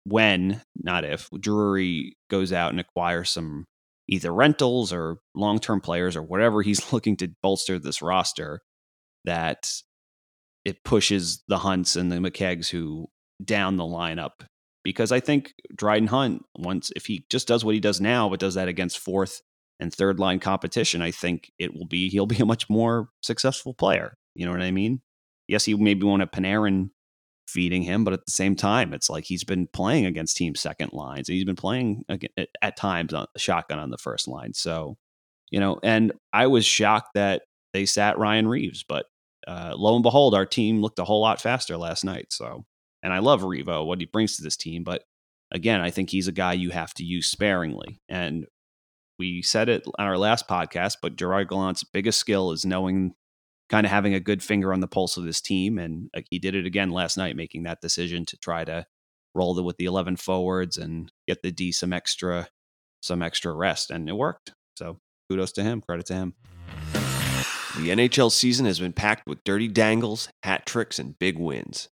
when 0.06 0.62
not 0.76 1.06
if 1.06 1.30
Drury 1.39 2.15
goes 2.30 2.54
out 2.54 2.71
and 2.71 2.80
acquires 2.80 3.32
some 3.32 3.65
either 4.08 4.34
rentals 4.34 4.91
or 4.91 5.17
long-term 5.34 5.82
players 5.82 6.15
or 6.15 6.21
whatever 6.21 6.62
he's 6.62 6.91
looking 6.93 7.17
to 7.17 7.32
bolster 7.41 7.80
this 7.80 8.02
roster 8.02 8.62
that 9.26 9.69
it 10.65 10.84
pushes 10.84 11.43
the 11.47 11.60
Hunts 11.60 11.95
and 11.95 12.12
the 12.12 12.17
McKeggs 12.17 12.69
who 12.69 13.08
down 13.43 13.78
the 13.78 13.84
lineup. 13.84 14.45
Because 14.84 15.12
I 15.12 15.21
think 15.21 15.54
Dryden 15.76 16.10
Hunt 16.10 16.43
once 16.58 16.91
if 16.95 17.06
he 17.06 17.26
just 17.30 17.47
does 17.47 17.63
what 17.63 17.73
he 17.73 17.80
does 17.80 18.02
now 18.02 18.28
but 18.30 18.39
does 18.39 18.56
that 18.56 18.67
against 18.67 18.99
fourth 18.99 19.41
and 19.80 19.93
third 19.93 20.19
line 20.19 20.39
competition 20.39 21.02
I 21.02 21.12
think 21.12 21.52
it 21.58 21.73
will 21.73 21.88
be 21.88 22.10
he'll 22.10 22.26
be 22.26 22.39
a 22.39 22.45
much 22.45 22.69
more 22.69 23.10
successful 23.21 23.73
player. 23.73 24.15
You 24.36 24.45
know 24.45 24.52
what 24.52 24.62
I 24.62 24.71
mean 24.71 25.02
yes, 25.48 25.66
he 25.66 25.76
maybe 25.76 26.04
won't 26.06 26.22
have 26.22 26.32
Panarin 26.32 26.90
feeding 27.48 27.84
him, 27.84 28.04
but 28.04 28.14
at 28.14 28.26
the 28.26 28.32
same 28.32 28.56
time, 28.56 28.94
it's 28.94 29.10
like 29.10 29.26
he's 29.26 29.44
been 29.44 29.68
playing 29.68 30.06
against 30.06 30.38
team 30.38 30.56
second 30.56 30.94
lines. 30.94 31.28
He's 31.28 31.46
been 31.46 31.56
playing 31.56 32.04
at 32.62 32.78
times 32.78 33.14
on 33.14 33.28
shotgun 33.38 33.80
on 33.80 33.90
the 33.90 33.98
first 33.98 34.28
line. 34.28 34.54
So, 34.54 34.98
you 35.52 35.60
know, 35.60 35.80
and 35.84 36.14
I 36.32 36.48
was 36.48 36.66
shocked 36.66 37.12
that 37.16 37.44
they 37.74 37.86
sat 37.86 38.18
Ryan 38.18 38.48
Reaves, 38.48 38.84
but 38.88 39.06
uh, 39.48 39.74
lo 39.76 39.96
and 39.96 40.04
behold, 40.04 40.34
our 40.36 40.46
team 40.46 40.82
looked 40.82 41.00
a 41.00 41.04
whole 41.04 41.22
lot 41.22 41.42
faster 41.42 41.78
last 41.78 42.06
night. 42.06 42.28
So, 42.30 42.66
and 43.02 43.12
I 43.12 43.20
love 43.20 43.42
Revo, 43.42 43.86
what 43.86 44.00
he 44.00 44.06
brings 44.06 44.38
to 44.38 44.44
this 44.44 44.58
team, 44.58 44.84
but 44.84 45.04
again, 45.52 45.82
I 45.82 45.92
think 45.92 46.10
he's 46.10 46.28
a 46.28 46.34
guy 46.34 46.54
you 46.54 46.72
have 46.72 46.94
to 46.96 47.04
use 47.04 47.28
sparingly. 47.28 48.02
And 48.10 48.48
we 49.20 49.42
said 49.42 49.70
it 49.70 49.86
on 50.00 50.08
our 50.08 50.18
last 50.18 50.48
podcast, 50.48 50.98
but 51.02 51.16
Gerard 51.16 51.50
Gallant's 51.50 51.84
biggest 51.84 52.20
skill 52.20 52.52
is 52.52 52.66
knowing 52.66 53.14
kind 53.74 53.88
of 53.88 53.92
having 53.92 54.14
a 54.14 54.20
good 54.20 54.44
finger 54.44 54.72
on 54.72 54.82
the 54.82 54.88
pulse 54.88 55.18
of 55.18 55.24
this 55.24 55.42
team. 55.42 55.80
And 55.80 56.12
uh, 56.16 56.22
he 56.30 56.38
did 56.38 56.54
it 56.54 56.68
again 56.68 56.92
last 56.92 57.18
night, 57.18 57.36
making 57.36 57.64
that 57.64 57.82
decision 57.82 58.24
to 58.28 58.38
try 58.38 58.64
to 58.64 58.86
roll 59.34 59.58
it 59.58 59.64
with 59.64 59.78
the 59.78 59.86
11 59.86 60.18
forwards 60.18 60.78
and 60.78 61.12
get 61.28 61.42
the 61.42 61.52
D 61.52 61.72
some 61.72 61.92
extra, 61.92 62.50
some 63.02 63.24
extra 63.24 63.52
rest. 63.52 63.90
And 63.90 64.08
it 64.08 64.16
worked. 64.16 64.54
So 64.78 65.00
kudos 65.28 65.54
to 65.54 65.64
him. 65.64 65.82
Credit 65.82 66.06
to 66.06 66.14
him. 66.14 66.34
The 66.94 67.90
NHL 67.90 68.32
season 68.32 68.68
has 68.68 68.80
been 68.80 68.94
packed 68.94 69.26
with 69.26 69.44
dirty 69.44 69.68
dangles, 69.68 70.30
hat 70.44 70.68
tricks, 70.68 71.00
and 71.00 71.18
big 71.18 71.40
wins. 71.40 71.90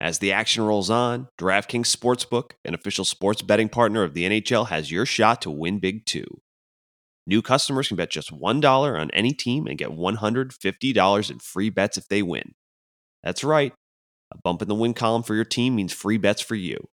As 0.00 0.18
the 0.18 0.32
action 0.32 0.64
rolls 0.64 0.90
on, 0.90 1.28
DraftKings 1.38 1.94
Sportsbook, 1.94 2.54
an 2.64 2.74
official 2.74 3.04
sports 3.04 3.42
betting 3.42 3.68
partner 3.68 4.02
of 4.02 4.14
the 4.14 4.24
NHL, 4.24 4.70
has 4.70 4.90
your 4.90 5.06
shot 5.06 5.40
to 5.42 5.52
win 5.52 5.78
big 5.78 6.04
too. 6.04 6.40
New 7.26 7.42
customers 7.42 7.88
can 7.88 7.96
bet 7.96 8.10
just 8.10 8.32
$1 8.32 9.00
on 9.00 9.10
any 9.12 9.32
team 9.32 9.66
and 9.66 9.78
get 9.78 9.90
$150 9.90 11.30
in 11.30 11.38
free 11.38 11.70
bets 11.70 11.96
if 11.96 12.08
they 12.08 12.22
win. 12.22 12.54
That's 13.22 13.44
right. 13.44 13.72
A 14.32 14.38
bump 14.38 14.62
in 14.62 14.68
the 14.68 14.74
win 14.74 14.94
column 14.94 15.22
for 15.22 15.34
your 15.34 15.44
team 15.44 15.76
means 15.76 15.92
free 15.92 16.18
bets 16.18 16.40
for 16.40 16.54
you. 16.54 16.88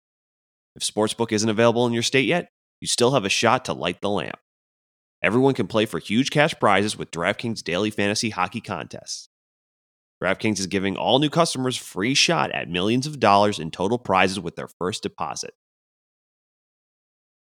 If 0.75 0.83
Sportsbook 0.83 1.33
isn't 1.33 1.49
available 1.49 1.87
in 1.87 1.93
your 1.93 2.03
state 2.03 2.27
yet, 2.27 2.49
you 2.81 2.89
still 2.89 3.13
have 3.13 3.25
a 3.25 3.31
shot 3.31 3.65
to 3.67 3.73
light 3.73 4.01
the 4.01 4.11
lamp. 4.11 4.39
Everyone 5.23 5.55
can 5.55 5.67
play 5.67 5.87
for 5.87 5.99
huge 5.99 6.31
cash 6.31 6.55
prizes 6.59 6.97
with 6.97 7.11
DraftKings 7.11 7.63
daily 7.63 7.91
fantasy 7.91 8.31
hockey 8.31 8.61
contests. 8.61 9.29
DraftKings 10.23 10.59
is 10.59 10.67
giving 10.67 10.97
all 10.97 11.19
new 11.19 11.31
customers 11.31 11.77
free 11.77 12.15
shot 12.15 12.51
at 12.53 12.69
millions 12.69 13.07
of 13.07 13.21
dollars 13.21 13.59
in 13.59 13.71
total 13.71 13.99
prizes 13.99 14.41
with 14.41 14.57
their 14.57 14.69
first 14.79 15.03
deposit. 15.03 15.53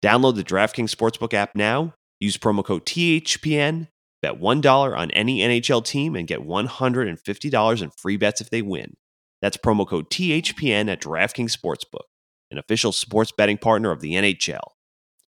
Download 0.03 0.35
the 0.35 0.43
DraftKings 0.43 0.93
Sportsbook 0.93 1.33
app 1.33 1.55
now, 1.55 1.93
use 2.25 2.37
promo 2.37 2.63
code 2.63 2.85
THPN, 2.85 3.87
bet 4.21 4.39
$1 4.39 4.97
on 4.97 5.11
any 5.11 5.39
NHL 5.39 5.85
team 5.85 6.15
and 6.15 6.27
get 6.27 6.41
$150 6.41 7.81
in 7.81 7.89
free 7.91 8.17
bets 8.17 8.41
if 8.41 8.49
they 8.49 8.61
win. 8.61 8.95
That's 9.41 9.57
promo 9.57 9.87
code 9.87 10.09
THPN 10.09 10.89
at 10.89 11.01
DraftKings 11.01 11.55
Sportsbook, 11.55 12.07
an 12.51 12.57
official 12.57 12.91
sports 12.91 13.31
betting 13.31 13.57
partner 13.57 13.91
of 13.91 14.01
the 14.01 14.13
NHL. 14.13 14.71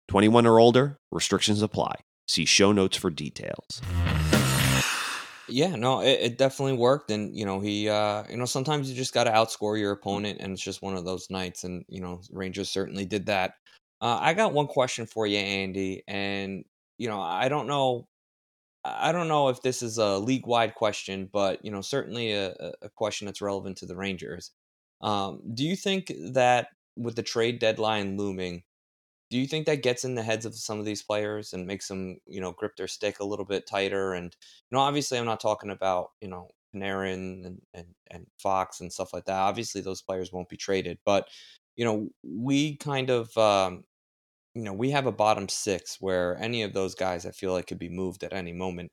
21 0.08 0.46
or 0.46 0.60
older, 0.60 1.00
restrictions 1.12 1.62
apply. 1.62 1.96
See 2.28 2.46
show 2.46 2.72
notes 2.72 2.98
for 2.98 3.10
details. 3.10 3.82
Yeah, 5.48 5.76
no, 5.76 6.02
it, 6.02 6.20
it 6.22 6.38
definitely 6.38 6.78
worked, 6.78 7.12
and 7.12 7.36
you 7.38 7.46
know 7.46 7.60
he, 7.60 7.88
uh, 7.88 8.24
you 8.30 8.38
know, 8.38 8.46
sometimes 8.46 8.90
you 8.90 8.96
just 8.96 9.14
got 9.14 9.26
to 9.26 9.32
outscore 9.32 9.80
your 9.80 9.92
opponent, 9.92 10.40
and 10.42 10.54
it's 10.54 10.62
just 10.62 10.82
one 10.82 10.96
of 10.96 11.06
those 11.06 11.30
nights, 11.30 11.64
and 11.64 11.86
you 11.88 12.02
know, 12.02 12.22
Rangers 12.32 12.70
certainly 12.70 13.06
did 13.06 13.28
that. 13.28 13.54
Uh, 14.02 14.18
I 14.20 14.34
got 14.34 14.54
one 14.54 14.68
question 14.68 15.06
for 15.06 15.28
you, 15.28 15.38
Andy, 15.38 16.04
and 16.08 16.66
you 16.98 17.08
know, 17.08 17.22
I 17.22 17.50
don't 17.50 17.68
know, 17.68 18.08
I 18.84 19.12
don't 19.12 19.28
know 19.28 19.50
if 19.50 19.62
this 19.62 19.82
is 19.82 19.98
a 19.98 20.18
league 20.20 20.48
wide 20.48 20.76
question, 20.76 21.30
but 21.32 21.64
you 21.66 21.72
know, 21.72 21.82
certainly 21.82 22.32
a, 22.34 22.54
a 22.82 22.90
question 22.90 23.26
that's 23.26 23.42
relevant 23.42 23.78
to 23.78 23.86
the 23.86 23.96
Rangers. 23.96 24.52
Um, 25.02 25.42
do 25.54 25.66
you 25.66 25.76
think 25.76 26.12
that 26.34 26.70
with 26.96 27.16
the 27.16 27.24
trade 27.24 27.60
deadline 27.60 28.18
looming, 28.18 28.64
do 29.32 29.38
you 29.38 29.48
think 29.48 29.66
that 29.66 29.84
gets 29.84 30.06
in 30.06 30.16
the 30.16 30.24
heads 30.24 30.46
of 30.46 30.56
some 30.56 30.80
of 30.80 30.86
these 30.86 31.04
players 31.04 31.54
and 31.54 31.66
makes 31.68 31.88
them, 31.88 32.20
you 32.28 32.40
know, 32.40 32.52
grip 32.52 32.76
their 32.78 32.88
stick 32.88 33.20
a 33.20 33.26
little 33.26 33.46
bit 33.46 33.68
tighter? 33.68 34.14
And 34.14 34.36
you 34.70 34.76
know, 34.78 34.82
obviously, 34.82 35.18
I'm 35.18 35.26
not 35.26 35.40
talking 35.40 35.72
about 35.72 36.12
you 36.22 36.28
know 36.28 36.50
Panarin 36.76 37.46
and 37.46 37.62
and 37.74 37.88
and 38.12 38.28
Fox 38.38 38.82
and 38.82 38.94
stuff 38.94 39.14
like 39.14 39.26
that. 39.26 39.40
Obviously, 39.40 39.82
those 39.82 40.02
players 40.02 40.32
won't 40.32 40.50
be 40.50 40.58
traded, 40.58 41.00
but 41.06 41.28
you 41.76 41.86
know, 41.86 42.10
we 42.24 42.78
kind 42.78 43.10
of. 43.10 43.36
Um, 43.38 43.84
you 44.56 44.64
know, 44.64 44.74
we 44.74 44.92
have 44.92 45.06
a 45.06 45.12
bottom 45.12 45.50
six 45.50 45.98
where 46.00 46.38
any 46.38 46.64
of 46.64 46.74
those 46.74 46.96
guys 46.96 47.26
I 47.26 47.32
feel 47.32 47.54
like 47.54 47.68
could 47.68 47.80
be 47.80 47.90
moved 47.90 48.24
at 48.24 48.34
any 48.34 48.54
moment. 48.54 48.92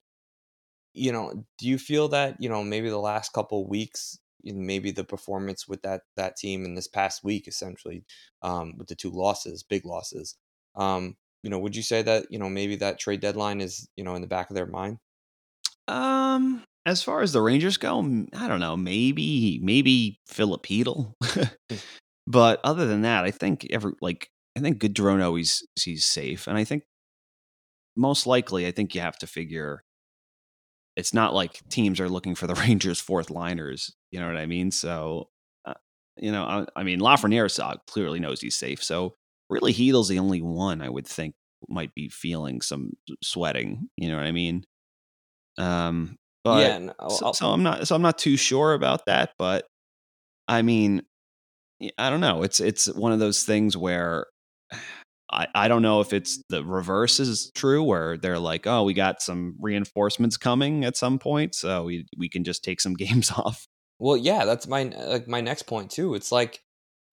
You 0.94 1.12
know, 1.12 1.44
do 1.58 1.68
you 1.68 1.78
feel 1.78 2.08
that, 2.08 2.36
you 2.40 2.48
know, 2.48 2.62
maybe 2.62 2.90
the 2.90 2.98
last 2.98 3.32
couple 3.32 3.66
weeks 3.68 4.18
maybe 4.44 4.90
the 4.90 5.04
performance 5.04 5.68
with 5.68 5.82
that 5.82 6.02
that 6.16 6.36
team 6.36 6.64
in 6.64 6.74
this 6.74 6.88
past 6.88 7.22
week, 7.22 7.46
essentially, 7.46 8.04
um, 8.42 8.76
with 8.76 8.88
the 8.88 8.94
two 8.94 9.10
losses, 9.10 9.62
big 9.62 9.84
losses. 9.84 10.36
Um, 10.74 11.16
you 11.42 11.50
know, 11.50 11.58
would 11.58 11.76
you 11.76 11.82
say 11.82 12.02
that 12.02 12.26
you 12.30 12.38
know 12.38 12.48
maybe 12.48 12.76
that 12.76 12.98
trade 12.98 13.20
deadline 13.20 13.60
is 13.60 13.88
you 13.96 14.04
know 14.04 14.14
in 14.14 14.22
the 14.22 14.28
back 14.28 14.50
of 14.50 14.56
their 14.56 14.66
mind? 14.66 14.98
Um, 15.88 16.64
as 16.86 17.02
far 17.02 17.22
as 17.22 17.32
the 17.32 17.42
Rangers 17.42 17.76
go, 17.76 18.00
I 18.34 18.48
don't 18.48 18.60
know. 18.60 18.76
Maybe 18.76 19.60
maybe 19.62 20.20
Filipino, 20.26 21.14
but 22.26 22.60
other 22.64 22.86
than 22.86 23.02
that, 23.02 23.24
I 23.24 23.30
think 23.30 23.66
every 23.70 23.92
like 24.00 24.28
I 24.56 24.60
think 24.60 24.80
Goodrow 24.80 25.36
he's 25.36 25.66
he's 25.76 26.04
safe, 26.04 26.46
and 26.46 26.58
I 26.58 26.64
think 26.64 26.84
most 27.96 28.26
likely, 28.26 28.66
I 28.66 28.70
think 28.70 28.94
you 28.94 29.00
have 29.00 29.18
to 29.18 29.26
figure 29.26 29.82
it's 30.96 31.14
not 31.14 31.34
like 31.34 31.60
teams 31.68 32.00
are 32.00 32.08
looking 32.08 32.34
for 32.34 32.46
the 32.46 32.54
Rangers' 32.66 33.00
fourth 33.00 33.30
liners. 33.30 33.94
You 34.10 34.20
know 34.20 34.26
what 34.26 34.36
I 34.36 34.46
mean? 34.46 34.70
So, 34.70 35.28
uh, 35.64 35.74
you 36.16 36.32
know, 36.32 36.44
I, 36.44 36.66
I 36.76 36.82
mean, 36.82 37.00
Lafreniere 37.00 37.78
clearly 37.86 38.20
knows 38.20 38.40
he's 38.40 38.56
safe. 38.56 38.82
So, 38.82 39.14
really, 39.48 39.72
Chytil's 39.72 40.08
the 40.08 40.18
only 40.18 40.42
one 40.42 40.82
I 40.82 40.88
would 40.88 41.06
think 41.06 41.34
might 41.68 41.94
be 41.94 42.08
feeling 42.08 42.60
some 42.60 42.92
sweating. 43.22 43.88
You 43.96 44.10
know 44.10 44.16
what 44.16 44.26
I 44.26 44.32
mean? 44.32 44.64
Um, 45.58 46.16
but 46.44 46.66
yeah, 46.66 46.78
no, 46.78 47.08
so, 47.08 47.32
so 47.32 47.50
I'm 47.50 47.62
not 47.62 47.86
so 47.86 47.94
I'm 47.94 48.02
not 48.02 48.18
too 48.18 48.36
sure 48.36 48.74
about 48.74 49.06
that. 49.06 49.30
But 49.38 49.64
I 50.48 50.62
mean, 50.62 51.02
I 51.98 52.10
don't 52.10 52.20
know. 52.20 52.42
It's 52.42 52.58
it's 52.60 52.86
one 52.86 53.12
of 53.12 53.20
those 53.20 53.44
things 53.44 53.76
where 53.76 54.26
I, 55.32 55.46
I 55.54 55.68
don't 55.68 55.82
know 55.82 56.00
if 56.00 56.12
it's 56.12 56.42
the 56.48 56.64
reverse 56.64 57.18
is 57.18 57.50
true 57.54 57.82
where 57.82 58.16
they're 58.18 58.38
like, 58.38 58.66
oh, 58.66 58.84
we 58.84 58.94
got 58.94 59.22
some 59.22 59.56
reinforcements 59.60 60.36
coming 60.36 60.84
at 60.84 60.96
some 60.96 61.18
point, 61.18 61.54
so 61.54 61.84
we 61.84 62.06
we 62.16 62.28
can 62.28 62.44
just 62.44 62.62
take 62.62 62.80
some 62.80 62.94
games 63.04 63.30
off. 63.30 63.66
Well, 63.98 64.16
yeah, 64.16 64.44
that's 64.44 64.66
my 64.66 64.84
like 64.84 65.28
my 65.28 65.40
next 65.40 65.62
point 65.62 65.90
too. 65.90 66.14
It's 66.14 66.32
like, 66.32 66.60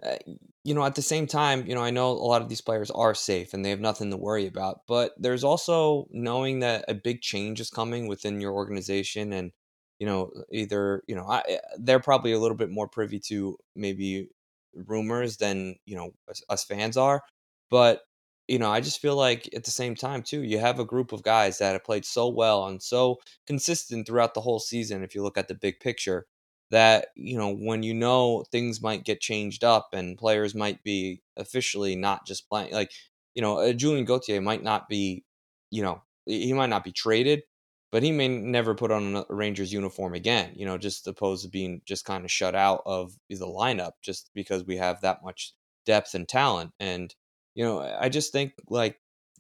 uh, 0.04 0.18
you 0.64 0.74
know, 0.74 0.84
at 0.84 0.96
the 0.96 1.02
same 1.02 1.28
time, 1.28 1.66
you 1.68 1.76
know, 1.76 1.84
I 1.84 1.92
know 1.92 2.10
a 2.10 2.14
lot 2.14 2.42
of 2.42 2.50
these 2.50 2.62
players 2.62 2.92
are 2.92 3.14
safe 3.16 3.54
and 3.54 3.64
they 3.64 3.70
have 3.70 3.80
nothing 3.80 4.12
to 4.12 4.18
worry 4.18 4.48
about, 4.48 4.82
but 4.88 5.14
there's 5.18 5.44
also 5.44 6.08
knowing 6.12 6.60
that 6.60 6.86
a 6.88 6.94
big 6.94 7.22
change 7.22 7.60
is 7.60 7.70
coming 7.70 8.08
within 8.08 8.42
your 8.42 8.54
organization, 8.54 9.34
and 9.34 9.52
you 10.00 10.08
know, 10.08 10.32
either 10.52 11.04
you 11.08 11.16
know, 11.16 11.26
I, 11.28 11.44
eh, 11.48 11.58
they're 11.78 12.00
probably 12.00 12.34
a 12.34 12.40
little 12.40 12.58
bit 12.58 12.70
more 12.70 12.88
privy 12.88 13.20
to 13.28 13.58
maybe 13.76 14.30
rumors 14.74 15.38
than 15.38 15.76
you 15.86 15.96
know 15.96 16.12
us, 16.30 16.42
us 16.50 16.64
fans 16.66 16.98
are, 16.98 17.22
but 17.70 18.02
you 18.50 18.58
know, 18.58 18.72
I 18.72 18.82
just 18.82 19.00
feel 19.00 19.16
like 19.16 19.48
at 19.56 19.64
the 19.64 19.72
same 19.72 19.96
time 19.96 20.24
too, 20.24 20.42
you 20.44 20.58
have 20.58 20.80
a 20.80 20.86
group 20.86 21.12
of 21.12 21.24
guys 21.24 21.60
that 21.60 21.74
have 21.74 21.84
played 21.84 22.04
so 22.04 22.28
well 22.28 22.66
and 22.66 22.82
so 22.82 23.20
consistent 23.46 24.08
throughout 24.08 24.34
the 24.34 24.42
whole 24.42 24.60
season. 24.60 25.04
If 25.04 25.14
you 25.14 25.22
look 25.22 25.38
at 25.38 25.48
the 25.48 25.56
big 25.56 25.80
picture, 25.80 26.26
that 26.72 27.08
you 27.16 27.38
know 27.38 27.54
when 27.56 27.84
you 27.84 27.94
know 27.94 28.44
things 28.52 28.82
might 28.82 29.04
get 29.04 29.22
changed 29.22 29.64
up 29.64 29.90
and 29.94 30.18
players 30.18 30.56
might 30.56 30.84
be 30.84 31.22
officially 31.38 31.96
not 31.96 32.26
just 32.26 32.50
playing, 32.50 32.74
like 32.74 32.92
you 33.36 33.42
know, 33.42 33.60
uh, 33.60 33.74
Julien 33.74 34.06
Gauthier 34.06 34.42
might 34.42 34.64
not 34.64 34.90
be, 34.90 35.24
you 35.72 35.84
know, 35.84 36.02
he 36.26 36.52
might 36.54 36.70
not 36.70 36.84
be 36.84 36.92
traded, 36.92 37.44
but 37.92 38.04
he 38.04 38.12
may 38.12 38.28
never 38.28 38.76
put 38.76 38.92
on 38.92 39.16
a 39.16 39.26
Rangers 39.30 39.72
uniform 39.72 40.16
again. 40.16 40.54
You 40.56 40.66
know, 40.66 40.78
just 40.78 41.08
opposed 41.08 41.44
to 41.44 41.50
being 41.50 41.82
just 41.86 42.06
kind 42.06 42.26
of 42.26 42.32
shut 42.32 42.56
out 42.56 42.82
of 42.86 43.14
the 43.30 43.46
lineup 43.46 43.92
just 44.02 44.32
because 44.34 44.66
we 44.66 44.78
have 44.78 45.02
that 45.02 45.24
much 45.24 45.54
depth 45.86 46.16
and 46.16 46.28
talent 46.28 46.72
and 46.80 47.14
you 47.60 47.66
know, 47.66 47.82
I 47.82 48.08
just 48.08 48.32
think 48.32 48.54
like 48.70 48.98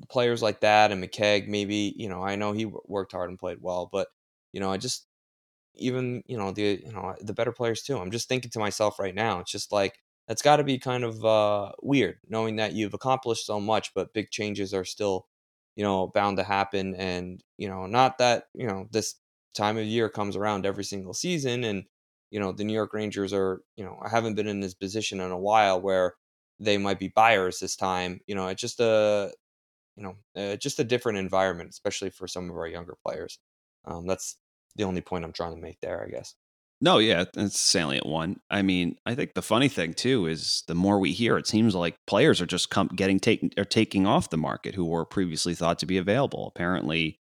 players 0.09 0.41
like 0.41 0.59
that 0.59 0.91
and 0.91 1.01
McKegg, 1.01 1.47
maybe, 1.47 1.93
you 1.95 2.09
know, 2.09 2.21
I 2.21 2.35
know 2.35 2.51
he 2.51 2.65
worked 2.65 3.13
hard 3.13 3.29
and 3.29 3.39
played 3.39 3.59
well, 3.61 3.87
but, 3.89 4.09
you 4.51 4.59
know, 4.59 4.69
I 4.69 4.75
just, 4.75 5.07
even, 5.75 6.21
you 6.27 6.37
know, 6.37 6.51
the, 6.51 6.81
you 6.85 6.91
know, 6.91 7.15
the 7.21 7.33
better 7.33 7.53
players 7.53 7.81
too. 7.81 7.97
I'm 7.97 8.11
just 8.11 8.27
thinking 8.27 8.51
to 8.51 8.59
myself 8.59 8.99
right 8.99 9.15
now, 9.15 9.39
it's 9.39 9.53
just 9.53 9.71
like, 9.71 9.99
that's 10.27 10.41
got 10.41 10.57
to 10.57 10.65
be 10.65 10.79
kind 10.79 11.05
of 11.05 11.23
uh, 11.23 11.71
weird 11.81 12.17
knowing 12.27 12.57
that 12.57 12.73
you've 12.73 12.93
accomplished 12.93 13.45
so 13.45 13.57
much, 13.61 13.93
but 13.95 14.13
big 14.13 14.31
changes 14.31 14.73
are 14.73 14.85
still, 14.85 15.27
you 15.77 15.85
know, 15.85 16.09
bound 16.13 16.35
to 16.39 16.43
happen. 16.43 16.95
And, 16.95 17.41
you 17.57 17.69
know, 17.69 17.85
not 17.85 18.17
that, 18.17 18.47
you 18.53 18.67
know, 18.67 18.89
this 18.91 19.15
time 19.55 19.77
of 19.77 19.85
year 19.85 20.09
comes 20.09 20.35
around 20.35 20.65
every 20.65 20.83
single 20.83 21.13
season. 21.13 21.63
And, 21.63 21.85
you 22.31 22.41
know, 22.41 22.51
the 22.51 22.65
New 22.65 22.73
York 22.73 22.93
Rangers 22.93 23.31
are, 23.31 23.61
you 23.77 23.85
know, 23.85 23.97
I 24.05 24.09
haven't 24.09 24.35
been 24.35 24.47
in 24.49 24.59
this 24.59 24.73
position 24.75 25.21
in 25.21 25.31
a 25.31 25.39
while 25.39 25.79
where, 25.79 26.15
they 26.59 26.77
might 26.77 26.99
be 26.99 27.09
buyers 27.09 27.59
this 27.59 27.75
time. 27.75 28.19
You 28.27 28.35
know, 28.35 28.47
it's 28.47 28.61
just 28.61 28.79
a 28.79 29.31
you 29.95 30.03
know 30.03 30.15
uh, 30.35 30.55
just 30.57 30.79
a 30.79 30.83
different 30.83 31.17
environment, 31.17 31.69
especially 31.69 32.09
for 32.09 32.27
some 32.27 32.49
of 32.49 32.55
our 32.55 32.67
younger 32.67 32.95
players. 33.05 33.39
Um, 33.85 34.07
that's 34.07 34.37
the 34.75 34.83
only 34.83 35.01
point 35.01 35.25
I'm 35.25 35.33
trying 35.33 35.55
to 35.55 35.61
make 35.61 35.79
there, 35.81 36.03
I 36.05 36.09
guess. 36.09 36.35
No, 36.81 36.97
yeah, 36.99 37.25
it's 37.35 37.59
salient 37.59 38.05
one. 38.05 38.39
I 38.49 38.61
mean, 38.61 38.95
I 39.05 39.13
think 39.13 39.33
the 39.33 39.41
funny 39.41 39.67
thing 39.67 39.93
too 39.93 40.27
is 40.27 40.63
the 40.67 40.75
more 40.75 40.97
we 40.97 41.11
hear, 41.11 41.37
it 41.37 41.47
seems 41.47 41.75
like 41.75 41.97
players 42.07 42.39
are 42.39 42.45
just 42.45 42.69
com- 42.69 42.91
getting 42.95 43.19
taken 43.19 43.51
are 43.57 43.65
taking 43.65 44.07
off 44.07 44.29
the 44.29 44.37
market 44.37 44.75
who 44.75 44.85
were 44.85 45.05
previously 45.05 45.53
thought 45.53 45.79
to 45.79 45.85
be 45.85 45.97
available. 45.97 46.47
Apparently, 46.55 47.19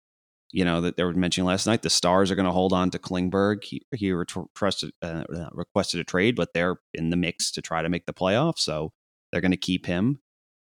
you 0.53 0.65
know 0.65 0.83
that 0.83 0.97
they 0.97 1.05
were 1.05 1.15
mentioning 1.15 1.47
last 1.47 1.67
night, 1.67 1.83
the 1.83 1.91
Stars 1.91 2.31
are 2.31 2.35
going 2.35 2.47
to 2.47 2.53
hold 2.53 2.75
on 2.75 2.91
to 2.91 2.99
Klingberg. 2.99 3.65
He, 3.65 3.83
he 3.95 4.13
uh, 4.13 5.49
requested 5.53 6.01
a 6.01 6.05
trade, 6.05 6.37
but 6.37 6.53
they're 6.53 6.77
in 6.93 7.09
the 7.11 7.17
mix 7.17 7.51
to 7.53 7.63
try 7.63 7.81
to 7.83 7.89
make 7.89 8.05
the 8.05 8.13
playoffs. 8.13 8.61
So 8.61 8.93
they're 9.37 9.43
going 9.43 9.51
to 9.51 9.59
keep 9.59 9.85
him. 9.85 10.19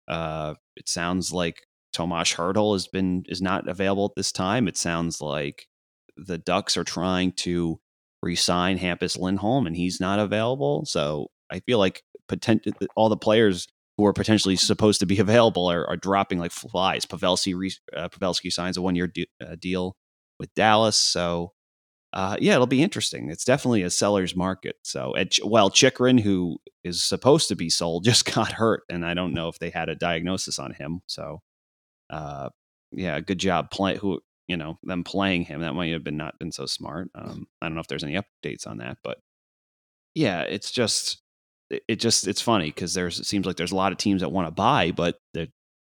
Uh, 0.08 0.56
it 0.76 0.90
sounds 0.90 1.32
like 1.32 1.62
Tomas 1.94 2.34
Hertl 2.34 2.74
has 2.74 2.88
been 2.88 3.24
is 3.28 3.40
not 3.40 3.68
available 3.68 4.06
at 4.06 4.16
this 4.16 4.32
time. 4.32 4.68
It 4.68 4.78
sounds 4.78 5.22
like 5.22 5.68
the 6.18 6.40
Ducks 6.40 6.76
are 6.76 6.84
trying 6.84 7.34
to 7.34 7.80
re-sign 8.24 8.80
Hampus 8.80 9.16
Lindholm, 9.16 9.68
and 9.68 9.76
he's 9.76 10.00
not 10.00 10.18
available. 10.18 10.86
So 10.86 11.28
I 11.52 11.60
feel 11.60 11.78
like 11.78 12.02
potent- 12.28 12.66
all 12.96 13.10
the 13.10 13.16
players 13.16 13.68
who 14.00 14.08
are 14.08 14.14
potentially 14.14 14.56
supposed 14.56 15.00
to 15.02 15.06
be 15.06 15.20
available 15.20 15.68
are, 15.68 15.88
are 15.88 15.98
dropping 15.98 16.40
like 16.40 16.52
flies. 16.52 17.06
Pavelski 17.06 17.54
uh, 17.96 18.10
Pavelski 18.10 18.52
signs 18.52 18.76
a 18.76 18.82
one-year 18.82 19.06
de- 19.06 19.30
uh, 19.40 19.56
deal 19.60 19.96
with 20.40 20.52
Dallas, 20.56 20.98
so 20.98 21.54
uh, 22.13 22.38
yeah, 22.39 22.54
it'll 22.54 22.67
be 22.67 22.84
interesting. 22.84 23.30
It's 23.30 23.43
definitely 23.43 23.82
a 23.82 23.89
seller's 23.89 24.36
market. 24.36 24.76
So, 24.84 25.15
at, 25.15 25.38
well, 25.43 25.71
Chychrun, 25.71 26.19
who 26.19 26.60
is 26.84 27.04
supposed 27.04 27.47
to 27.47 27.56
be 27.56 27.69
sold, 27.69 28.04
just 28.06 28.32
got 28.32 28.52
hurt, 28.52 28.84
and 28.89 29.06
I 29.06 29.13
don't 29.13 29.34
know 29.34 29.49
if 29.49 29.60
they 29.60 29.71
had 29.71 29.89
a 29.89 29.95
diagnosis 29.95 30.60
on 30.60 30.73
him. 30.73 31.02
So, 31.08 31.41
uh, 32.10 32.49
yeah, 32.91 33.19
good 33.19 33.39
job 33.39 33.71
play 33.71 33.97
who 33.97 34.21
you 34.47 34.58
know 34.58 34.78
them 34.84 35.04
playing 35.04 35.45
him. 35.45 35.62
That 35.62 35.73
might 35.73 35.91
have 35.91 36.04
been 36.04 36.17
not 36.17 36.38
been 36.39 36.52
so 36.52 36.67
smart. 36.67 37.10
Um, 37.15 37.47
I 37.62 37.65
don't 37.65 37.76
know 37.76 37.82
if 37.82 37.88
there's 37.88 38.04
any 38.04 38.15
updates 38.15 38.67
on 38.67 38.78
that, 38.78 38.97
but 39.04 39.17
yeah, 40.13 40.41
it's 40.41 40.71
just 40.71 41.21
it 41.69 41.95
just 41.95 42.28
it's 42.28 42.41
funny 42.41 42.67
because 42.67 42.93
there's 42.93 43.19
it 43.19 43.26
seems 43.26 43.47
like 43.47 43.56
there's 43.56 43.71
a 43.71 43.76
lot 43.76 43.91
of 43.91 43.97
teams 43.97 44.21
that 44.21 44.32
want 44.32 44.47
to 44.47 44.52
buy, 44.52 44.91
but 44.91 45.17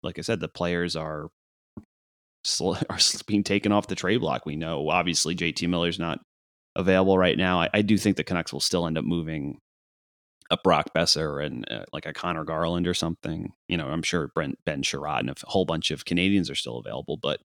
like 0.03 0.19
I 0.19 0.23
said, 0.23 0.41
the 0.41 0.49
players 0.49 0.97
are 0.97 1.29
are 2.91 2.99
being 3.27 3.45
taken 3.45 3.73
off 3.73 3.87
the 3.87 3.95
trade 3.95 4.21
block. 4.21 4.47
We 4.47 4.57
know 4.57 4.89
obviously 4.89 5.35
JT 5.35 5.69
Miller's 5.69 5.99
not 5.99 6.21
available 6.77 7.19
right 7.19 7.37
now. 7.37 7.61
I, 7.61 7.71
I 7.75 7.83
do 7.83 7.99
think 7.99 8.17
the 8.17 8.25
Canucks 8.25 8.53
will 8.53 8.61
still 8.61 8.87
end 8.87 8.99
up 8.99 9.05
moving 9.05 9.59
a 10.51 10.57
Brock 10.57 10.87
Boeser 10.97 11.45
and 11.45 11.71
uh, 11.71 11.85
like 11.93 12.07
a 12.07 12.13
Conor 12.13 12.45
Garland 12.45 12.87
or 12.87 12.95
something. 12.95 13.53
You 13.69 13.77
know, 13.77 13.89
I'm 13.89 14.03
sure 14.03 14.31
Brent 14.35 14.59
Ben 14.65 14.83
Chiarot 14.83 15.21
and 15.21 15.31
a 15.31 15.35
whole 15.45 15.67
bunch 15.67 15.91
of 15.91 16.05
Canadians 16.05 16.51
are 16.51 16.55
still 16.55 16.79
available, 16.79 17.19
but 17.21 17.41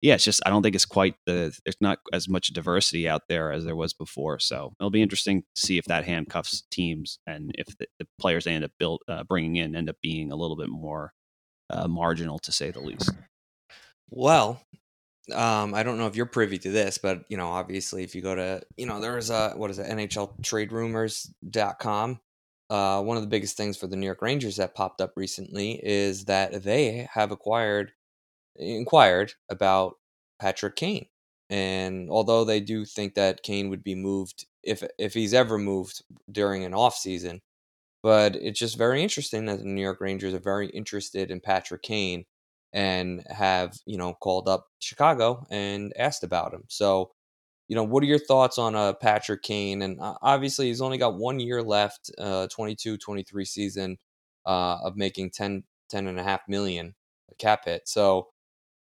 yeah, 0.00 0.14
it's 0.14 0.24
just 0.24 0.40
I 0.46 0.50
don't 0.50 0.62
think 0.62 0.76
it's 0.76 0.86
quite 0.86 1.16
the 1.26 1.52
there's 1.64 1.76
not 1.80 1.98
as 2.12 2.28
much 2.28 2.48
diversity 2.48 3.08
out 3.08 3.22
there 3.28 3.50
as 3.50 3.64
there 3.64 3.76
was 3.76 3.92
before. 3.92 4.38
So 4.38 4.72
it'll 4.78 4.90
be 4.90 5.02
interesting 5.02 5.42
to 5.42 5.60
see 5.60 5.76
if 5.76 5.86
that 5.86 6.04
handcuffs 6.04 6.62
teams 6.70 7.18
and 7.26 7.50
if 7.58 7.76
the, 7.78 7.86
the 7.98 8.06
players 8.20 8.44
they 8.44 8.52
end 8.52 8.64
up 8.64 8.70
build 8.78 9.02
uh, 9.08 9.24
bringing 9.24 9.56
in 9.56 9.74
end 9.74 9.90
up 9.90 9.96
being 10.00 10.30
a 10.30 10.36
little 10.36 10.56
bit 10.56 10.68
more 10.68 11.12
uh, 11.70 11.88
marginal 11.88 12.38
to 12.40 12.52
say 12.52 12.70
the 12.70 12.80
least. 12.80 13.10
Well, 14.10 14.60
um, 15.34 15.74
I 15.74 15.82
don't 15.82 15.98
know 15.98 16.06
if 16.06 16.16
you're 16.16 16.26
privy 16.26 16.58
to 16.58 16.70
this, 16.70 16.98
but 16.98 17.24
you 17.28 17.36
know, 17.36 17.48
obviously, 17.48 18.02
if 18.04 18.14
you 18.14 18.22
go 18.22 18.34
to, 18.34 18.62
you 18.76 18.86
know, 18.86 19.00
there 19.00 19.18
is 19.18 19.30
a 19.30 19.50
what 19.56 19.70
is 19.70 19.78
it, 19.78 19.88
NHL 19.88 20.42
Trade 20.42 20.72
Rumors.com. 20.72 22.20
Uh, 22.70 23.02
one 23.02 23.16
of 23.16 23.22
the 23.22 23.28
biggest 23.28 23.56
things 23.56 23.76
for 23.76 23.86
the 23.86 23.96
New 23.96 24.06
York 24.06 24.22
Rangers 24.22 24.56
that 24.56 24.74
popped 24.74 25.00
up 25.00 25.12
recently 25.16 25.80
is 25.82 26.26
that 26.26 26.62
they 26.64 27.08
have 27.12 27.30
acquired, 27.32 27.92
inquired 28.56 29.32
about 29.50 29.96
Patrick 30.40 30.76
Kane, 30.76 31.06
and 31.50 32.10
although 32.10 32.44
they 32.44 32.60
do 32.60 32.84
think 32.84 33.14
that 33.14 33.42
Kane 33.42 33.70
would 33.70 33.84
be 33.84 33.94
moved 33.94 34.46
if 34.64 34.82
if 34.98 35.14
he's 35.14 35.34
ever 35.34 35.58
moved 35.58 36.02
during 36.32 36.64
an 36.64 36.74
off 36.74 36.96
season, 36.96 37.42
but 38.02 38.36
it's 38.36 38.58
just 38.58 38.78
very 38.78 39.02
interesting 39.02 39.46
that 39.46 39.58
the 39.58 39.64
New 39.64 39.82
York 39.82 40.00
Rangers 40.00 40.34
are 40.34 40.38
very 40.40 40.68
interested 40.70 41.30
in 41.30 41.40
Patrick 41.40 41.82
Kane 41.82 42.24
and 42.72 43.22
have, 43.28 43.78
you 43.86 43.96
know, 43.96 44.14
called 44.14 44.48
up 44.48 44.66
Chicago 44.78 45.46
and 45.50 45.92
asked 45.98 46.22
about 46.22 46.52
him. 46.52 46.64
So, 46.68 47.10
you 47.68 47.76
know, 47.76 47.84
what 47.84 48.02
are 48.02 48.06
your 48.06 48.18
thoughts 48.18 48.58
on 48.58 48.74
uh, 48.74 48.94
Patrick 48.94 49.42
Kane? 49.42 49.82
And 49.82 50.00
uh, 50.00 50.14
obviously, 50.22 50.66
he's 50.68 50.80
only 50.80 50.98
got 50.98 51.18
one 51.18 51.40
year 51.40 51.62
left, 51.62 52.10
uh, 52.18 52.46
22 52.48 52.98
23 52.98 53.44
season 53.44 53.98
uh, 54.46 54.78
of 54.82 54.96
making 54.96 55.30
10, 55.30 55.64
10 55.90 56.06
and 56.06 56.18
a 56.18 56.22
half 56.22 56.40
million 56.48 56.94
cap 57.38 57.64
hit. 57.66 57.88
So, 57.88 58.28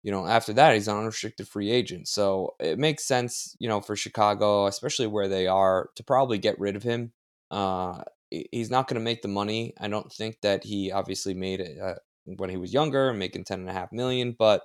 you 0.03 0.11
know, 0.11 0.27
after 0.27 0.53
that, 0.55 0.75
he's 0.75 0.89
an 0.89 0.99
unrestricted 0.99 1.49
free 1.49 1.71
agent. 1.71 2.09
So 2.09 2.55
it 2.59 2.79
makes 2.79 3.05
sense, 3.05 3.57
you 3.61 3.69
know, 3.69 3.81
for 3.81 3.95
Chicago, 3.95 4.67
especially 4.67 5.07
where 5.07 5.29
they 5.29 5.47
are, 5.47 5.91
to 5.97 6.03
probably 6.03 6.39
get 6.39 6.59
rid 6.59 6.75
of 6.75 6.83
him. 6.83 7.13
Uh, 7.51 8.03
he's 8.31 8.71
not 8.71 8.89
going 8.89 8.99
to 8.99 9.05
make 9.05 9.23
the 9.23 9.29
money. 9.29 9.75
I 9.79 9.89
don't 9.89 10.13
think 10.13 10.41
that 10.43 10.65
he 10.65 10.91
obviously 10.91 11.35
made 11.35 11.61
it 11.61 11.79
uh, 11.79 11.95
when 12.25 12.51
he 12.51 12.57
was 12.57 12.73
younger, 12.73 13.13
making 13.13 13.45
ten 13.45 13.61
and 13.61 13.69
a 13.69 13.73
half 13.73 13.93
million. 13.93 14.35
But 14.39 14.63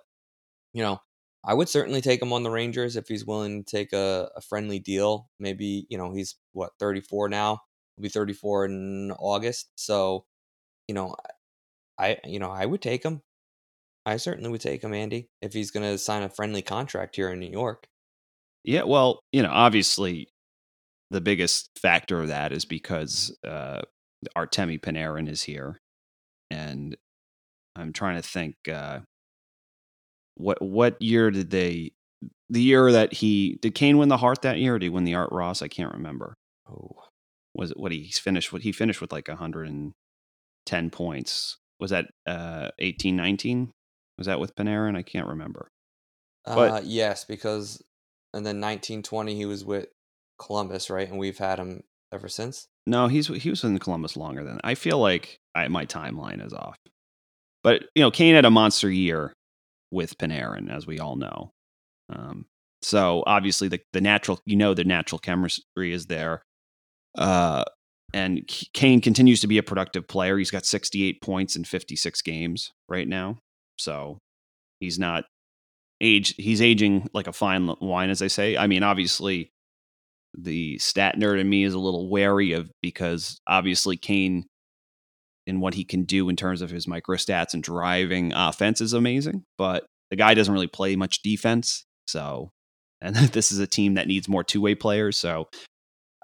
you 0.73 0.83
know, 0.83 1.01
I 1.43 1.53
would 1.53 1.69
certainly 1.69 2.01
take 2.01 2.21
him 2.21 2.33
on 2.33 2.43
the 2.43 2.51
Rangers 2.51 2.95
if 2.95 3.07
he's 3.07 3.25
willing 3.25 3.63
to 3.63 3.71
take 3.77 3.93
a, 3.93 4.29
a 4.35 4.41
friendly 4.41 4.79
deal. 4.79 5.29
Maybe 5.39 5.85
you 5.89 5.97
know 5.97 6.13
he's 6.13 6.35
what 6.53 6.71
thirty 6.79 7.01
four 7.01 7.29
now. 7.29 7.61
He'll 7.95 8.03
be 8.03 8.09
thirty 8.09 8.33
four 8.33 8.65
in 8.65 9.11
August. 9.19 9.69
So 9.75 10.25
you 10.87 10.95
know, 10.95 11.15
I 11.99 12.17
you 12.25 12.39
know 12.39 12.51
I 12.51 12.65
would 12.65 12.81
take 12.81 13.03
him. 13.03 13.21
I 14.05 14.17
certainly 14.17 14.49
would 14.49 14.61
take 14.61 14.83
him, 14.83 14.93
Andy, 14.93 15.29
if 15.41 15.51
he's 15.51 15.69
going 15.69 15.83
to 15.83 15.97
sign 15.97 16.23
a 16.23 16.29
friendly 16.29 16.61
contract 16.61 17.17
here 17.17 17.29
in 17.29 17.41
New 17.41 17.51
York. 17.51 17.87
Yeah, 18.63 18.83
well, 18.83 19.19
you 19.33 19.43
know, 19.43 19.51
obviously 19.51 20.29
the 21.11 21.19
biggest 21.19 21.77
factor 21.77 22.21
of 22.21 22.29
that 22.29 22.53
is 22.53 22.63
because 22.63 23.37
uh, 23.45 23.81
Artemi 24.35 24.79
Panarin 24.79 25.29
is 25.29 25.43
here, 25.43 25.81
and 26.49 26.95
I'm 27.77 27.93
trying 27.93 28.21
to 28.21 28.27
think 28.27 28.55
uh, 28.71 28.99
what 30.35 30.61
what 30.61 31.01
year 31.01 31.31
did 31.31 31.49
they 31.51 31.91
the 32.49 32.61
year 32.61 32.91
that 32.91 33.13
he 33.13 33.57
did 33.61 33.75
Kane 33.75 33.97
win 33.97 34.09
the 34.09 34.17
Hart 34.17 34.41
that 34.41 34.57
year 34.57 34.75
or 34.75 34.79
did 34.79 34.85
he 34.85 34.89
win 34.89 35.03
the 35.03 35.15
Art 35.15 35.31
Ross? 35.31 35.61
I 35.61 35.67
can't 35.67 35.93
remember. 35.93 36.35
Oh, 36.69 36.95
was 37.53 37.71
it 37.71 37.79
what 37.79 37.91
he 37.91 38.09
finished? 38.11 38.53
What 38.53 38.61
he 38.61 38.71
finished 38.71 39.01
with 39.01 39.11
like 39.11 39.27
110 39.27 40.89
points. 40.91 41.57
Was 41.79 41.91
that 41.91 42.05
uh, 42.25 42.69
18, 42.79 43.15
19? 43.15 43.71
Was 44.17 44.27
that 44.27 44.39
with 44.39 44.55
Panarin? 44.55 44.97
I 44.97 45.03
can't 45.03 45.27
remember. 45.27 45.69
But 46.45 46.71
uh, 46.71 46.81
yes, 46.83 47.25
because 47.25 47.83
and 48.33 48.45
then 48.45 48.61
1920 48.61 49.35
he 49.35 49.45
was 49.45 49.65
with 49.65 49.87
Columbus, 50.39 50.89
right? 50.89 51.09
And 51.09 51.19
we've 51.19 51.37
had 51.37 51.59
him 51.59 51.83
ever 52.13 52.29
since. 52.29 52.67
No, 52.85 53.07
he's 53.07 53.27
he 53.27 53.49
was 53.49 53.63
in 53.63 53.77
Columbus 53.79 54.15
longer 54.15 54.43
than 54.43 54.59
I 54.63 54.75
feel 54.75 54.99
like 54.99 55.39
I, 55.53 55.67
my 55.67 55.85
timeline 55.85 56.45
is 56.45 56.53
off. 56.53 56.77
But 57.63 57.83
you 57.95 58.01
know, 58.01 58.11
Kane 58.11 58.35
had 58.35 58.45
a 58.45 58.51
monster 58.51 58.89
year 58.89 59.33
with 59.91 60.17
Panarin, 60.17 60.69
as 60.69 60.85
we 60.85 60.99
all 60.99 61.15
know. 61.15 61.51
Um, 62.09 62.45
so 62.81 63.23
obviously, 63.25 63.67
the 63.67 63.79
the 63.93 64.01
natural 64.01 64.39
you 64.45 64.55
know 64.55 64.73
the 64.73 64.83
natural 64.83 65.19
chemistry 65.19 65.91
is 65.91 66.05
there. 66.07 66.43
Uh, 67.17 67.63
and 68.13 68.47
Kane 68.73 69.01
continues 69.01 69.41
to 69.41 69.47
be 69.47 69.57
a 69.57 69.63
productive 69.63 70.07
player. 70.07 70.37
He's 70.37 70.51
got 70.51 70.65
68 70.65 71.21
points 71.21 71.55
in 71.55 71.65
56 71.65 72.21
games 72.21 72.71
right 72.87 73.07
now. 73.07 73.39
So 73.77 74.19
he's 74.79 74.97
not 74.97 75.25
age. 75.99 76.33
He's 76.37 76.61
aging 76.61 77.09
like 77.13 77.27
a 77.27 77.33
fine 77.33 77.69
wine, 77.81 78.09
as 78.09 78.21
I 78.21 78.27
say. 78.27 78.55
I 78.55 78.67
mean, 78.67 78.83
obviously, 78.83 79.51
the 80.37 80.77
stat 80.77 81.15
nerd 81.17 81.39
in 81.39 81.49
me 81.49 81.63
is 81.63 81.73
a 81.73 81.79
little 81.79 82.09
wary 82.09 82.53
of 82.53 82.71
because 82.81 83.39
obviously 83.47 83.97
Kane 83.97 84.45
in 85.47 85.61
what 85.61 85.73
he 85.73 85.85
can 85.85 86.03
do 86.03 86.29
in 86.29 86.35
terms 86.35 86.61
of 86.61 86.69
his 86.69 86.85
microstats 86.85 87.53
and 87.53 87.63
driving 87.63 88.33
offense 88.33 88.81
is 88.81 88.93
amazing, 88.93 89.45
but 89.57 89.85
the 90.11 90.17
guy 90.17 90.33
doesn't 90.33 90.53
really 90.53 90.67
play 90.67 90.95
much 90.95 91.21
defense. 91.21 91.85
So, 92.05 92.51
and 93.01 93.15
this 93.33 93.51
is 93.51 93.59
a 93.59 93.65
team 93.65 93.95
that 93.95 94.07
needs 94.07 94.29
more 94.29 94.43
two 94.43 94.61
way 94.61 94.75
players. 94.75 95.17
So, 95.17 95.47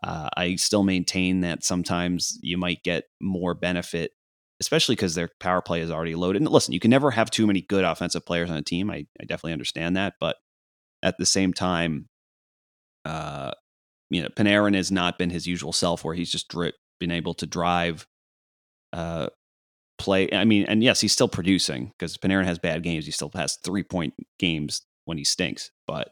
uh, 0.03 0.29
I 0.36 0.55
still 0.55 0.83
maintain 0.83 1.41
that 1.41 1.63
sometimes 1.63 2.38
you 2.43 2.57
might 2.57 2.83
get 2.83 3.05
more 3.21 3.53
benefit, 3.53 4.12
especially 4.59 4.95
because 4.95 5.15
their 5.15 5.29
power 5.39 5.62
play 5.62 5.79
is 5.79 5.89
already 5.89 6.15
loaded. 6.15 6.41
And 6.41 6.51
listen, 6.51 6.73
you 6.73 6.81
can 6.81 6.91
never 6.91 7.09
have 7.12 7.31
too 7.31 7.47
many 7.47 7.62
good 7.62 7.86
offensive 7.86 8.25
players 8.25 8.51
on 8.51 8.57
a 8.57 8.62
team. 8.62 8.91
I, 8.91 9.05
I 9.21 9.23
definitely 9.25 9.53
understand 9.53 9.95
that. 9.95 10.15
But 10.19 10.36
at 11.01 11.17
the 11.17 11.25
same 11.25 11.53
time, 11.53 12.09
uh, 13.05 13.51
you 14.09 14.21
know, 14.21 14.27
Panarin 14.27 14.75
has 14.75 14.91
not 14.91 15.17
been 15.17 15.29
his 15.29 15.47
usual 15.47 15.71
self 15.71 16.03
where 16.03 16.15
he's 16.15 16.31
just 16.31 16.49
dri- 16.49 16.73
been 16.99 17.12
able 17.12 17.33
to 17.36 17.45
drive 17.45 18.05
uh, 18.93 19.27
play. 19.97 20.29
I 20.32 20.45
mean, 20.45 20.65
and 20.65 20.84
yes, 20.84 21.01
he's 21.01 21.12
still 21.12 21.27
producing 21.27 21.91
because 21.97 22.17
Panarin 22.17 22.45
has 22.45 22.60
bad 22.60 22.84
games. 22.84 23.06
He 23.06 23.12
still 23.12 23.32
has 23.34 23.58
three 23.63 23.84
point 23.84 24.13
games 24.39 24.82
when 25.06 25.17
he 25.17 25.25
stinks. 25.25 25.71
But 25.88 26.12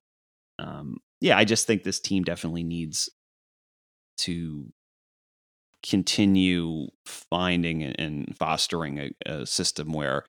um, 0.59 0.97
yeah, 1.21 1.37
I 1.37 1.45
just 1.45 1.67
think 1.67 1.83
this 1.83 1.99
team 1.99 2.23
definitely 2.23 2.63
needs 2.63 3.09
to 4.19 4.71
continue 5.83 6.87
finding 7.05 7.83
and 7.83 8.35
fostering 8.37 8.99
a, 8.99 9.11
a 9.25 9.45
system 9.45 9.93
where 9.93 10.25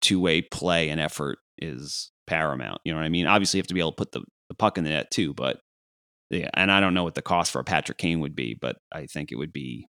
two 0.00 0.20
way 0.20 0.42
play 0.42 0.88
and 0.88 1.00
effort 1.00 1.38
is 1.58 2.10
paramount. 2.26 2.80
You 2.84 2.92
know 2.92 2.98
what 2.98 3.06
I 3.06 3.10
mean? 3.10 3.26
Obviously, 3.26 3.58
you 3.58 3.62
have 3.62 3.68
to 3.68 3.74
be 3.74 3.80
able 3.80 3.92
to 3.92 3.96
put 3.96 4.12
the, 4.12 4.22
the 4.48 4.54
puck 4.54 4.78
in 4.78 4.84
the 4.84 4.90
net 4.90 5.10
too, 5.10 5.32
but 5.32 5.60
yeah, 6.30 6.50
and 6.54 6.72
I 6.72 6.80
don't 6.80 6.94
know 6.94 7.04
what 7.04 7.14
the 7.14 7.22
cost 7.22 7.52
for 7.52 7.60
a 7.60 7.64
Patrick 7.64 7.98
Kane 7.98 8.20
would 8.20 8.34
be, 8.34 8.56
but 8.58 8.76
I 8.90 9.06
think 9.06 9.32
it 9.32 9.36
would 9.36 9.52
be, 9.52 9.86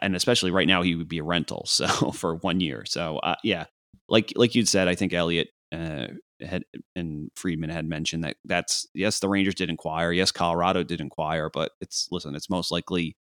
and 0.00 0.16
especially 0.16 0.50
right 0.50 0.66
now, 0.66 0.82
he 0.82 0.94
would 0.94 1.08
be 1.08 1.18
a 1.18 1.24
rental. 1.24 1.64
So 1.66 1.86
for 2.12 2.36
one 2.36 2.60
year. 2.60 2.84
So 2.86 3.18
uh, 3.18 3.36
yeah, 3.42 3.66
like 4.08 4.32
like 4.36 4.54
you'd 4.54 4.68
said, 4.68 4.88
I 4.88 4.94
think 4.94 5.12
Elliotte 5.12 5.48
uh, 5.72 6.08
had 6.40 6.64
and 6.94 7.30
Friedman 7.36 7.70
had 7.70 7.86
mentioned 7.86 8.24
that 8.24 8.36
that's 8.44 8.86
yes, 8.94 9.20
the 9.20 9.28
Rangers 9.28 9.54
did 9.54 9.70
inquire, 9.70 10.12
yes, 10.12 10.32
Colorado 10.32 10.82
did 10.82 11.00
inquire, 11.00 11.50
but 11.52 11.72
it's 11.80 12.08
listen, 12.10 12.34
it's 12.34 12.50
most 12.50 12.70
likely 12.70 13.16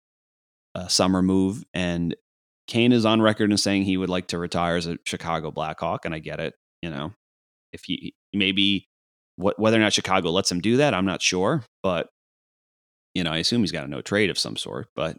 a 0.74 0.88
summer 0.88 1.22
move, 1.22 1.64
and 1.74 2.16
Kane 2.66 2.92
is 2.92 3.04
on 3.04 3.20
record 3.20 3.50
in 3.50 3.58
saying 3.58 3.82
he 3.82 3.96
would 3.96 4.08
like 4.08 4.28
to 4.28 4.38
retire 4.38 4.76
as 4.76 4.86
a 4.86 4.98
Chicago 5.04 5.50
Blackhawk, 5.50 6.04
and 6.04 6.14
I 6.14 6.18
get 6.18 6.40
it. 6.40 6.54
You 6.80 6.90
know, 6.90 7.12
if 7.72 7.84
he 7.84 8.14
maybe 8.32 8.88
what, 9.36 9.58
whether 9.58 9.76
or 9.76 9.80
not 9.80 9.92
Chicago 9.92 10.30
lets 10.30 10.50
him 10.50 10.60
do 10.60 10.78
that, 10.78 10.94
I'm 10.94 11.06
not 11.06 11.22
sure. 11.22 11.64
But 11.82 12.08
you 13.14 13.24
know, 13.24 13.30
I 13.30 13.38
assume 13.38 13.60
he's 13.60 13.72
got 13.72 13.84
a 13.84 13.88
no 13.88 14.00
trade 14.00 14.30
of 14.30 14.38
some 14.38 14.56
sort. 14.56 14.88
But 14.96 15.18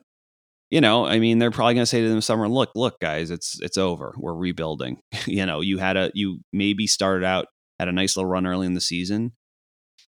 you 0.74 0.82
know, 0.82 1.06
I 1.06 1.20
mean, 1.20 1.38
they're 1.38 1.52
probably 1.52 1.76
going 1.76 1.84
to 1.84 1.86
say 1.86 2.02
to 2.02 2.10
them 2.10 2.20
summer, 2.20 2.50
look, 2.50 2.72
look, 2.74 3.00
guys, 3.00 3.30
it's 3.30 3.60
it's 3.62 3.78
over. 3.78 4.16
We're 4.18 4.34
rebuilding. 4.34 5.02
you 5.28 5.46
know, 5.46 5.62
you 5.62 5.78
had 5.78 5.98
a 5.98 6.10
you 6.16 6.40
maybe 6.52 6.88
started 6.88 7.24
out 7.24 7.46
had 7.78 7.90
a 7.90 7.92
nice 7.92 8.18
little 8.18 8.32
run 8.32 8.48
early 8.48 8.66
in 8.66 8.74
the 8.74 8.82
season. 8.82 9.34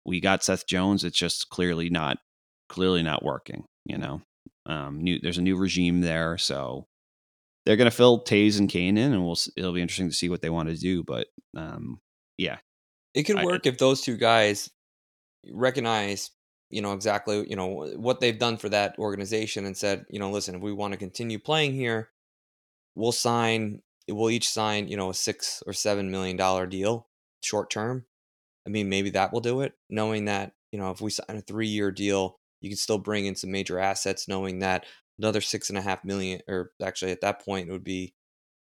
we 0.06 0.20
got 0.20 0.44
Seth 0.44 0.68
Jones. 0.68 1.06
It's 1.06 1.18
just 1.18 1.48
clearly 1.48 1.90
not 1.90 2.18
clearly 2.68 3.04
not 3.04 3.24
working. 3.24 3.64
You 3.86 4.00
know, 4.00 4.22
um, 4.66 5.02
new 5.02 5.18
there's 5.22 5.38
a 5.38 5.42
new 5.42 5.56
regime 5.56 6.02
there, 6.02 6.38
so 6.38 6.88
they're 7.66 7.78
going 7.78 7.90
to 7.90 7.96
fill 7.96 8.26
Toews 8.26 8.60
and 8.60 8.68
Kane 8.68 8.98
in, 8.98 9.14
and 9.14 9.24
we'll 9.24 9.38
it'll 9.56 9.72
be 9.72 9.82
interesting 9.82 10.10
to 10.10 10.16
see 10.16 10.28
what 10.28 10.42
they 10.42 10.50
want 10.50 10.68
to 10.68 10.76
do. 10.76 11.06
But 11.06 11.28
um, 11.56 12.02
yeah, 12.38 12.58
it 13.14 13.24
could 13.24 13.38
I- 13.38 13.46
work 13.46 13.66
if 13.66 13.78
those 13.78 14.02
two 14.02 14.18
guys 14.18 14.70
recognize, 15.50 16.32
you 16.70 16.82
know, 16.82 16.94
exactly, 16.94 17.46
you 17.50 17.56
know, 17.56 17.68
what 17.96 18.20
they've 18.20 18.38
done 18.38 18.58
for 18.58 18.70
that 18.70 18.98
organization 19.00 19.66
and 19.66 19.76
said, 19.76 20.06
you 20.10 20.20
know, 20.20 20.30
listen, 20.32 20.56
if 20.56 20.62
we 20.62 20.74
want 20.74 20.94
to 20.94 20.98
continue 21.00 21.40
playing 21.40 21.74
here, 21.74 22.10
we'll 22.96 23.12
sign, 23.12 23.82
we'll 24.08 24.30
each 24.30 24.50
sign, 24.50 24.88
you 24.88 24.98
know, 24.98 25.10
a 25.10 25.14
six 25.14 25.64
or 25.66 25.74
seven 25.74 26.12
million 26.12 26.38
dollar 26.38 26.66
deal 26.68 27.08
short 27.42 27.70
term. 27.70 28.06
I 28.68 28.70
mean, 28.70 28.90
maybe 28.90 29.10
that 29.12 29.34
will 29.34 29.40
do 29.40 29.62
it, 29.62 29.74
knowing 29.90 30.26
that, 30.26 30.54
you 30.72 30.80
know, 30.80 30.92
if 30.92 31.02
we 31.02 31.10
sign 31.10 31.38
a 31.38 31.42
three 31.42 31.68
year 31.68 31.92
deal, 31.92 32.36
you 32.62 32.70
can 32.70 32.78
still 32.78 32.98
bring 32.98 33.26
in 33.26 33.36
some 33.36 33.52
major 33.52 33.80
assets, 33.80 34.28
knowing 34.28 34.60
that 34.60 34.86
another 35.18 35.42
six 35.42 35.70
and 35.70 35.78
a 35.78 35.82
half 35.82 36.04
million, 36.04 36.42
or 36.48 36.72
actually 36.84 37.12
at 37.12 37.22
that 37.22 37.44
point 37.44 37.70
it 37.70 37.72
would 37.72 37.84
be, 37.84 38.14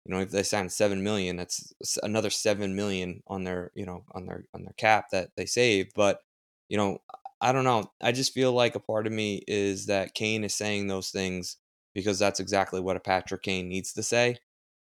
you 0.06 0.13
know, 0.13 0.22
if 0.22 0.32
they 0.32 0.43
sign 0.43 0.69
seven 0.69 1.04
million, 1.04 1.36
that's 1.36 1.74
another 2.02 2.30
seven 2.30 2.76
million 2.76 3.22
on 3.28 3.43
their, 3.43 3.72
you 3.76 3.86
know, 3.86 4.06
on 4.13 4.26
their 4.26 4.45
on 4.56 4.63
their 4.63 4.74
cap 4.78 5.08
that 5.12 5.30
they 5.36 5.45
saved. 5.45 5.91
But, 5.95 6.22
you 6.69 6.78
know, 6.78 7.00
I 7.41 7.52
don't 7.52 7.63
know. 7.63 7.91
I 8.02 8.12
just 8.12 8.34
feel 8.34 8.52
like 8.52 8.75
a 8.75 8.80
part 8.80 9.08
of 9.08 9.13
me 9.13 9.43
is 9.47 9.86
that 9.86 10.13
Kane 10.13 10.43
is 10.43 10.56
saying 10.56 10.88
those 10.88 11.10
things 11.10 11.58
because 11.93 12.19
that's 12.19 12.39
exactly 12.39 12.82
what 12.82 12.97
a 12.97 12.99
Patrick 12.99 13.43
Kane 13.43 13.69
needs 13.69 13.93
to 13.93 14.04
say. 14.04 14.38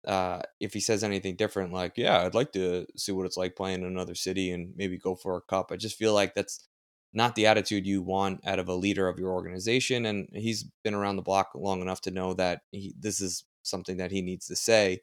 Uh, 0.07 0.41
if 0.61 0.75
he 0.75 0.81
says 0.81 1.05
anything 1.05 1.37
different, 1.37 1.73
like, 1.73 1.93
yeah, 1.97 2.23
I'd 2.23 2.35
like 2.35 2.53
to 2.53 2.87
see 2.97 3.13
what 3.13 3.27
it's 3.27 3.37
like 3.37 3.57
playing 3.57 3.81
in 3.81 3.87
another 3.87 4.15
city 4.15 4.51
and 4.51 4.75
maybe 4.77 4.99
go 4.99 5.15
for 5.15 5.37
a 5.37 5.43
cup. 5.43 5.71
I 5.71 5.77
just 5.77 5.97
feel 5.97 6.13
like 6.13 6.35
that's 6.35 6.69
not 7.15 7.35
the 7.35 7.47
attitude 7.47 7.87
you 7.87 8.03
want 8.03 8.41
out 8.47 8.59
of 8.59 8.69
a 8.69 8.75
leader 8.75 9.09
of 9.09 9.19
your 9.19 9.31
organization. 9.33 10.07
And 10.07 10.29
he's 10.33 10.65
been 10.83 10.95
around 10.95 11.17
the 11.17 11.23
block 11.23 11.51
long 11.55 11.81
enough 11.81 12.01
to 12.03 12.11
know 12.11 12.35
that 12.35 12.63
he, 12.73 12.95
this 12.99 13.21
is 13.21 13.45
something 13.63 13.99
that 13.99 14.11
he 14.11 14.23
needs 14.23 14.47
to 14.49 14.57
say. 14.57 15.01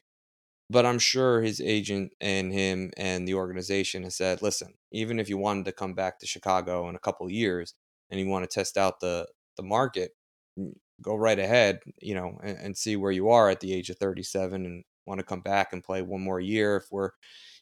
But 0.70 0.86
I'm 0.86 1.00
sure 1.00 1.42
his 1.42 1.60
agent 1.62 2.14
and 2.22 2.54
him 2.54 2.92
and 2.96 3.28
the 3.28 3.34
organization 3.34 4.04
has 4.04 4.16
said, 4.16 4.42
listen, 4.42 4.76
even 4.92 5.20
if 5.20 5.28
you 5.28 5.38
wanted 5.38 5.66
to 5.66 5.72
come 5.72 5.96
back 5.96 6.20
to 6.20 6.28
Chicago 6.28 6.88
in 6.90 6.96
a 6.96 7.00
couple 7.00 7.30
years 7.30 7.74
and 8.10 8.20
you 8.20 8.28
want 8.28 8.50
to 8.50 8.54
test 8.54 8.78
out 8.78 9.00
the 9.00 9.28
the 9.58 9.64
market, 9.64 10.12
mm, 10.58 10.74
go 11.02 11.16
right 11.16 11.40
ahead, 11.40 11.80
you 12.02 12.14
know, 12.14 12.38
and, 12.44 12.58
and 12.60 12.78
see 12.78 12.96
where 12.96 13.12
you 13.12 13.30
are 13.30 13.50
at 13.50 13.60
the 13.62 13.74
age 13.74 13.90
of 13.90 13.98
37 13.98 14.66
and 14.66 14.84
want 15.06 15.20
to 15.20 15.26
come 15.26 15.42
back 15.42 15.74
and 15.74 15.84
play 15.84 16.02
one 16.04 16.22
more 16.22 16.40
year 16.40 16.78
if 16.78 16.86
we're 16.92 17.12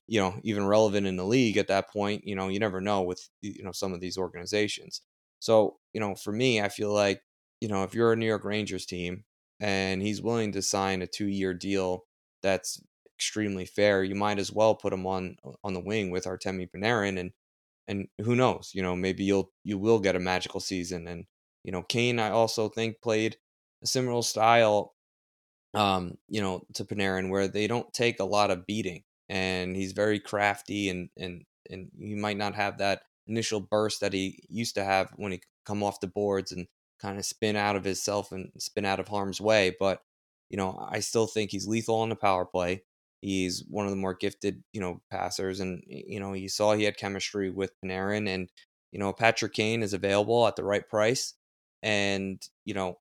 you 0.07 0.19
know 0.19 0.39
even 0.43 0.65
relevant 0.65 1.07
in 1.07 1.15
the 1.17 1.25
league 1.25 1.57
at 1.57 1.67
that 1.67 1.89
point 1.89 2.23
you 2.25 2.35
know 2.35 2.47
you 2.47 2.59
never 2.59 2.79
know 2.81 3.01
with 3.01 3.29
you 3.41 3.63
know 3.63 3.71
some 3.71 3.93
of 3.93 3.99
these 4.01 4.17
organizations. 4.17 5.01
So 5.39 5.77
you 5.93 5.99
know 5.99 6.15
for 6.15 6.31
me 6.31 6.61
i 6.61 6.69
feel 6.69 6.93
like 6.93 7.21
you 7.61 7.67
know 7.67 7.83
if 7.83 7.93
you're 7.93 8.13
a 8.13 8.15
new 8.15 8.25
york 8.25 8.43
rangers 8.43 8.85
team 8.85 9.23
and 9.59 10.01
he's 10.01 10.21
willing 10.21 10.51
to 10.53 10.61
sign 10.61 11.01
a 11.01 11.07
two 11.07 11.27
year 11.27 11.53
deal 11.53 12.05
that's 12.41 12.81
extremely 13.17 13.65
fair 13.65 14.03
you 14.03 14.13
might 14.13 14.37
as 14.37 14.51
well 14.51 14.75
put 14.75 14.93
him 14.93 15.07
on 15.07 15.35
on 15.63 15.73
the 15.73 15.79
wing 15.79 16.11
with 16.11 16.25
artemi 16.25 16.69
panarin 16.69 17.19
and 17.19 17.31
and 17.87 18.07
who 18.21 18.35
knows 18.35 18.71
you 18.75 18.81
know 18.83 18.95
maybe 18.95 19.23
you'll 19.23 19.51
you 19.63 19.77
will 19.77 19.99
get 19.99 20.15
a 20.15 20.19
magical 20.19 20.59
season 20.59 21.07
and 21.07 21.25
you 21.63 21.71
know 21.71 21.81
kane 21.81 22.19
i 22.19 22.29
also 22.29 22.69
think 22.69 23.01
played 23.01 23.35
a 23.83 23.87
similar 23.87 24.21
style 24.21 24.93
um 25.73 26.17
you 26.27 26.41
know 26.41 26.61
to 26.73 26.85
panarin 26.85 27.29
where 27.29 27.47
they 27.47 27.65
don't 27.65 27.91
take 27.91 28.19
a 28.19 28.25
lot 28.25 28.51
of 28.51 28.67
beating 28.67 29.03
and 29.29 29.75
he's 29.75 29.93
very 29.93 30.19
crafty 30.19 30.89
and 30.89 31.09
and 31.17 31.43
and 31.69 31.89
he 31.99 32.13
might 32.15 32.37
not 32.37 32.55
have 32.55 32.77
that 32.77 33.01
initial 33.27 33.59
burst 33.59 33.99
that 34.01 34.13
he 34.13 34.43
used 34.47 34.75
to 34.75 34.83
have 34.83 35.11
when 35.17 35.31
he 35.31 35.41
come 35.65 35.83
off 35.83 35.99
the 35.99 36.07
boards 36.07 36.51
and 36.51 36.67
kind 36.99 37.17
of 37.17 37.25
spin 37.25 37.55
out 37.55 37.75
of 37.75 37.83
himself 37.83 38.31
and 38.31 38.51
spin 38.57 38.85
out 38.85 38.99
of 38.99 39.07
harm's 39.07 39.41
way 39.41 39.75
but 39.79 40.01
you 40.49 40.57
know 40.57 40.87
i 40.89 40.99
still 40.99 41.27
think 41.27 41.51
he's 41.51 41.67
lethal 41.67 41.95
on 41.95 42.09
the 42.09 42.15
power 42.15 42.45
play 42.45 42.83
he's 43.21 43.63
one 43.69 43.85
of 43.85 43.91
the 43.91 43.97
more 43.97 44.13
gifted 44.13 44.63
you 44.73 44.81
know 44.81 45.01
passers 45.11 45.59
and 45.59 45.83
you 45.87 46.19
know 46.19 46.33
you 46.33 46.49
saw 46.49 46.73
he 46.73 46.83
had 46.83 46.97
chemistry 46.97 47.49
with 47.49 47.71
panarin 47.83 48.27
and 48.27 48.49
you 48.91 48.99
know 48.99 49.11
patrick 49.13 49.53
kane 49.53 49.83
is 49.83 49.93
available 49.93 50.47
at 50.47 50.55
the 50.55 50.63
right 50.63 50.87
price 50.87 51.33
and 51.83 52.41
you 52.65 52.73
know 52.73 52.97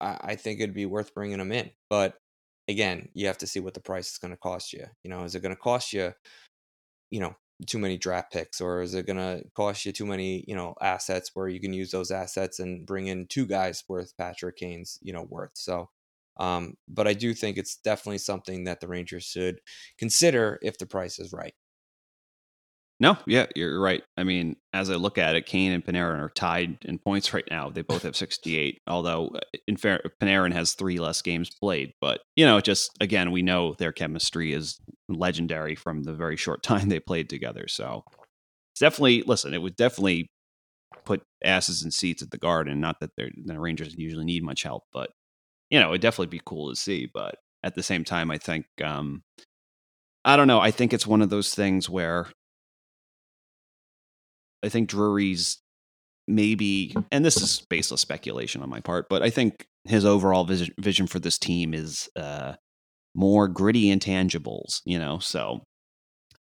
i, 0.00 0.18
I 0.20 0.36
think 0.36 0.60
it'd 0.60 0.74
be 0.74 0.86
worth 0.86 1.14
bringing 1.14 1.40
him 1.40 1.52
in 1.52 1.70
but 1.88 2.16
again, 2.70 3.08
you 3.12 3.26
have 3.26 3.38
to 3.38 3.46
see 3.46 3.60
what 3.60 3.74
the 3.74 3.80
price 3.80 4.12
is 4.12 4.18
going 4.18 4.32
to 4.32 4.38
cost 4.38 4.72
you. 4.72 4.86
You 5.02 5.10
know, 5.10 5.24
is 5.24 5.34
it 5.34 5.42
going 5.42 5.54
to 5.54 5.60
cost 5.60 5.92
you, 5.92 6.12
you 7.10 7.20
know, 7.20 7.34
too 7.66 7.78
many 7.78 7.98
draft 7.98 8.32
picks, 8.32 8.60
or 8.60 8.80
is 8.80 8.94
it 8.94 9.06
going 9.06 9.18
to 9.18 9.44
cost 9.54 9.84
you 9.84 9.92
too 9.92 10.06
many, 10.06 10.44
you 10.48 10.54
know, 10.54 10.74
assets 10.80 11.32
where 11.34 11.48
you 11.48 11.60
can 11.60 11.74
use 11.74 11.90
those 11.90 12.10
assets 12.10 12.58
and 12.58 12.86
bring 12.86 13.08
in 13.08 13.26
two 13.26 13.46
guys 13.46 13.84
worth 13.88 14.16
Patrick 14.16 14.56
Kane's, 14.56 14.98
you 15.02 15.12
know, 15.12 15.26
worth. 15.28 15.50
So, 15.54 15.90
um, 16.40 16.74
but 16.88 17.06
I 17.06 17.12
do 17.12 17.34
think 17.34 17.58
it's 17.58 17.76
definitely 17.76 18.18
something 18.18 18.64
that 18.64 18.80
the 18.80 18.88
Rangers 18.88 19.24
should 19.24 19.60
consider 19.98 20.58
if 20.62 20.78
the 20.78 20.86
price 20.86 21.18
is 21.18 21.32
right. 21.32 21.52
No, 22.98 23.16
yeah, 23.26 23.46
you're 23.56 23.80
right. 23.80 24.02
I 24.18 24.24
mean, 24.24 24.56
as 24.74 24.90
I 24.90 24.96
look 24.96 25.16
at 25.16 25.34
it, 25.34 25.46
Kane 25.46 25.72
and 25.72 25.84
Panarin 25.84 26.20
are 26.20 26.30
tied 26.34 26.78
in 26.82 26.98
points 26.98 27.32
right 27.32 27.46
now. 27.50 27.70
They 27.70 27.80
both 27.80 28.02
have 28.02 28.14
68. 28.14 28.78
Although, 28.86 29.28
uh, 29.28 29.40
in 29.66 29.76
fair, 29.76 30.02
Panarin 30.20 30.52
has 30.52 30.74
three 30.74 30.98
less 30.98 31.22
games 31.22 31.48
played. 31.48 31.92
But 32.00 32.20
you 32.36 32.44
know, 32.44 32.60
just 32.60 32.90
again, 33.00 33.30
we 33.30 33.40
know 33.40 33.74
their 33.78 33.92
chemistry 33.92 34.52
is 34.52 34.78
legendary 35.08 35.74
from 35.74 36.02
the 36.02 36.12
very 36.12 36.36
short 36.36 36.62
time 36.64 36.88
they 36.88 37.00
played 37.00 37.30
together. 37.30 37.68
So, 37.68 38.04
it's 38.72 38.80
definitely 38.80 39.22
listen. 39.22 39.54
It 39.54 39.62
would 39.62 39.76
definitely 39.76 40.30
put 41.06 41.22
asses 41.42 41.82
in 41.82 41.90
seats 41.90 42.22
at 42.22 42.30
the 42.30 42.38
Garden. 42.38 42.80
Not 42.80 43.00
that 43.00 43.12
the 43.16 43.30
Rangers 43.58 43.94
usually 43.96 44.26
need 44.26 44.42
much 44.42 44.62
help, 44.62 44.84
but 44.92 45.10
you 45.70 45.80
know, 45.80 45.90
it'd 45.90 46.00
definitely 46.00 46.26
be 46.26 46.42
cool 46.44 46.70
to 46.70 46.76
see. 46.76 47.08
But 47.12 47.36
at 47.62 47.74
the 47.74 47.82
same 47.82 48.04
time, 48.04 48.30
I 48.30 48.38
think 48.38 48.66
um, 48.82 49.22
I 50.24 50.36
don't 50.36 50.48
know. 50.48 50.60
I 50.60 50.70
think 50.70 50.92
it's 50.92 51.06
one 51.06 51.22
of 51.22 51.30
those 51.30 51.54
things 51.54 51.88
where 51.88 52.28
I 54.62 54.68
think 54.68 54.88
Drury's 54.88 55.58
maybe, 56.28 56.94
and 57.10 57.24
this 57.24 57.40
is 57.40 57.62
baseless 57.68 58.00
speculation 58.00 58.62
on 58.62 58.68
my 58.68 58.80
part, 58.80 59.08
but 59.08 59.22
I 59.22 59.30
think 59.30 59.66
his 59.84 60.04
overall 60.04 60.44
vision, 60.44 60.74
vision 60.78 61.06
for 61.06 61.18
this 61.18 61.38
team 61.38 61.74
is 61.74 62.08
uh, 62.16 62.54
more 63.14 63.48
gritty 63.48 63.86
intangibles, 63.86 64.80
you 64.84 64.98
know. 64.98 65.18
So 65.18 65.64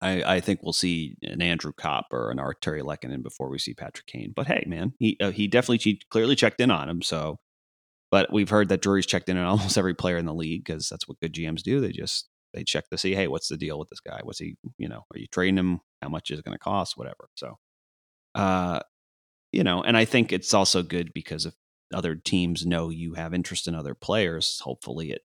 I, 0.01 0.35
I 0.35 0.39
think 0.39 0.61
we'll 0.61 0.73
see 0.73 1.15
an 1.23 1.41
Andrew 1.41 1.71
Copp 1.73 2.07
or 2.11 2.31
an 2.31 2.37
Artturi 2.37 2.81
Lehkonen 2.81 3.23
before 3.23 3.49
we 3.49 3.59
see 3.59 3.73
Patrick 3.73 4.05
Kane. 4.07 4.33
But 4.35 4.47
hey, 4.47 4.63
man, 4.67 4.93
he 4.99 5.17
uh, 5.21 5.31
he 5.31 5.47
definitely 5.47 5.79
che- 5.79 6.01
clearly 6.09 6.35
checked 6.35 6.61
in 6.61 6.71
on 6.71 6.89
him. 6.89 7.01
So, 7.01 7.37
but 8.11 8.31
we've 8.31 8.49
heard 8.49 8.69
that 8.69 8.81
Drury's 8.81 9.05
checked 9.05 9.29
in 9.29 9.37
on 9.37 9.45
almost 9.45 9.77
every 9.77 9.93
player 9.93 10.17
in 10.17 10.25
the 10.25 10.33
league 10.33 10.63
because 10.63 10.89
that's 10.89 11.07
what 11.07 11.19
good 11.19 11.33
GMs 11.33 11.61
do. 11.61 11.79
They 11.79 11.91
just 11.91 12.27
they 12.53 12.63
check 12.63 12.89
to 12.89 12.97
see, 12.97 13.13
hey, 13.13 13.27
what's 13.27 13.47
the 13.47 13.57
deal 13.57 13.77
with 13.77 13.89
this 13.89 13.99
guy? 13.99 14.19
What's 14.23 14.39
he, 14.39 14.55
you 14.77 14.89
know, 14.89 15.05
are 15.13 15.19
you 15.19 15.27
trading 15.27 15.57
him? 15.57 15.81
How 16.01 16.09
much 16.09 16.31
is 16.31 16.39
it 16.39 16.45
going 16.45 16.55
to 16.55 16.59
cost? 16.59 16.97
Whatever. 16.97 17.29
So 17.35 17.57
uh, 18.35 18.79
you 19.51 19.63
know, 19.63 19.81
and 19.81 19.97
I 19.97 20.05
think 20.05 20.31
it's 20.31 20.53
also 20.53 20.83
good 20.83 21.11
because 21.13 21.45
if 21.45 21.53
other 21.93 22.15
teams 22.15 22.65
know 22.65 22.89
you 22.89 23.15
have 23.15 23.33
interest 23.33 23.67
in 23.67 23.75
other 23.75 23.95
players, 23.95 24.59
hopefully 24.63 25.11
it 25.11 25.21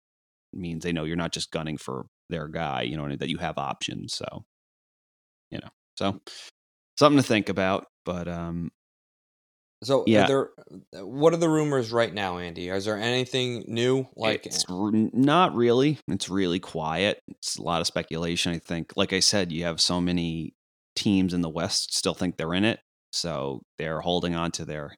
means 0.53 0.83
they 0.83 0.93
know 0.93 1.03
you're 1.03 1.15
not 1.15 1.33
just 1.33 1.51
gunning 1.51 1.77
for 1.77 2.07
their 2.29 2.47
guy, 2.47 2.81
you 2.81 2.97
know, 2.97 3.15
that 3.15 3.29
you 3.29 3.37
have 3.37 3.57
options. 3.57 4.15
So, 4.15 4.45
you 5.51 5.59
know, 5.59 5.69
so 5.95 6.21
something 6.97 7.21
to 7.21 7.27
think 7.27 7.49
about. 7.49 7.85
But 8.03 8.27
um, 8.27 8.71
So, 9.85 10.03
Yeah. 10.07 10.23
are 10.23 10.27
there, 10.27 10.49
uh, 10.97 11.05
what 11.05 11.33
are 11.33 11.37
the 11.37 11.49
rumors 11.49 11.91
right 11.91 12.13
now, 12.13 12.37
Andy? 12.37 12.69
Is 12.69 12.85
there 12.85 12.97
anything 12.97 13.65
new? 13.67 14.07
Like, 14.15 14.45
it's 14.45 14.65
not 14.69 15.55
really. 15.55 15.99
It's 16.07 16.29
really 16.29 16.59
quiet. 16.59 17.21
It's 17.27 17.57
a 17.57 17.61
lot 17.61 17.81
of 17.81 17.87
speculation. 17.87 18.53
I 18.53 18.59
think, 18.59 18.93
like 18.95 19.13
I 19.13 19.19
said, 19.19 19.51
you 19.51 19.63
have 19.63 19.79
so 19.79 20.01
many 20.01 20.53
teams 20.95 21.33
in 21.33 21.41
the 21.41 21.49
West 21.49 21.95
still 21.95 22.13
think 22.13 22.37
they're 22.37 22.53
in 22.53 22.65
it, 22.65 22.79
so 23.11 23.61
they're 23.77 24.01
holding 24.01 24.35
on 24.35 24.51
to 24.51 24.65
their 24.65 24.95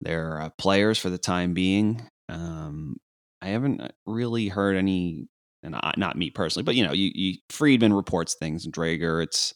their 0.00 0.40
uh, 0.40 0.50
players 0.58 0.98
for 0.98 1.10
the 1.10 1.18
time 1.18 1.54
being. 1.54 2.06
Um, 2.28 2.96
I 3.40 3.48
haven't 3.48 3.80
uh, 3.80 3.88
really 4.06 4.48
heard 4.48 4.76
any, 4.76 5.28
and 5.62 5.74
I, 5.74 5.94
not 5.96 6.16
me 6.16 6.30
personally, 6.30 6.64
but 6.64 6.74
you 6.74 6.86
know, 6.86 6.92
you, 6.92 7.10
you 7.14 7.38
Friedman 7.50 7.92
reports 7.92 8.34
things 8.34 8.64
and 8.64 8.74
Dreger. 8.74 9.22
It's 9.22 9.54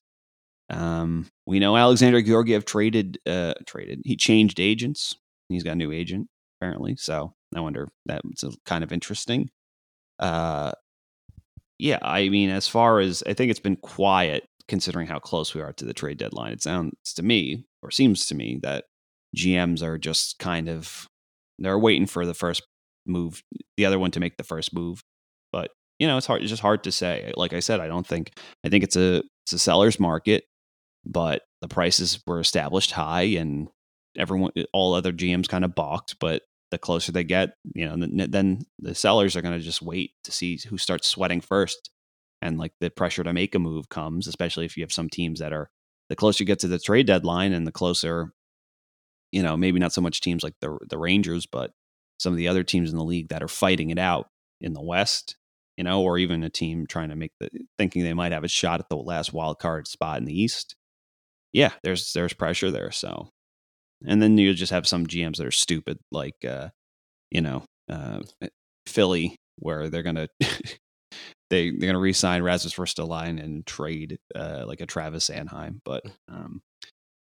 um, 0.71 1.27
we 1.47 1.59
know 1.59 1.77
Alexander 1.77 2.23
Georgiev 2.23 2.65
traded 2.65 3.19
uh, 3.27 3.55
traded. 3.67 4.03
He 4.05 4.17
changed 4.17 4.61
agents. 4.61 5.15
He's 5.49 5.63
got 5.63 5.73
a 5.73 5.77
new 5.77 5.93
agent 5.93 6.29
apparently. 6.61 6.97
So 6.97 7.33
I 7.55 7.61
wonder 7.61 7.89
that's 8.07 8.45
kind 8.67 8.85
of 8.85 8.93
interesting. 8.93 9.51
Uh, 10.19 10.73
yeah, 11.79 11.99
I 12.03 12.29
mean, 12.29 12.51
as 12.51 12.69
far 12.69 13.01
as 13.01 13.23
I 13.27 13.33
think 13.33 13.51
it's 13.51 13.61
been 13.61 13.77
quiet 13.77 14.45
considering 14.69 15.07
how 15.07 15.19
close 15.19 15.55
we 15.55 15.61
are 15.61 15.73
to 15.73 15.85
the 15.85 15.95
trade 15.95 16.19
deadline. 16.19 16.53
It 16.53 16.63
sounds 16.63 17.15
to 17.15 17.23
me, 17.23 17.65
or 17.83 17.91
seems 17.91 18.27
to 18.27 18.35
me, 18.35 18.61
that 18.63 18.85
GMs 19.37 19.83
are 19.83 19.99
just 19.99 20.39
kind 20.39 20.69
of 20.69 21.09
they're 21.59 21.79
waiting 21.79 22.07
for 22.07 22.25
the 22.25 22.35
first 22.35 22.63
move, 23.07 23.43
the 23.77 23.85
other 23.85 23.99
one 23.99 24.11
to 24.13 24.21
make 24.21 24.37
the 24.37 24.45
first 24.45 24.73
move. 24.73 25.03
But 25.53 25.71
you 25.99 26.07
know, 26.07 26.17
it's 26.17 26.27
hard. 26.27 26.43
It's 26.43 26.51
just 26.51 26.63
hard 26.63 26.85
to 26.85 26.93
say. 26.93 27.33
Like 27.37 27.53
I 27.53 27.61
said, 27.61 27.81
I 27.81 27.89
don't 27.89 28.07
think 28.07 28.33
I 28.65 28.69
think 28.69 28.85
it's 28.85 28.97
a 28.97 29.23
it's 29.45 29.53
a 29.53 29.59
seller's 29.59 29.99
market, 29.99 30.45
but 31.05 31.43
the 31.61 31.69
prices 31.69 32.21
were 32.27 32.41
established 32.41 32.93
high 32.93 33.23
and 33.23 33.69
everyone 34.17 34.53
all 34.73 34.95
other 34.95 35.13
GMs 35.13 35.49
kind 35.49 35.65
of 35.65 35.75
balked, 35.75 36.17
but 36.19 36.43
the 36.71 36.79
closer 36.79 37.13
they 37.13 37.25
get, 37.25 37.55
you 37.75 37.89
know, 37.89 38.07
then 38.29 38.63
the 38.79 38.95
sellers 38.95 39.37
are 39.37 39.43
going 39.43 39.59
to 39.59 39.65
just 39.65 39.83
wait 39.83 40.13
to 40.25 40.33
see 40.33 40.59
who 40.69 40.79
starts 40.79 41.09
sweating 41.09 41.41
first. 41.41 41.91
And 42.43 42.59
like 42.59 42.73
the 42.81 42.91
pressure 42.91 43.23
to 43.23 43.33
make 43.33 43.55
a 43.55 43.59
move 43.59 43.89
comes, 43.89 44.27
especially 44.27 44.65
if 44.65 44.77
you 44.77 44.83
have 44.83 44.93
some 44.93 45.11
teams 45.11 45.41
that 45.41 45.53
are 45.53 45.71
the 46.09 46.17
closer 46.17 46.43
you 46.43 46.47
get 46.47 46.61
to 46.61 46.69
the 46.69 46.79
trade 46.79 47.07
deadline 47.07 47.53
and 47.53 47.67
the 47.67 47.73
closer, 47.73 48.33
you 49.31 49.43
know, 49.43 49.57
maybe 49.57 49.79
not 49.79 49.93
so 49.93 50.01
much 50.01 50.21
teams 50.21 50.43
like 50.43 50.55
the 50.61 50.79
the 50.89 50.99
Rangers, 50.99 51.47
but 51.47 51.73
some 52.19 52.33
of 52.33 52.37
the 52.37 52.49
other 52.49 52.65
teams 52.65 52.91
in 52.91 52.97
the 52.97 53.05
league 53.05 53.29
that 53.29 53.43
are 53.43 53.49
fighting 53.49 53.91
it 53.91 53.99
out 53.99 54.29
in 54.61 54.73
the 54.73 54.83
West, 54.83 55.37
you 55.77 55.85
know, 55.85 56.03
or 56.03 56.19
even 56.19 56.43
a 56.43 56.51
team 56.51 56.87
trying 56.87 57.11
to 57.11 57.17
make 57.17 57.33
the 57.41 57.51
thinking 57.79 58.03
they 58.03 58.15
might 58.15 58.33
have 58.33 58.45
a 58.45 58.49
shot 58.49 58.81
at 58.81 58.89
the 58.89 58.97
last 58.97 59.33
wild 59.33 59.59
card 59.59 59.87
spot 59.87 60.19
in 60.19 60.25
the 60.25 60.39
East. 60.41 60.77
Yeah, 61.53 61.73
there's 61.83 62.13
there's 62.13 62.33
pressure 62.33 62.71
there. 62.71 62.91
So 62.93 63.31
and 64.07 64.23
then 64.23 64.39
you 64.39 64.55
just 64.55 64.73
have 64.73 64.87
some 64.87 65.07
GMs 65.07 65.37
that 65.37 65.47
are 65.47 65.51
stupid, 65.53 65.99
like 66.13 66.45
uh, 66.45 66.69
you 67.31 67.41
know 67.43 67.65
uh, 67.91 68.21
Philly, 68.87 69.37
where 69.59 69.89
they're 69.91 70.03
gonna 70.03 70.29
they 71.51 71.71
they're 71.71 71.89
gonna 71.89 71.99
re-sign 72.01 72.43
Rasmus 72.43 72.75
Ristolainen 72.75 73.43
and 73.43 73.67
trade 73.67 74.19
uh, 74.35 74.65
like 74.67 74.81
a 74.81 74.87
Travis 74.87 75.29
Sanheim. 75.31 75.81
But 75.85 76.05
um, 76.29 76.63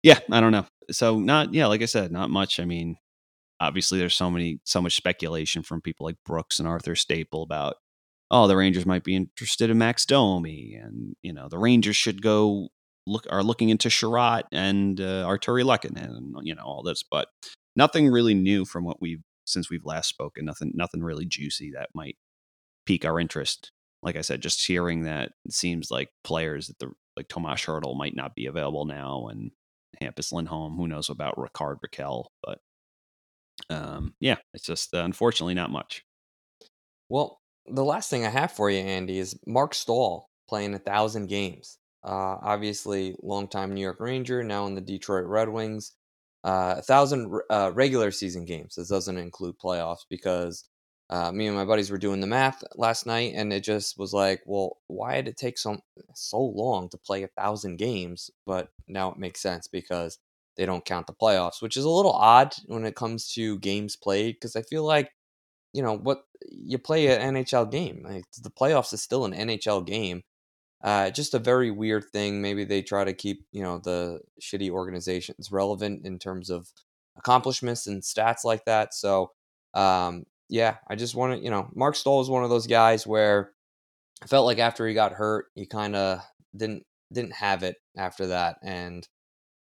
yeah, 0.03 0.19
I 0.31 0.41
don't 0.41 0.51
know. 0.51 0.65
So 0.91 1.19
not 1.19 1.53
yeah, 1.53 1.67
like 1.67 1.81
I 1.81 1.85
said, 1.85 2.11
not 2.11 2.29
much. 2.29 2.59
I 2.59 2.65
mean, 2.65 2.97
obviously 3.59 3.99
there's 3.99 4.15
so 4.15 4.29
many 4.31 4.59
so 4.65 4.81
much 4.81 4.95
speculation 4.95 5.63
from 5.63 5.81
people 5.81 6.05
like 6.05 6.17
Brooks 6.25 6.59
and 6.59 6.67
Arthur 6.67 6.95
Staple 6.95 7.43
about 7.43 7.75
oh 8.31 8.47
the 8.47 8.57
Rangers 8.57 8.85
might 8.85 9.03
be 9.03 9.15
interested 9.15 9.69
in 9.69 9.77
Max 9.77 10.05
Domi 10.05 10.75
and 10.81 11.15
you 11.23 11.33
know 11.33 11.47
the 11.49 11.59
Rangers 11.59 11.95
should 11.95 12.21
go 12.21 12.69
look 13.05 13.25
are 13.29 13.43
looking 13.43 13.69
into 13.69 13.89
Chiarot 13.89 14.43
and 14.51 14.99
uh, 14.99 15.25
Artturi 15.25 15.63
Lehkonen 15.63 16.17
and 16.17 16.35
you 16.43 16.55
know 16.55 16.63
all 16.63 16.83
this, 16.83 17.03
but 17.03 17.27
nothing 17.75 18.09
really 18.09 18.33
new 18.33 18.65
from 18.65 18.83
what 18.83 19.01
we've 19.01 19.23
since 19.45 19.69
we've 19.69 19.85
last 19.85 20.09
spoken. 20.09 20.45
Nothing 20.45 20.71
nothing 20.75 21.03
really 21.03 21.25
juicy 21.25 21.71
that 21.71 21.89
might 21.93 22.17
pique 22.85 23.05
our 23.05 23.19
interest. 23.19 23.71
Like 24.01 24.15
I 24.15 24.21
said, 24.21 24.41
just 24.41 24.65
hearing 24.65 25.03
that 25.03 25.31
it 25.45 25.53
seems 25.53 25.89
like 25.89 26.09
players 26.23 26.67
that 26.67 26.79
the 26.79 26.91
like 27.15 27.27
Tomas 27.27 27.61
Hertl 27.61 27.97
might 27.97 28.15
not 28.15 28.35
be 28.35 28.45
available 28.45 28.85
now, 28.85 29.27
and 29.27 29.51
Hampus 30.01 30.31
Lindholm. 30.31 30.75
Who 30.77 30.87
knows 30.87 31.09
about 31.09 31.37
Rickard 31.37 31.79
Rakell? 31.85 32.25
But 32.43 32.59
um, 33.69 34.13
yeah, 34.19 34.37
it's 34.53 34.65
just 34.65 34.93
uh, 34.93 35.03
unfortunately 35.03 35.53
not 35.53 35.71
much. 35.71 36.03
Well, 37.09 37.39
the 37.67 37.83
last 37.83 38.09
thing 38.09 38.25
I 38.25 38.29
have 38.29 38.51
for 38.51 38.69
you, 38.69 38.79
Andy, 38.79 39.19
is 39.19 39.39
Marc 39.45 39.73
Staal 39.73 40.27
playing 40.49 40.73
a 40.73 40.79
thousand 40.79 41.27
games. 41.27 41.77
Uh, 42.03 42.37
obviously, 42.41 43.15
longtime 43.21 43.73
New 43.73 43.81
York 43.81 43.99
Ranger, 43.99 44.43
now 44.43 44.65
in 44.67 44.75
the 44.75 44.81
Detroit 44.81 45.25
Red 45.25 45.49
Wings. 45.49 45.93
Uh, 46.43 46.75
a 46.77 46.81
thousand 46.81 47.33
uh, 47.49 47.71
regular 47.73 48.11
season 48.11 48.43
games. 48.45 48.75
This 48.75 48.89
doesn't 48.89 49.17
include 49.17 49.55
playoffs 49.63 50.05
because 50.09 50.67
uh, 51.09 51.31
me 51.31 51.47
and 51.47 51.55
my 51.55 51.63
buddies 51.63 51.89
were 51.91 51.97
doing 51.97 52.19
the 52.19 52.27
math 52.27 52.63
last 52.75 53.05
night, 53.05 53.33
and 53.35 53.53
it 53.53 53.63
just 53.63 53.97
was 53.97 54.13
like, 54.13 54.41
well, 54.45 54.77
why 54.87 55.15
did 55.15 55.29
it 55.29 55.37
take 55.37 55.57
so 55.57 55.77
so 56.15 56.39
long 56.41 56.89
to 56.89 56.97
play 56.97 57.23
a 57.23 57.29
thousand 57.29 57.77
games? 57.77 58.29
But 58.45 58.69
now 58.87 59.11
it 59.11 59.17
makes 59.17 59.41
sense 59.41 59.67
because 59.67 60.19
they 60.57 60.65
don't 60.65 60.85
count 60.85 61.07
the 61.07 61.13
playoffs, 61.13 61.61
which 61.61 61.77
is 61.77 61.85
a 61.85 61.89
little 61.89 62.11
odd 62.13 62.53
when 62.65 62.85
it 62.85 62.95
comes 62.95 63.27
to 63.33 63.59
games 63.59 63.95
played 63.95 64.35
because 64.35 64.55
I 64.55 64.63
feel 64.63 64.83
like 64.83 65.11
you 65.73 65.83
know 65.83 65.97
what 65.97 66.23
you 66.49 66.77
play 66.77 67.07
an 67.07 67.35
NHL 67.35 67.71
game. 67.71 68.03
Like 68.07 68.25
the 68.41 68.49
playoffs 68.49 68.93
is 68.93 69.01
still 69.01 69.25
an 69.25 69.33
NHL 69.33 69.85
game. 69.85 70.23
Uh, 70.83 71.09
just 71.09 71.33
a 71.33 71.39
very 71.39 71.71
weird 71.71 72.03
thing. 72.11 72.41
Maybe 72.41 72.65
they 72.65 72.81
try 72.81 73.05
to 73.05 73.13
keep 73.13 73.45
you 73.51 73.63
know 73.63 73.79
the 73.79 74.19
shitty 74.41 74.69
organizations 74.69 75.51
relevant 75.51 76.05
in 76.05 76.19
terms 76.19 76.49
of 76.49 76.71
accomplishments 77.17 77.87
and 77.87 78.01
stats 78.01 78.43
like 78.43 78.65
that. 78.65 78.93
So 78.93 79.31
um, 79.73 80.25
yeah, 80.49 80.77
I 80.89 80.95
just 80.95 81.15
want 81.15 81.37
to 81.37 81.43
you 81.43 81.49
know 81.49 81.69
Marc 81.73 81.95
Staal 81.95 82.21
is 82.21 82.29
one 82.29 82.43
of 82.43 82.49
those 82.49 82.67
guys 82.67 83.07
where 83.07 83.51
I 84.21 84.27
felt 84.27 84.45
like 84.45 84.59
after 84.59 84.87
he 84.87 84.93
got 84.93 85.13
hurt, 85.13 85.45
he 85.55 85.65
kind 85.65 85.95
of 85.95 86.19
didn't 86.55 86.83
didn't 87.11 87.33
have 87.33 87.63
it 87.63 87.77
after 87.97 88.27
that, 88.27 88.57
and 88.61 89.07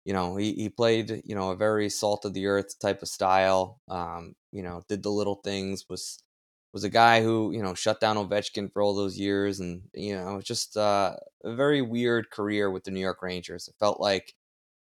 you 0.04 0.14
know 0.14 0.36
he 0.36 0.54
he 0.54 0.68
played 0.70 1.22
you 1.24 1.34
know 1.34 1.50
a 1.50 1.56
very 1.56 1.90
salt 1.90 2.24
of 2.24 2.32
the 2.34 2.46
earth 2.46 2.78
type 2.80 3.02
of 3.02 3.08
style. 3.08 3.80
Um, 3.88 4.34
you 4.52 4.62
know, 4.62 4.82
did 4.88 5.02
the 5.02 5.10
little 5.10 5.40
things 5.44 5.84
was 5.88 6.22
was 6.72 6.84
a 6.84 6.88
guy 6.90 7.22
who 7.22 7.52
you 7.52 7.62
know 7.62 7.74
shut 7.74 8.00
down 8.00 8.16
Ovechkin 8.16 8.72
for 8.72 8.82
all 8.82 8.94
those 8.94 9.18
years, 9.18 9.60
and 9.60 9.82
you 9.94 10.14
know 10.14 10.32
it 10.32 10.36
was 10.36 10.44
just 10.44 10.76
uh, 10.76 11.16
a 11.44 11.54
very 11.54 11.82
weird 11.82 12.30
career 12.30 12.70
with 12.70 12.84
the 12.84 12.90
New 12.90 13.00
York 13.00 13.22
Rangers. 13.22 13.68
It 13.68 13.74
felt 13.78 14.00
like 14.00 14.34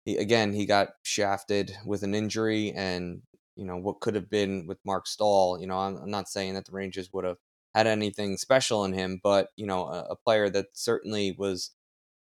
he, 0.05 0.17
again 0.17 0.53
he 0.53 0.67
got 0.67 0.91
shafted 1.03 1.77
with 1.87 2.03
an 2.03 2.15
injury, 2.15 2.73
and 2.73 3.23
you 3.57 3.65
know 3.65 3.77
what 3.77 4.01
could 4.01 4.15
have 4.15 4.31
been 4.31 4.67
with 4.67 4.79
Marc 4.85 5.07
Staal. 5.07 5.59
You 5.61 5.67
know, 5.67 5.79
I'm, 5.79 5.97
I'm 5.97 6.11
not 6.11 6.29
saying 6.29 6.55
that 6.55 6.67
the 6.67 6.73
Rangers 6.73 7.11
would 7.13 7.25
have 7.25 7.39
had 7.75 7.87
anything 7.87 8.37
special 8.37 8.85
in 8.85 8.93
him, 8.93 9.21
but 9.23 9.49
you 9.57 9.67
know 9.67 9.87
a, 9.87 10.09
a 10.11 10.17
player 10.17 10.49
that 10.51 10.67
certainly 10.75 11.35
was 11.39 11.73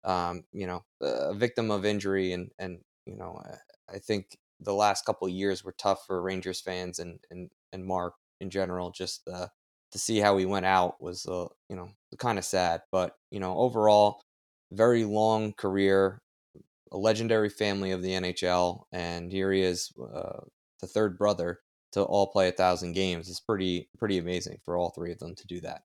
um, 0.04 0.44
you 0.52 0.68
know 0.68 0.84
a 1.02 1.34
victim 1.34 1.72
of 1.72 1.86
injury, 1.86 2.34
and 2.34 2.52
and 2.60 2.80
you 3.06 3.16
know 3.16 3.42
I 3.94 4.00
think 4.00 4.38
the 4.60 4.74
last 4.74 5.06
couple 5.06 5.28
years 5.30 5.64
were 5.64 5.76
tough 5.78 6.06
for 6.06 6.22
Rangers 6.22 6.62
fans 6.62 7.00
and 7.00 7.20
and 7.32 7.50
and 7.72 7.86
Marc 7.86 8.16
in 8.44 8.52
general. 8.52 8.92
Just 8.92 9.28
uh, 9.28 9.48
to 9.92 10.00
see 10.00 10.20
how 10.20 10.38
he 10.38 10.46
went 10.46 10.68
out 10.68 11.02
was, 11.02 11.26
uh, 11.26 11.48
you 11.70 11.76
know, 11.76 11.90
kind 12.20 12.38
of 12.38 12.46
sad. 12.46 12.82
But 12.92 13.16
you 13.32 13.40
know, 13.40 13.58
overall, 13.58 14.22
very 14.72 15.04
long 15.06 15.54
career, 15.54 16.22
a 16.92 16.98
legendary 16.98 17.50
family 17.50 17.92
of 17.92 18.04
the 18.04 18.12
NHL, 18.12 18.84
and 18.92 19.32
here 19.32 19.52
he 19.52 19.64
is, 19.64 19.92
uh, 20.14 20.42
the 20.82 20.88
third 20.88 21.18
brother 21.18 21.62
to 21.94 22.04
all 22.04 22.28
play 22.28 22.50
a 22.50 22.52
thousand 22.52 22.94
games. 22.94 23.30
It's 23.30 23.40
pretty 23.40 23.90
pretty 23.98 24.20
amazing 24.20 24.60
for 24.64 24.78
all 24.78 24.92
three 24.92 25.12
of 25.12 25.20
them 25.20 25.34
to 25.36 25.48
do 25.48 25.62
that. 25.62 25.84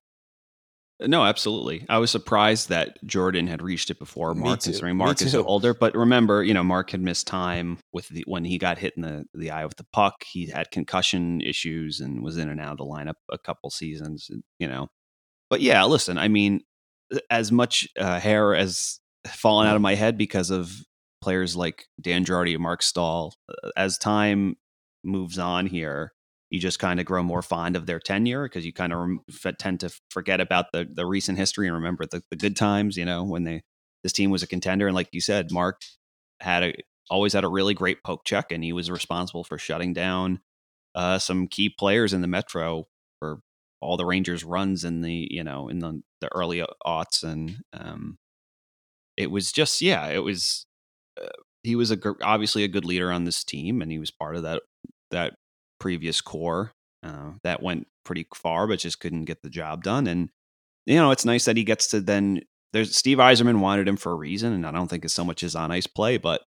No, 1.01 1.23
absolutely. 1.23 1.85
I 1.87 1.97
was 1.99 2.11
surprised 2.11 2.69
that 2.69 3.03
Jordan 3.05 3.47
had 3.47 3.61
reached 3.61 3.89
it 3.89 3.99
before 3.99 4.35
Marc, 4.35 4.63
considering 4.63 4.97
Marc 4.97 5.21
is 5.21 5.33
older. 5.33 5.73
But 5.73 5.95
remember, 5.95 6.43
you 6.43 6.53
know, 6.53 6.63
Marc 6.63 6.91
had 6.91 7.01
missed 7.01 7.25
time 7.25 7.77
with 7.93 8.09
the 8.09 8.23
when 8.27 8.43
he 8.43 8.57
got 8.57 8.77
hit 8.77 8.93
in 8.97 9.03
the 9.03 9.25
the 9.33 9.51
eye 9.51 9.65
with 9.65 9.77
the 9.77 9.85
puck. 9.93 10.23
He 10.29 10.47
had 10.47 10.71
concussion 10.71 11.39
issues 11.39 12.01
and 12.01 12.21
was 12.21 12.37
in 12.37 12.49
and 12.49 12.59
out 12.59 12.73
of 12.73 12.77
the 12.77 12.85
lineup 12.85 13.13
a 13.31 13.37
couple 13.37 13.69
seasons. 13.69 14.29
You 14.59 14.67
know, 14.67 14.87
but 15.49 15.61
yeah, 15.61 15.85
listen. 15.85 16.17
I 16.17 16.27
mean, 16.27 16.61
as 17.29 17.51
much 17.51 17.87
uh, 17.97 18.19
hair 18.19 18.53
as 18.53 18.99
fallen 19.25 19.67
out 19.67 19.75
of 19.75 19.81
my 19.81 19.95
head 19.95 20.17
because 20.17 20.49
of 20.49 20.83
players 21.21 21.55
like 21.55 21.85
Dan 21.99 22.25
Girardi 22.25 22.53
and 22.53 22.63
Marc 22.63 22.81
Staal. 22.81 23.33
Uh, 23.49 23.69
as 23.75 23.97
time 23.97 24.55
moves 25.03 25.39
on 25.39 25.65
here, 25.65 26.13
you 26.49 26.59
just 26.59 26.79
kind 26.79 26.99
of 26.99 27.05
grow 27.05 27.21
more 27.21 27.41
fond 27.41 27.75
of 27.75 27.85
their 27.85 27.99
tenure 27.99 28.43
because 28.43 28.65
you 28.65 28.73
kind 28.73 28.91
of 28.91 28.99
rem- 28.99 29.55
tend 29.57 29.79
to 29.81 29.89
forget 30.09 30.41
about 30.41 30.71
the 30.71 30.87
the 30.91 31.05
recent 31.05 31.37
history 31.37 31.67
and 31.67 31.75
remember 31.75 32.05
the, 32.05 32.23
the 32.29 32.35
good 32.35 32.55
times. 32.55 32.97
You 32.97 33.05
know 33.05 33.23
when 33.23 33.43
they 33.43 33.63
this 34.03 34.13
team 34.13 34.31
was 34.31 34.43
a 34.43 34.47
contender, 34.47 34.87
and 34.87 34.95
like 34.95 35.09
you 35.11 35.21
said, 35.21 35.51
Marc 35.51 35.81
had 36.39 36.63
a 36.63 36.73
always 37.09 37.33
had 37.33 37.43
a 37.43 37.49
really 37.49 37.73
great 37.73 38.03
poke 38.03 38.25
check, 38.25 38.51
and 38.51 38.63
he 38.63 38.73
was 38.73 38.89
responsible 38.89 39.43
for 39.43 39.57
shutting 39.57 39.93
down 39.93 40.39
uh, 40.95 41.19
some 41.19 41.47
key 41.47 41.69
players 41.69 42.13
in 42.13 42.21
the 42.21 42.27
Metro 42.27 42.87
for 43.19 43.39
all 43.81 43.97
the 43.97 44.05
Rangers 44.05 44.43
runs 44.43 44.83
in 44.83 45.01
the 45.01 45.27
you 45.29 45.43
know 45.43 45.69
in 45.69 45.79
the 45.79 46.01
the 46.21 46.29
early 46.33 46.65
aughts, 46.85 47.23
and 47.23 47.57
um, 47.73 48.17
it 49.17 49.31
was 49.31 49.51
just 49.51 49.81
yeah, 49.81 50.07
it 50.07 50.23
was. 50.23 50.65
Uh, 51.21 51.27
he 51.61 51.75
was 51.75 51.91
a 51.91 51.99
obviously 52.23 52.63
a 52.63 52.69
good 52.69 52.85
leader 52.85 53.11
on 53.11 53.25
this 53.25 53.43
team, 53.43 53.81
and 53.81 53.91
he 53.91 53.99
was 53.99 54.11
part 54.11 54.35
of 54.35 54.43
that 54.43 54.61
that 55.11 55.33
previous 55.79 56.21
core 56.21 56.73
uh, 57.03 57.31
that 57.43 57.63
went 57.63 57.87
pretty 58.03 58.25
far, 58.35 58.67
but 58.67 58.79
just 58.79 58.99
couldn't 58.99 59.25
get 59.25 59.41
the 59.41 59.49
job 59.49 59.83
done. 59.83 60.07
And 60.07 60.29
you 60.85 60.95
know, 60.95 61.11
it's 61.11 61.25
nice 61.25 61.45
that 61.45 61.57
he 61.57 61.63
gets 61.63 61.87
to 61.89 62.01
then. 62.01 62.41
There's 62.71 62.95
Steve 62.95 63.17
Yzerman 63.17 63.59
wanted 63.59 63.87
him 63.87 63.97
for 63.97 64.11
a 64.11 64.15
reason, 64.15 64.53
and 64.53 64.65
I 64.65 64.71
don't 64.71 64.87
think 64.87 65.03
it's 65.03 65.13
so 65.13 65.25
much 65.25 65.41
his 65.41 65.55
on 65.55 65.71
ice 65.71 65.87
play, 65.87 66.17
but 66.17 66.41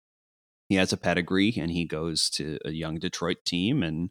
he 0.69 0.77
has 0.77 0.93
a 0.93 0.97
pedigree, 0.97 1.55
and 1.57 1.71
he 1.71 1.85
goes 1.85 2.31
to 2.31 2.59
a 2.65 2.71
young 2.71 2.99
Detroit 2.99 3.39
team, 3.45 3.83
and 3.83 4.11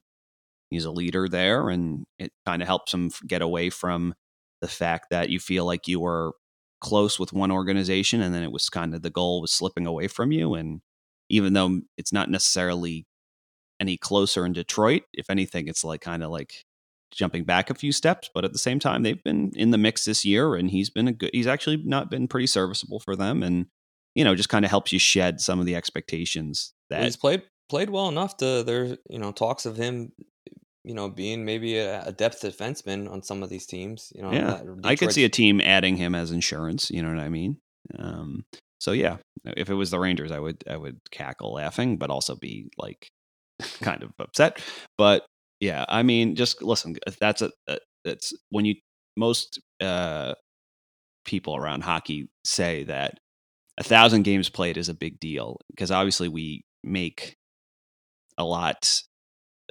he's 0.70 0.86
a 0.86 0.92
leader 0.92 1.28
there, 1.30 1.70
and 1.70 2.06
it 2.20 2.32
kind 2.46 2.62
of 2.62 2.68
helps 2.68 2.94
him 2.94 3.12
get 3.28 3.42
away 3.42 3.70
from 3.70 4.14
the 4.62 4.68
fact 4.68 5.08
that 5.10 5.30
you 5.30 5.40
feel 5.40 5.66
like 5.66 5.88
you 5.88 6.00
were 6.00 6.34
close 6.82 7.20
with 7.20 7.34
one 7.34 7.52
organization, 7.52 8.22
and 8.22 8.34
then 8.34 8.44
it 8.44 8.52
was 8.52 8.70
kind 8.70 8.94
of 8.94 9.02
the 9.02 9.10
goal 9.10 9.42
was 9.42 9.52
slipping 9.52 9.88
away 9.88 10.08
from 10.08 10.32
you, 10.32 10.54
and 10.54 10.82
even 11.30 11.54
though 11.54 11.82
it's 11.98 12.12
not 12.12 12.30
necessarily 12.30 13.06
any 13.82 13.98
closer 13.98 14.46
in 14.46 14.54
Detroit. 14.54 15.04
If 15.14 15.30
anything, 15.30 15.68
it's 15.68 15.84
like 15.84 16.02
kind 16.02 16.24
of 16.24 16.30
like 16.30 16.66
jumping 17.12 17.44
back 17.44 17.70
a 17.70 17.74
few 17.74 17.92
steps, 17.92 18.30
but 18.34 18.46
at 18.46 18.54
the 18.54 18.60
same 18.60 18.80
time, 18.80 19.04
they've 19.04 19.22
been 19.22 19.52
in 19.56 19.72
the 19.72 19.78
mix 19.78 20.06
this 20.06 20.24
year, 20.24 20.56
and 20.56 20.72
he's 20.72 20.90
been 20.90 21.10
a 21.10 21.12
good. 21.12 21.32
He's 21.34 21.48
actually 21.48 21.78
not 21.78 22.10
been 22.10 22.28
pretty 22.28 22.48
serviceable 22.48 23.00
for 23.00 23.16
them, 23.16 23.44
and 23.44 23.66
you 24.16 24.24
know, 24.24 24.36
just 24.36 24.50
kind 24.50 24.64
of 24.64 24.72
helps 24.72 24.94
you 24.94 25.00
shed 25.00 25.42
some 25.42 25.60
of 25.60 25.66
the 25.66 25.76
expectations 25.76 26.74
that 26.90 27.04
he's 27.04 27.18
played 27.18 27.44
played 27.70 27.90
well 27.90 28.08
enough 28.10 28.38
to 28.38 28.64
there's 28.64 28.98
you 29.10 29.18
know 29.18 29.32
talks 29.32 29.66
of 29.66 29.78
him 29.78 30.12
you 30.84 30.94
know 30.94 31.10
being 31.10 31.46
maybe 31.46 31.78
a, 31.78 32.04
a 32.04 32.12
depth 32.12 32.42
defenseman 32.42 33.10
on 33.10 33.24
some 33.24 33.42
of 33.42 33.50
these 33.50 33.66
teams 33.66 34.12
you 34.14 34.22
know 34.22 34.30
yeah 34.30 34.60
i 34.84 34.94
could 34.94 35.14
see 35.14 35.24
a 35.24 35.30
team 35.30 35.62
adding 35.62 35.96
him 35.96 36.14
as 36.14 36.32
insurance 36.32 36.92
you 36.92 37.02
know 37.02 37.08
what 37.08 37.24
i 37.24 37.30
mean 37.30 37.56
um, 37.98 38.44
so 38.82 38.92
yeah, 38.94 39.18
if 39.46 39.70
it 39.70 39.76
was 39.76 39.92
the 39.92 40.00
Rangers, 40.00 40.32
I 40.32 40.40
would 40.40 40.64
I 40.70 40.76
would 40.76 41.00
cackle 41.12 41.54
laughing, 41.54 41.98
but 41.98 42.10
also 42.10 42.36
be 42.36 42.72
like 42.78 43.10
kind 43.82 44.04
of 44.04 44.12
upset. 44.20 44.62
But 44.98 45.26
yeah, 45.60 45.86
I 45.88 46.04
mean, 46.04 46.36
just 46.36 46.62
listen. 46.62 46.98
That's 47.20 47.42
a, 47.42 47.52
a 47.68 47.78
that's 48.04 48.34
when 48.50 48.66
you 48.66 48.76
most 49.18 49.60
uh, 49.80 50.34
people 51.26 51.56
around 51.56 51.84
hockey 51.84 52.30
say 52.44 52.84
that 52.84 53.20
a 53.78 53.84
thousand 53.84 54.24
games 54.24 54.50
played 54.50 54.78
is 54.78 54.90
a 54.90 54.94
big 54.94 55.20
deal 55.20 55.58
because 55.70 55.92
obviously 55.92 56.28
we 56.28 56.64
make 56.84 57.36
a 58.38 58.44
lot 58.44 59.02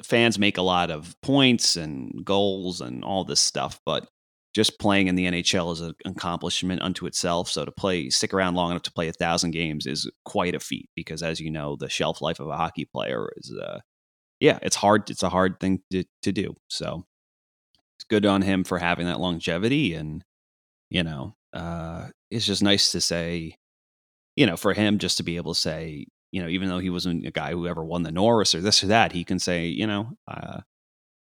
fans 0.03 0.39
make 0.39 0.57
a 0.57 0.63
lot 0.63 0.91
of 0.91 1.15
points 1.23 1.77
and 1.77 2.25
goals 2.25 2.81
and 2.81 3.05
all 3.05 3.25
this 3.25 3.41
stuff 3.41 3.79
but 3.85 4.07
just 4.55 4.81
playing 4.81 5.07
in 5.07 5.15
the 5.15 5.27
NHL 5.27 5.73
is 5.73 5.81
an 5.81 5.95
accomplishment 6.05 6.83
unto 6.83 7.07
itself. 7.07 7.49
So 7.49 7.65
to 7.65 7.71
play, 7.71 8.11
stick 8.11 8.35
around 8.35 8.55
long 8.55 8.71
enough 8.71 8.83
to 8.83 8.93
play 8.93 9.09
a 9.09 9.13
thousand 9.13 9.53
games 9.53 9.87
is 9.87 10.11
quite 10.25 10.55
a 10.55 10.61
feat 10.61 10.89
because, 10.97 11.23
as 11.23 11.41
you 11.41 11.51
know, 11.51 11.77
the 11.77 11.89
shelf 11.89 12.21
life 12.21 12.41
of 12.41 12.49
a 12.49 12.57
hockey 12.57 12.85
player 12.85 13.31
is, 13.37 13.53
uh, 13.53 13.81
yeah, 14.41 14.59
it's 14.63 14.77
hard. 14.77 15.09
It's 15.11 15.23
a 15.23 15.29
hard 15.29 15.61
thing 15.61 15.83
to, 15.93 16.05
to 16.23 16.33
do. 16.33 16.55
So 16.69 17.05
it's 17.97 18.05
good 18.05 18.27
on 18.27 18.43
him 18.43 18.65
for 18.65 18.79
having 18.79 19.07
that 19.07 19.21
longevity, 19.21 19.95
and 19.95 20.25
you 20.89 21.05
know, 21.05 21.37
uh, 21.53 22.09
it's 22.31 22.47
just 22.47 22.63
nice 22.63 22.93
to 22.93 23.01
say, 23.01 23.57
you 24.37 24.47
know, 24.47 24.57
for 24.57 24.73
him 24.73 24.99
just 24.99 25.19
to 25.19 25.23
be 25.23 25.37
able 25.37 25.55
to 25.55 25.61
say, 25.61 26.07
you 26.33 26.43
know, 26.43 26.49
even 26.49 26.69
though 26.69 26.79
he 26.79 26.91
wasn't 26.91 27.27
a 27.27 27.31
guy 27.31 27.53
who 27.53 27.67
ever 27.67 27.85
won 27.85 28.03
the 28.03 28.13
Norris 28.13 28.55
or 28.55 28.61
this 28.61 28.83
or 28.83 28.89
that, 28.89 29.13
he 29.13 29.25
can 29.25 29.39
say, 29.39 29.67
you 29.67 29.87
know, 29.87 30.13
uh, 30.27 30.61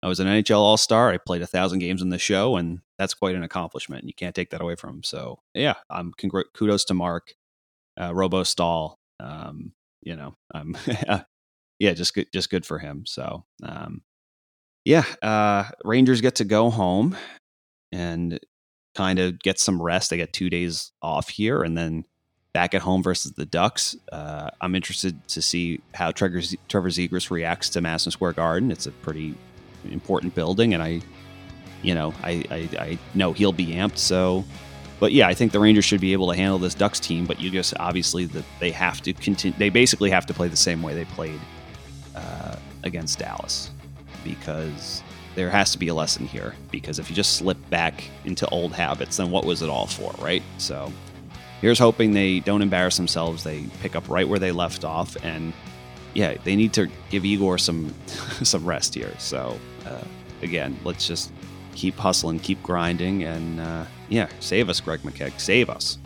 I 0.04 0.08
was 0.08 0.20
an 0.20 0.28
NHL 0.28 0.58
All 0.58 0.76
Star. 0.76 1.12
I 1.12 1.18
played 1.18 1.41
a 1.41 1.47
thousand 1.47 1.80
games 1.80 2.01
in 2.01 2.10
the 2.10 2.20
show, 2.20 2.58
and 2.58 2.82
that's 2.97 3.14
quite 3.14 3.36
an 3.36 3.43
accomplishment. 3.43 4.04
You 4.04 4.14
can't 4.14 4.36
take 4.36 4.49
that 4.49 4.62
away 4.62 4.76
from 4.76 4.97
him. 4.97 5.04
So 5.04 5.39
yeah, 5.54 5.76
I'm 5.89 6.12
congr- 6.20 6.51
kudos 6.54 6.84
to 6.86 6.93
Marc, 6.93 7.36
uh, 7.99 8.14
Robo 8.14 8.43
Staal. 8.43 8.99
Um, 9.22 9.72
you 10.01 10.18
know, 10.18 10.36
um, 10.54 10.76
yeah, 11.80 11.93
just 11.93 12.14
good, 12.14 12.28
just 12.34 12.49
good 12.49 12.66
for 12.66 12.80
him. 12.80 13.06
So 13.08 13.45
um, 13.64 14.01
yeah, 14.84 15.06
uh, 15.22 15.70
Rangers 15.86 16.20
get 16.20 16.36
to 16.36 16.43
go 16.43 16.70
home 16.70 17.16
and 17.93 18.41
kind 18.95 19.20
of 19.20 19.39
get 19.39 19.58
some 19.58 19.82
rest. 19.82 20.10
They 20.10 20.18
get 20.18 20.34
two 20.34 20.49
days 20.49 20.91
off 21.01 21.30
here, 21.30 21.64
and 21.64 21.78
then 21.78 22.04
back 22.54 22.74
at 22.74 22.82
home 22.82 23.04
versus 23.04 23.32
the 23.32 23.45
Ducks. 23.45 23.95
Uh, 24.12 24.49
I'm 24.60 24.76
interested 24.76 25.26
to 25.30 25.41
see 25.41 25.80
how 25.93 26.12
Trevor, 26.12 26.41
Trevor 26.68 26.89
Zegras 26.89 27.32
reacts 27.32 27.70
to 27.70 27.80
Madison 27.80 28.12
Square 28.12 28.34
Garden. 28.34 28.70
It's 28.70 28.86
a 28.86 28.91
pretty 28.91 29.36
important 29.91 30.36
building, 30.36 30.73
and 30.73 30.81
I, 30.81 31.01
you 31.81 31.95
know, 31.95 32.13
I, 32.23 32.43
I, 32.49 32.69
I 32.79 32.99
know 33.13 33.34
he'll 33.34 33.53
be 33.53 33.67
amped. 33.67 33.97
So, 33.97 34.43
but 34.99 35.11
yeah, 35.11 35.27
I 35.27 35.34
think 35.34 35.51
the 35.51 35.59
Rangers 35.59 35.86
should 35.86 36.01
be 36.01 36.13
able 36.13 36.29
to 36.31 36.38
handle 36.38 36.57
this 36.57 36.73
Ducks 36.73 36.99
team. 36.99 37.25
But 37.25 37.39
you 37.39 37.49
just 37.49 37.73
obviously 37.79 38.25
that 38.27 38.45
they 38.59 38.71
have 38.71 39.01
to 39.01 39.13
continue. 39.13 39.57
They 39.57 39.69
basically 39.69 40.09
have 40.09 40.25
to 40.27 40.34
play 40.34 40.47
the 40.47 40.55
same 40.55 40.81
way 40.81 40.93
they 40.93 41.05
played 41.05 41.39
uh, 42.15 42.55
against 42.84 43.19
Dallas 43.19 43.71
because 44.23 45.03
there 45.36 45.49
has 45.49 45.71
to 45.71 45.79
be 45.79 45.88
a 45.88 45.93
lesson 45.93 46.25
here. 46.25 46.55
Because 46.71 46.99
if 46.99 47.09
you 47.09 47.15
just 47.15 47.38
slip 47.38 47.57
back 47.69 48.03
into 48.25 48.47
old 48.49 48.73
habits, 48.73 49.17
then 49.17 49.31
what 49.31 49.45
was 49.45 49.61
it 49.61 49.69
all 49.69 49.88
for, 49.88 50.11
right? 50.23 50.43
So. 50.57 50.91
Here's 51.63 51.79
hoping 51.79 52.11
they 52.11 52.41
don't 52.41 52.61
embarrass 52.61 52.97
themselves. 52.97 53.45
They 53.45 53.63
pick 53.79 53.95
up 53.95 54.09
right 54.09 54.27
where 54.27 54.38
they 54.38 54.51
left 54.51 54.84
off, 54.84 55.15
and 55.23 55.53
yeah, 56.13 56.36
they 56.43 56.57
need 56.57 56.73
to 56.73 56.89
give 57.09 57.23
Igor 57.23 57.57
some 57.57 57.93
some 58.43 58.65
rest 58.65 58.93
here. 58.93 59.13
So 59.17 59.57
uh, 59.86 60.03
again, 60.41 60.77
let's 60.84 61.07
just 61.07 61.31
keep 61.75 61.95
hustling, 61.95 62.39
keep 62.39 62.61
grinding, 62.63 63.23
and 63.23 63.59
uh, 63.59 63.86
yeah, 64.09 64.29
save 64.39 64.69
us, 64.69 64.79
Greg 64.79 65.01
McKegg, 65.01 65.39
save 65.39 65.69
us. 65.69 65.97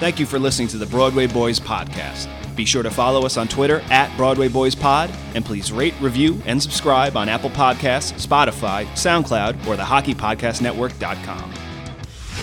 Thank 0.00 0.18
you 0.18 0.26
for 0.26 0.38
listening 0.38 0.68
to 0.68 0.78
the 0.78 0.86
Broadway 0.86 1.28
Boys 1.28 1.60
podcast. 1.60 2.28
Be 2.56 2.64
sure 2.64 2.82
to 2.82 2.90
follow 2.90 3.24
us 3.24 3.36
on 3.36 3.48
Twitter 3.48 3.80
at 3.90 4.14
Broadway 4.16 4.48
Boys 4.48 4.74
Pod, 4.74 5.10
and 5.34 5.44
please 5.44 5.70
rate, 5.72 5.94
review, 6.00 6.42
and 6.44 6.60
subscribe 6.60 7.16
on 7.16 7.28
Apple 7.28 7.50
Podcasts, 7.50 8.26
Spotify, 8.26 8.84
SoundCloud, 8.94 9.66
or 9.66 9.76
the 9.76 9.84
HockeyPodcastNetwork.com. 9.84 11.54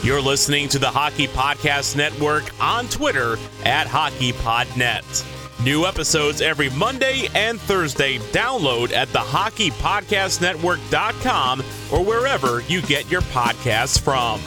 You're 0.01 0.21
listening 0.21 0.69
to 0.69 0.79
the 0.79 0.89
Hockey 0.89 1.27
Podcast 1.27 1.97
Network 1.97 2.49
on 2.61 2.87
Twitter 2.87 3.37
at 3.65 3.87
HockeyPodNet. 3.87 5.38
New 5.63 5.85
episodes 5.85 6.41
every 6.41 6.69
Monday 6.69 7.27
and 7.35 7.59
Thursday. 7.59 8.17
Download 8.31 8.93
at 8.93 9.09
the 9.09 9.19
hockeypodcastnetwork.com 9.19 11.63
or 11.91 12.03
wherever 12.03 12.61
you 12.61 12.81
get 12.81 13.11
your 13.11 13.21
podcasts 13.21 13.99
from. 13.99 14.41